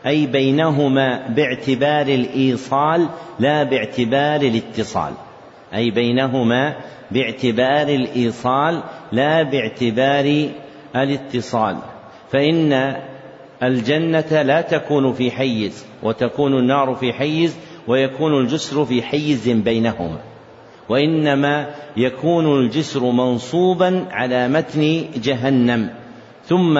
أي 0.05 0.25
بينهما 0.25 1.27
باعتبار 1.27 2.07
الإيصال 2.07 3.07
لا 3.39 3.63
باعتبار 3.63 4.41
الاتصال. 4.41 5.13
أي 5.73 5.91
بينهما 5.91 6.75
باعتبار 7.11 7.87
الإيصال 7.87 8.83
لا 9.11 9.43
باعتبار 9.43 10.49
الاتصال. 10.95 11.77
فإن 12.29 12.95
الجنة 13.63 14.41
لا 14.41 14.61
تكون 14.61 15.13
في 15.13 15.31
حيز 15.31 15.85
وتكون 16.03 16.53
النار 16.53 16.95
في 16.95 17.13
حيز 17.13 17.57
ويكون 17.87 18.37
الجسر 18.41 18.85
في 18.85 19.01
حيز 19.01 19.49
بينهما. 19.49 20.19
وإنما 20.89 21.69
يكون 21.97 22.59
الجسر 22.59 23.03
منصوبا 23.03 24.05
على 24.11 24.47
متن 24.47 25.05
جهنم. 25.15 25.89
ثم 26.45 26.77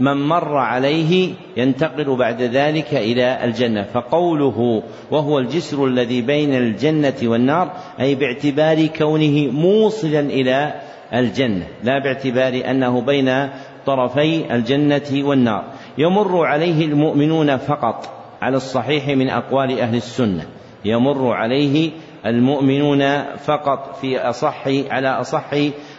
من 0.00 0.28
مر 0.28 0.56
عليه 0.56 1.34
ينتقل 1.56 2.16
بعد 2.16 2.42
ذلك 2.42 2.94
إلى 2.94 3.44
الجنة. 3.44 3.82
فقوله 3.82 4.82
وهو 5.10 5.38
الجسر 5.38 5.86
الذي 5.86 6.22
بين 6.22 6.54
الجنة 6.54 7.14
والنار 7.22 7.72
أي 8.00 8.14
باعتبار 8.14 8.86
كونه 8.86 9.52
موصلا 9.52 10.20
إلى 10.20 10.74
الجنة 11.14 11.66
لا 11.82 11.98
باعتبار 11.98 12.70
أنه 12.70 13.00
بين 13.00 13.48
طرفي 13.86 14.54
الجنة 14.54 15.10
والنار. 15.12 15.64
يمر 15.98 16.46
عليه 16.46 16.84
المؤمنون 16.84 17.56
فقط 17.56 18.08
على 18.42 18.56
الصحيح 18.56 19.08
من 19.08 19.30
أقوال 19.30 19.80
أهل 19.80 19.96
السنة. 19.96 20.46
يمر 20.84 21.32
عليه 21.32 21.90
المؤمنون 22.26 23.22
فقط 23.36 23.96
في 24.00 24.18
أصح 24.18 24.68
على 24.90 25.08
أصح 25.08 25.50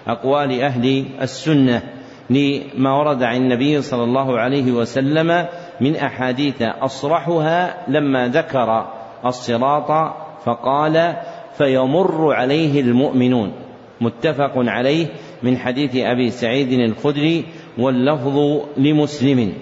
أقوال 0.08 0.62
أهل 0.62 1.06
السنة. 1.22 1.82
لما 2.30 2.98
ورد 2.98 3.24
عن 3.24 3.36
النبي 3.36 3.82
صلى 3.82 4.04
الله 4.04 4.40
عليه 4.40 4.72
وسلم 4.72 5.46
من 5.82 5.96
أحاديث 5.96 6.62
أصرحها 6.62 7.86
لما 7.88 8.28
ذكر 8.28 8.88
الصراط 9.26 10.14
فقال 10.46 11.16
فيمر 11.58 12.34
عليه 12.34 12.82
المؤمنون. 12.82 13.52
متفق 14.02 14.54
عليه 14.56 15.08
من 15.44 15.58
حديث 15.58 15.96
أبي 15.96 16.30
سعيد 16.30 16.72
الخدري 16.72 17.46
واللفظ 17.78 18.62
لمسلم. 18.78 19.54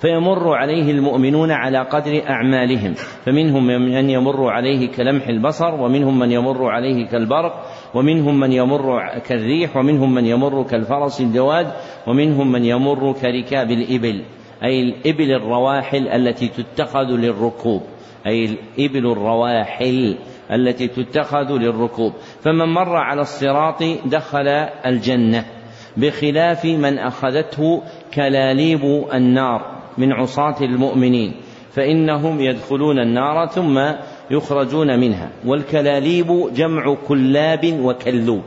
فيمر 0.00 0.54
عليه 0.54 0.90
المؤمنون 0.90 1.50
على 1.50 1.78
قدر 1.78 2.22
أعمالهم 2.30 2.94
فمنهم 2.94 3.66
من 3.66 4.10
يمر 4.10 4.50
عليه 4.50 4.88
كلمح 4.88 5.28
البصر 5.28 5.74
ومنهم 5.74 6.18
من 6.18 6.32
يمر 6.32 6.70
عليه 6.70 7.06
كالبرق 7.06 7.66
ومنهم 7.94 8.40
من 8.40 8.52
يمر 8.52 9.08
كالريح 9.28 9.76
ومنهم 9.76 10.14
من 10.14 10.26
يمر 10.26 10.62
كالفرس 10.62 11.20
الجواد 11.20 11.72
ومنهم 12.06 12.52
من 12.52 12.64
يمر 12.64 13.12
كركاب 13.12 13.70
الإبل 13.70 14.22
أي 14.64 14.80
الإبل 14.82 15.32
الرواحل 15.32 16.08
التي 16.08 16.48
تتخذ 16.48 17.06
للركوب 17.06 17.82
أي 18.26 18.44
الإبل 18.44 19.06
الرواحل 19.12 20.16
التي 20.52 20.88
تتخذ 20.88 21.52
للركوب. 21.52 22.12
فمن 22.42 22.68
مر 22.68 22.96
على 22.96 23.20
الصراط 23.20 23.82
دخل 24.04 24.48
الجنة 24.86 25.44
بخلاف 25.96 26.64
من 26.64 26.98
أخذته 26.98 27.82
كلاليب 28.14 29.04
النار 29.14 29.80
من 29.98 30.12
عصاة 30.12 30.56
المؤمنين 30.60 31.34
فإنهم 31.70 32.40
يدخلون 32.40 32.98
النار 32.98 33.46
ثم 33.46 33.78
يخرجون 34.30 35.00
منها. 35.00 35.28
والكلاليب 35.46 36.54
جمع 36.54 36.96
كلاب 37.08 37.80
وكلوب. 37.80 38.42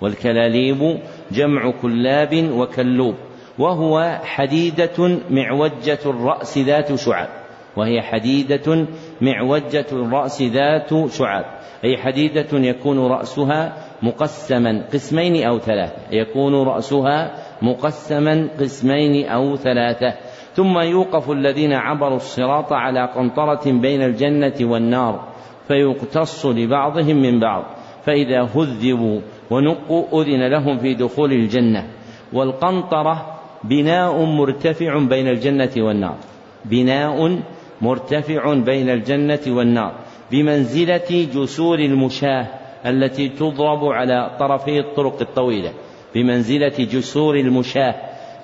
والكلاليب 0.00 0.98
جمع 1.32 1.70
كلاب 1.82 2.50
وكلوب. 2.52 3.14
وهو 3.58 4.18
حديدة 4.24 5.18
معوجة 5.30 5.98
الرأس 6.06 6.58
ذات 6.58 6.94
شعاب. 6.94 7.28
وهي 7.76 8.02
حديدة 8.02 8.86
معوجة 9.20 9.86
الرأس 9.92 10.42
ذات 10.42 11.10
شعاب. 11.12 11.44
أي 11.84 11.96
حديدة 11.96 12.46
يكون 12.52 12.98
رأسها 12.98 13.76
مقسما 14.02 14.84
قسمين 14.92 15.46
أو 15.46 15.58
ثلاثة. 15.58 15.96
يكون 16.10 16.54
رأسها 16.54 17.34
مقسما 17.62 18.48
قسمين 18.60 19.28
أو 19.28 19.56
ثلاثة. 19.56 20.14
ثم 20.56 20.78
يوقف 20.78 21.30
الذين 21.30 21.72
عبروا 21.72 22.16
الصراط 22.16 22.72
على 22.72 23.06
قنطرة 23.06 23.72
بين 23.72 24.02
الجنة 24.02 24.54
والنار 24.60 25.28
فيقتص 25.68 26.46
لبعضهم 26.46 27.16
من 27.16 27.40
بعض 27.40 27.64
فإذا 28.04 28.42
هذبوا 28.42 29.20
ونقوا 29.50 30.22
أذن 30.22 30.46
لهم 30.46 30.78
في 30.78 30.94
دخول 30.94 31.32
الجنة. 31.32 31.86
والقنطرة 32.32 33.38
بناء 33.64 34.24
مرتفع 34.24 34.98
بين 34.98 35.28
الجنة 35.28 35.70
والنار. 35.76 36.16
بناء 36.64 37.38
مرتفع 37.80 38.54
بين 38.54 38.90
الجنة 38.90 39.40
والنار. 39.48 39.92
بمنزلة 40.32 41.28
جسور 41.34 41.78
المشاة 41.78 42.46
التي 42.86 43.28
تضرب 43.28 43.84
على 43.84 44.36
طرفي 44.38 44.80
الطرق 44.80 45.20
الطويلة. 45.20 45.72
بمنزلة 46.14 46.76
جسور 46.78 47.36
المشاة 47.36 47.94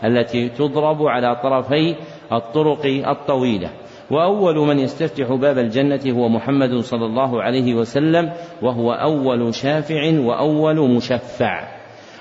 التي 0.05 0.49
تضرب 0.49 1.03
على 1.03 1.37
طرفي 1.43 1.97
الطرق 2.33 2.87
الطويلة. 2.87 3.71
وأول 4.11 4.59
من 4.59 4.79
يستفتح 4.79 5.35
باب 5.35 5.59
الجنة 5.59 6.01
هو 6.07 6.29
محمد 6.29 6.79
صلى 6.79 7.07
الله 7.07 7.43
عليه 7.43 7.75
وسلم 7.75 8.33
وهو 8.63 8.93
أول 8.93 9.55
شافع 9.55 10.19
وأول 10.19 10.91
مشفع. 10.91 11.69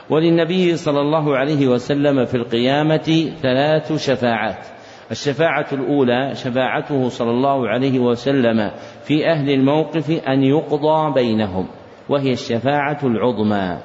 وللنبي 0.09 0.77
صلى 0.77 1.01
الله 1.01 1.37
عليه 1.37 1.67
وسلم 1.67 2.25
في 2.25 2.35
القيامة 2.35 3.31
ثلاث 3.41 4.05
شفاعات. 4.05 4.65
الشفاعة 5.11 5.65
الأولى 5.71 6.35
شفاعته 6.35 7.09
صلى 7.09 7.31
الله 7.31 7.67
عليه 7.67 7.99
وسلم 7.99 8.71
في 9.03 9.27
أهل 9.27 9.49
الموقف 9.49 10.11
أن 10.27 10.43
يقضى 10.43 11.13
بينهم 11.13 11.67
وهي 12.09 12.31
الشفاعة 12.31 12.99
العظمى. 13.03 13.77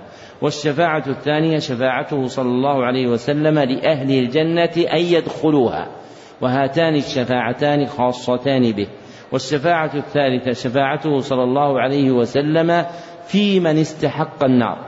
والشفاعة 0.43 1.05
الثانية 1.07 1.59
شفاعته 1.59 2.27
صلى 2.27 2.49
الله 2.49 2.85
عليه 2.85 3.07
وسلم 3.07 3.59
لأهل 3.59 4.19
الجنة 4.19 4.87
أن 4.93 5.01
يدخلوها 5.01 5.89
وهاتان 6.41 6.95
الشفاعتان 6.95 7.87
خاصتان 7.87 8.73
به. 8.73 8.87
والشفاعة 9.33 9.91
الثالثة 9.95 10.53
شفاعته 10.53 11.21
صلى 11.21 11.43
الله 11.43 11.81
عليه 11.81 12.11
وسلم 12.11 12.85
في 13.27 13.61
من 13.61 13.79
استحق 13.79 14.45
النار. 14.45 14.79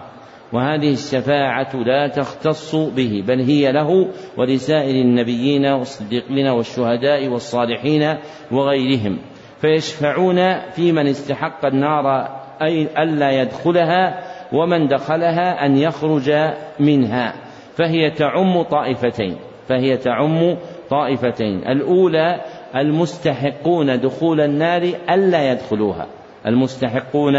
وهذه 0.52 0.92
الشفاعة 0.92 1.76
لا 1.76 2.08
تختص 2.08 2.74
به 2.74 3.24
بل 3.26 3.40
هي 3.40 3.72
له 3.72 4.08
ولسائر 4.36 4.94
النبيين 4.94 5.66
والصديقين 5.66 6.46
والشهداء 6.46 7.28
والصالحين 7.28 8.16
وغيرهم. 8.52 9.18
فيشفعون 9.60 10.70
في 10.70 10.92
من 10.92 11.06
استحق 11.06 11.66
النار 11.66 12.28
أي 12.62 12.88
ألا 13.02 13.30
يدخلها 13.30 14.27
ومن 14.52 14.86
دخلها 14.86 15.66
أن 15.66 15.76
يخرج 15.76 16.30
منها 16.80 17.34
فهي 17.74 18.10
تعم 18.10 18.62
طائفتين 18.62 19.36
فهي 19.68 19.96
تعم 19.96 20.56
طائفتين. 20.90 21.68
الأولى 21.68 22.40
المستحقون 22.76 24.00
دخول 24.00 24.40
النار 24.40 24.82
ألا 25.10 25.52
يدخلوها 25.52 26.06
المستحقون 26.46 27.34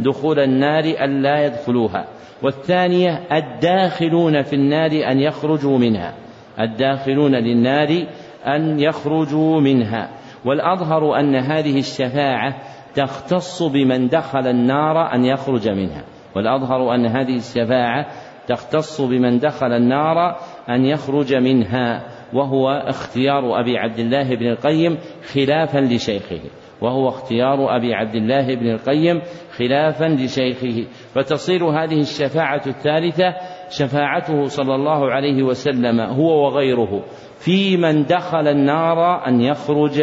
دخول 0.00 0.38
النار 0.38 0.84
ألا 0.84 1.44
يدخلوها. 1.46 2.04
والثانية 2.42 3.22
الداخلون 3.32 4.42
في 4.42 4.56
النار 4.56 4.90
أن 4.90 5.20
يخرجوا 5.20 5.78
منها 5.78 6.14
الداخلون 6.60 7.34
للنار 7.34 8.06
أن 8.46 8.80
يخرجوا 8.80 9.60
منها. 9.60 10.10
والأظهر 10.44 11.20
أن 11.20 11.36
هذه 11.36 11.78
الشفاعة 11.78 12.56
تختص 12.94 13.62
بمن 13.62 14.08
دخل 14.08 14.46
النار 14.46 15.14
أن 15.14 15.24
يخرج 15.24 15.68
منها. 15.68 16.04
والأظهر 16.36 16.94
أن 16.94 17.06
هذه 17.06 17.36
الشفاعة 17.36 18.06
تختص 18.46 19.00
بمن 19.00 19.38
دخل 19.38 19.72
النار 19.72 20.36
أن 20.68 20.84
يخرج 20.84 21.34
منها 21.34 22.06
وهو 22.32 22.68
اختيار 22.70 23.60
أبي 23.60 23.78
عبد 23.78 23.98
الله 23.98 24.36
بن 24.36 24.46
القيم 24.46 24.98
خلافا 25.32 25.78
لشيخه. 25.78 26.40
وهو 26.80 27.08
اختيار 27.08 27.76
أبي 27.76 27.94
عبد 27.94 28.14
الله 28.14 28.54
بن 28.54 28.70
القيم 28.70 29.20
خلافا 29.56 30.04
لشيخه. 30.04 30.86
فتصير 31.14 31.64
هذه 31.64 32.00
الشفاعة 32.00 32.62
الثالثة 32.66 33.34
شفاعته 33.70 34.44
صلى 34.44 34.74
الله 34.74 35.10
عليه 35.10 35.42
وسلم 35.42 36.00
هو 36.00 36.44
وغيره 36.44 37.04
في 37.38 37.76
من 37.76 38.02
دخل 38.04 38.48
النار 38.48 39.26
أن 39.26 39.40
يخرج 39.40 40.02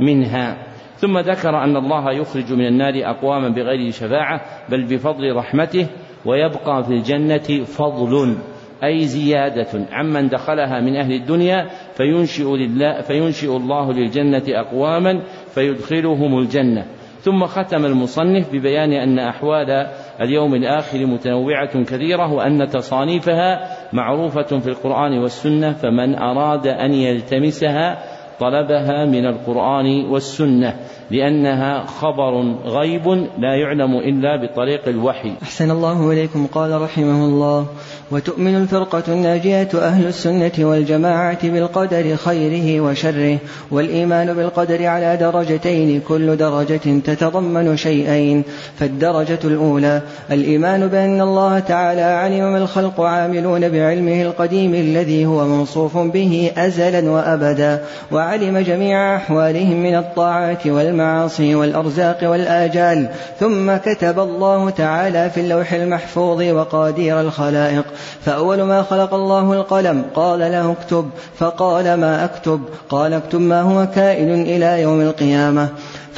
منها. 0.00 0.67
ثم 0.98 1.18
ذكر 1.18 1.64
أن 1.64 1.76
الله 1.76 2.12
يخرج 2.12 2.52
من 2.52 2.66
النار 2.66 2.94
أقواما 2.96 3.48
بغير 3.48 3.90
شفاعة 3.90 4.40
بل 4.68 4.84
بفضل 4.84 5.36
رحمته 5.36 5.86
ويبقى 6.26 6.84
في 6.84 6.90
الجنة 6.90 7.64
فضل 7.64 8.36
أي 8.84 9.00
زيادة 9.00 9.86
عمن 9.92 10.28
دخلها 10.28 10.80
من 10.80 10.96
أهل 10.96 11.12
الدنيا 11.12 11.66
فينشئ, 11.94 12.44
لله 12.44 13.00
فينشئ 13.00 13.56
الله 13.56 13.92
للجنة 13.92 14.42
أقواما 14.48 15.22
فيدخلهم 15.54 16.38
الجنة. 16.38 16.84
ثم 17.20 17.46
ختم 17.46 17.84
المصنف 17.84 18.52
ببيان 18.52 18.92
أن 18.92 19.18
أحوال 19.18 19.86
اليوم 20.20 20.54
الآخر 20.54 21.06
متنوعة 21.06 21.82
كثيرة 21.82 22.32
وأن 22.32 22.68
تصانيفها 22.68 23.60
معروفة 23.92 24.58
في 24.58 24.66
القرآن 24.68 25.18
والسنة 25.18 25.72
فمن 25.72 26.14
أراد 26.14 26.66
أن 26.66 26.92
يلتمسها 26.92 27.98
طلبها 28.40 29.04
من 29.04 29.26
القرآن 29.26 30.06
والسنة 30.10 30.76
لأنها 31.10 31.86
خبر 31.86 32.54
غيب 32.64 33.08
لا 33.38 33.54
يعلم 33.54 33.98
إلا 33.98 34.36
بطريق 34.36 34.88
الوحي. 34.88 35.32
أحسن 35.42 35.70
الله 35.70 36.12
إليكم. 36.12 36.46
قال 36.46 36.82
رحمه 36.82 37.24
الله 37.24 37.66
وتؤمن 38.10 38.56
الفرقة 38.56 39.02
الناجية 39.08 39.68
أهل 39.74 40.06
السنة 40.06 40.52
والجماعة 40.58 41.48
بالقدر 41.48 42.16
خيره 42.16 42.80
وشره 42.80 43.38
والإيمان 43.70 44.34
بالقدر 44.34 44.86
على 44.86 45.16
درجتين 45.16 46.00
كل 46.08 46.36
درجة 46.36 47.00
تتضمن 47.04 47.76
شيئين. 47.76 48.42
فالدرجة 48.78 49.38
الأولى 49.44 50.02
الإيمان 50.30 50.86
بأن 50.86 51.20
الله 51.20 51.58
تعالى 51.58 52.02
علم 52.02 52.52
ما 52.52 52.58
الخلق 52.58 53.00
عاملون 53.00 53.68
بعلمه 53.68 54.22
القديم 54.22 54.74
الذي 54.74 55.26
هو 55.26 55.46
موصوف 55.46 55.98
به 55.98 56.50
أزلا 56.56 57.10
وأبدا 57.10 57.84
وعلم 58.12 58.58
جميع 58.58 59.16
أحوالهم 59.16 59.82
من 59.82 59.94
الطاعات 59.94 60.66
والمعاصي 60.66 61.54
والأرزاق 61.54 62.18
والآجال. 62.22 63.08
ثم 63.40 63.76
كتب 63.76 64.18
الله 64.18 64.70
تعالى 64.70 65.30
في 65.30 65.40
اللوح 65.40 65.72
المحفوظ 65.72 66.42
وقادير 66.42 67.20
الخلائق. 67.20 67.84
فأول 68.24 68.62
ما 68.62 68.82
خلق 68.82 69.14
الله 69.14 69.52
القلم 69.52 70.04
قال 70.14 70.38
له 70.38 70.72
اكتب 70.72 71.10
فقال 71.38 71.94
ما 71.94 72.24
أكتب؟ 72.24 72.60
قال 72.88 73.12
اكتب 73.12 73.40
ما 73.40 73.60
هو 73.60 73.86
كائن 73.94 74.42
إلى 74.42 74.82
يوم 74.82 75.00
القيامة. 75.00 75.68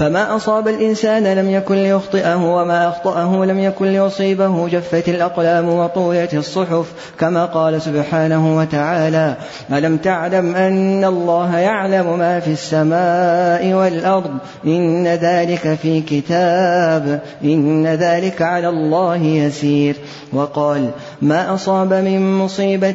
فما 0.01 0.36
أصاب 0.36 0.68
الإنسان 0.68 1.26
لم 1.26 1.51
يكن 1.51 1.74
ليخطئه 1.74 2.36
وما 2.36 2.88
أخطأه 2.88 3.44
لم 3.44 3.59
يكن 3.59 3.86
ليصيبه 3.86 4.68
جفت 4.68 5.09
الأقلام 5.09 5.68
وطويت 5.68 6.34
الصحف 6.34 6.92
كما 7.18 7.46
قال 7.46 7.82
سبحانه 7.82 8.57
وتعالى 8.57 9.34
ألم 9.72 9.96
تعلم 9.96 10.55
أن 10.55 11.05
الله 11.05 11.59
يعلم 11.59 12.18
ما 12.18 12.40
في 12.40 12.51
السماء 12.51 13.72
والأرض 13.72 14.30
إن 14.66 15.09
ذلك 15.09 15.78
في 15.82 16.01
كتاب 16.01 17.20
إن 17.44 17.86
ذلك 17.86 18.42
على 18.42 18.68
الله 18.68 19.16
يسير 19.16 19.96
وقال 20.32 20.90
ما 21.22 21.55
أصاب 21.55 21.92
من 21.92 22.38
مصيبة 22.38 22.92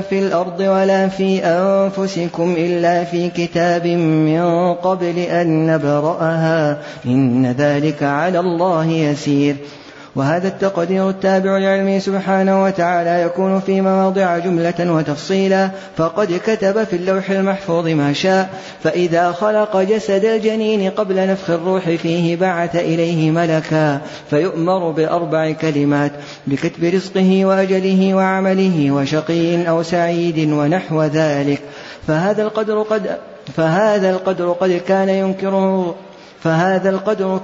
في 0.00 0.18
الأرض 0.18 0.60
ولا 0.60 1.08
في 1.08 1.44
أنفسكم 1.44 2.54
إلا 2.58 3.04
في 3.04 3.28
كتاب 3.30 3.86
من 3.86 4.74
قبل 4.74 5.18
أن 5.18 5.66
نبرأها 5.66 6.47
إن 7.06 7.54
ذلك 7.58 8.02
على 8.02 8.40
الله 8.40 8.86
يسير. 8.86 9.56
وهذا 10.16 10.48
التقدير 10.48 11.10
التابع 11.10 11.58
لعلمه 11.58 11.98
سبحانه 11.98 12.64
وتعالى 12.64 13.22
يكون 13.22 13.60
في 13.60 13.80
مواضع 13.80 14.38
جملة 14.38 14.92
وتفصيلا. 14.92 15.70
فقد 15.96 16.40
كتب 16.46 16.84
في 16.84 16.96
اللوح 16.96 17.30
المحفوظ 17.30 17.86
ما 17.86 18.12
شاء. 18.12 18.48
فإذا 18.82 19.32
خلق 19.32 19.76
جسد 19.76 20.24
الجنين 20.24 20.90
قبل 20.90 21.28
نفخ 21.28 21.50
الروح 21.50 21.90
فيه 21.90 22.36
بعث 22.36 22.76
إليه 22.76 23.30
ملكا. 23.30 24.00
فيؤمر 24.30 24.90
بأربع 24.90 25.52
كلمات 25.52 26.12
بكتب 26.46 26.84
رزقه 26.84 27.44
وأجله 27.44 28.14
وعمله 28.14 28.90
وشقي 28.90 29.68
أو 29.68 29.82
سعيد 29.82 30.52
ونحو 30.52 31.02
ذلك. 31.02 31.60
فهذا 32.06 32.42
القدر 32.42 32.82
قد 32.82 33.16
فهذا 33.56 34.10
القدر 34.10 34.52
قد 34.52 34.80
كان 34.88 35.08
ينكره 35.08 35.94
فهذا 36.42 36.90
القدر 36.90 37.40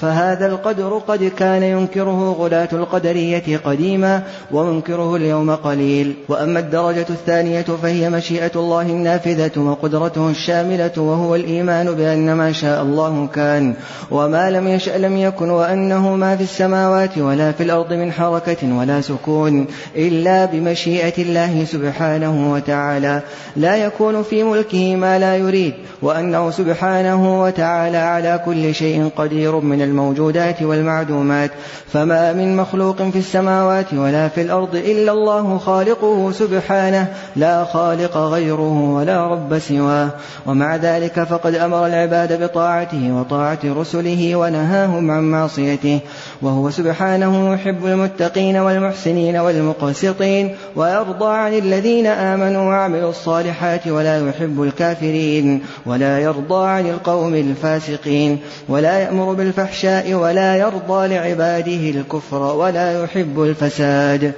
فهذا 0.00 0.46
القدر 0.46 1.02
قد 1.08 1.24
كان 1.24 1.62
ينكره 1.62 2.36
غلاة 2.38 2.68
القدرية 2.72 3.56
قديما 3.64 4.22
ومنكره 4.52 5.16
اليوم 5.16 5.50
قليل. 5.50 6.14
وأما 6.28 6.58
الدرجة 6.58 7.06
الثانية 7.10 7.62
فهي 7.62 8.10
مشيئة 8.10 8.50
الله 8.56 8.82
النافذة 8.82 9.60
وقدرته 9.60 10.30
الشاملة 10.30 10.90
وهو 10.96 11.34
الإيمان 11.34 11.94
بأن 11.94 12.32
ما 12.32 12.52
شاء 12.52 12.82
الله 12.82 13.28
كان. 13.34 13.74
وما 14.10 14.50
لم 14.50 14.68
يشأ 14.68 14.98
لم 14.98 15.16
يكن 15.16 15.50
وأنه 15.50 16.16
ما 16.16 16.36
في 16.36 16.42
السماوات 16.42 17.18
ولا 17.18 17.52
في 17.52 17.62
الأرض 17.62 17.92
من 17.92 18.12
حركة 18.12 18.78
ولا 18.78 19.00
سكون 19.00 19.66
إلا 19.96 20.44
بمشيئة 20.44 21.22
الله 21.22 21.64
سبحانه 21.64 22.52
وتعالى. 22.52 23.22
لا 23.56 23.76
يكون 23.76 24.22
في 24.22 24.42
ملكه 24.42 24.96
ما 24.96 25.18
لا 25.18 25.36
يريد 25.36 25.74
وأنه 26.02 26.50
سبحانه 26.50 27.42
وتعالى 27.42 27.96
على 27.96 28.37
كل 28.46 28.74
شيء 28.74 29.10
قدير 29.16 29.56
من 29.60 29.82
الموجودات 29.82 30.62
والمعدومات. 30.62 31.50
فما 31.92 32.32
من 32.32 32.56
مخلوق 32.56 33.02
في 33.02 33.18
السماوات 33.18 33.94
ولا 33.94 34.28
في 34.28 34.42
الأرض 34.42 34.74
إلا 34.74 35.12
الله 35.12 35.58
خالقه 35.58 36.32
سبحانه 36.32 37.06
لا 37.36 37.64
خالق 37.64 38.16
غيره 38.16 38.94
ولا 38.94 39.26
رب 39.26 39.58
سواه. 39.58 40.08
ومع 40.46 40.76
ذلك 40.76 41.22
فقد 41.22 41.54
أمر 41.54 41.86
العباد 41.86 42.42
بطاعته 42.42 43.12
وطاعة 43.12 43.58
رسله 43.64 44.36
ونهاهم 44.36 45.10
عن 45.10 45.30
معصيته. 45.30 46.00
وهو 46.42 46.70
سبحانه 46.70 47.54
يحب 47.54 47.86
المتقين 47.86 48.56
والمحسنين 48.56 49.36
والمقسطين 49.36 50.56
ويرضى 50.76 51.34
عن 51.34 51.54
الذين 51.54 52.06
آمنوا 52.06 52.62
وعملوا 52.62 53.10
الصالحات 53.10 53.88
ولا 53.88 54.28
يحب 54.28 54.62
الكافرين 54.62 55.62
ولا 55.86 56.18
يرضى 56.18 56.68
عن 56.68 56.86
القوم 56.86 57.34
الفاسقين. 57.34 58.27
ولا 58.68 58.98
يأمر 58.98 59.32
بالفحشاء 59.32 60.14
ولا 60.14 60.56
يرضى 60.56 61.08
لعباده 61.08 62.00
الكفر 62.00 62.42
ولا 62.56 63.02
يحب 63.02 63.42
الفساد 63.42 64.32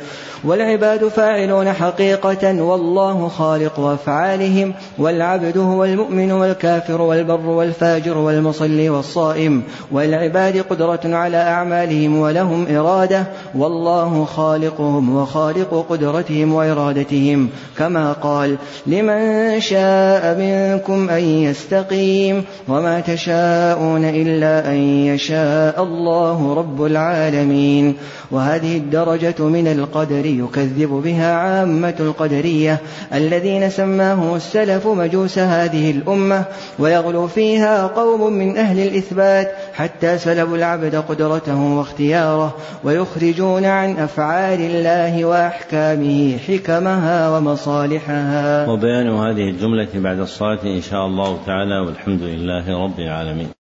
والعباد 0.44 1.08
فاعلون 1.08 1.72
حقيقة 1.72 2.62
والله 2.62 3.28
خالق 3.28 3.80
أفعالهم 3.80 4.74
والعبد 4.98 5.58
هو 5.58 5.84
المؤمن 5.84 6.32
والكافر 6.32 7.02
والبر 7.02 7.46
والفاجر 7.46 8.18
والمصلي 8.18 8.90
والصائم 8.90 9.62
والعباد 9.92 10.56
قدرة 10.70 11.00
على 11.04 11.36
أعمالهم 11.36 12.18
ولهم 12.18 12.76
إرادة 12.76 13.26
والله 13.54 14.24
خالقهم 14.24 15.16
وخالق 15.16 15.86
قدرتهم 15.90 16.54
وإرادتهم 16.54 17.48
كما 17.78 18.12
قال 18.12 18.56
لمن 18.86 19.60
شاء 19.60 20.38
منكم 20.38 21.10
أن 21.10 21.24
يستقيم 21.24 22.44
وما 22.68 23.00
تشاءون 23.00 24.04
إلا 24.04 24.68
أن 24.68 24.76
يشاء 25.06 25.82
الله 25.82 26.54
رب 26.54 26.84
العالمين 26.84 27.96
وهذه 28.30 28.76
الدرجة 28.76 29.42
من 29.42 29.66
القدر 29.66 30.29
يكذب 30.38 30.88
بها 30.88 31.32
عامة 31.32 31.94
القدرية 32.00 32.78
الذين 33.14 33.70
سماهم 33.70 34.36
السلف 34.36 34.86
مجوس 34.86 35.38
هذه 35.38 35.90
الأمة 35.90 36.44
ويغلو 36.78 37.26
فيها 37.26 37.86
قوم 37.86 38.32
من 38.32 38.56
أهل 38.56 38.80
الإثبات 38.80 39.54
حتى 39.74 40.18
سلبوا 40.18 40.56
العبد 40.56 40.96
قدرته 40.96 41.76
واختياره 41.76 42.54
ويخرجون 42.84 43.64
عن 43.64 43.96
أفعال 43.96 44.60
الله 44.60 45.24
وأحكامه 45.24 46.38
حكمها 46.48 47.36
ومصالحها. 47.36 48.68
وبيان 48.68 49.08
هذه 49.08 49.50
الجملة 49.50 49.88
بعد 49.94 50.18
الصلاة 50.18 50.62
إن 50.64 50.80
شاء 50.80 51.06
الله 51.06 51.38
تعالى 51.46 51.78
والحمد 51.86 52.22
لله 52.22 52.84
رب 52.84 53.00
العالمين. 53.00 53.59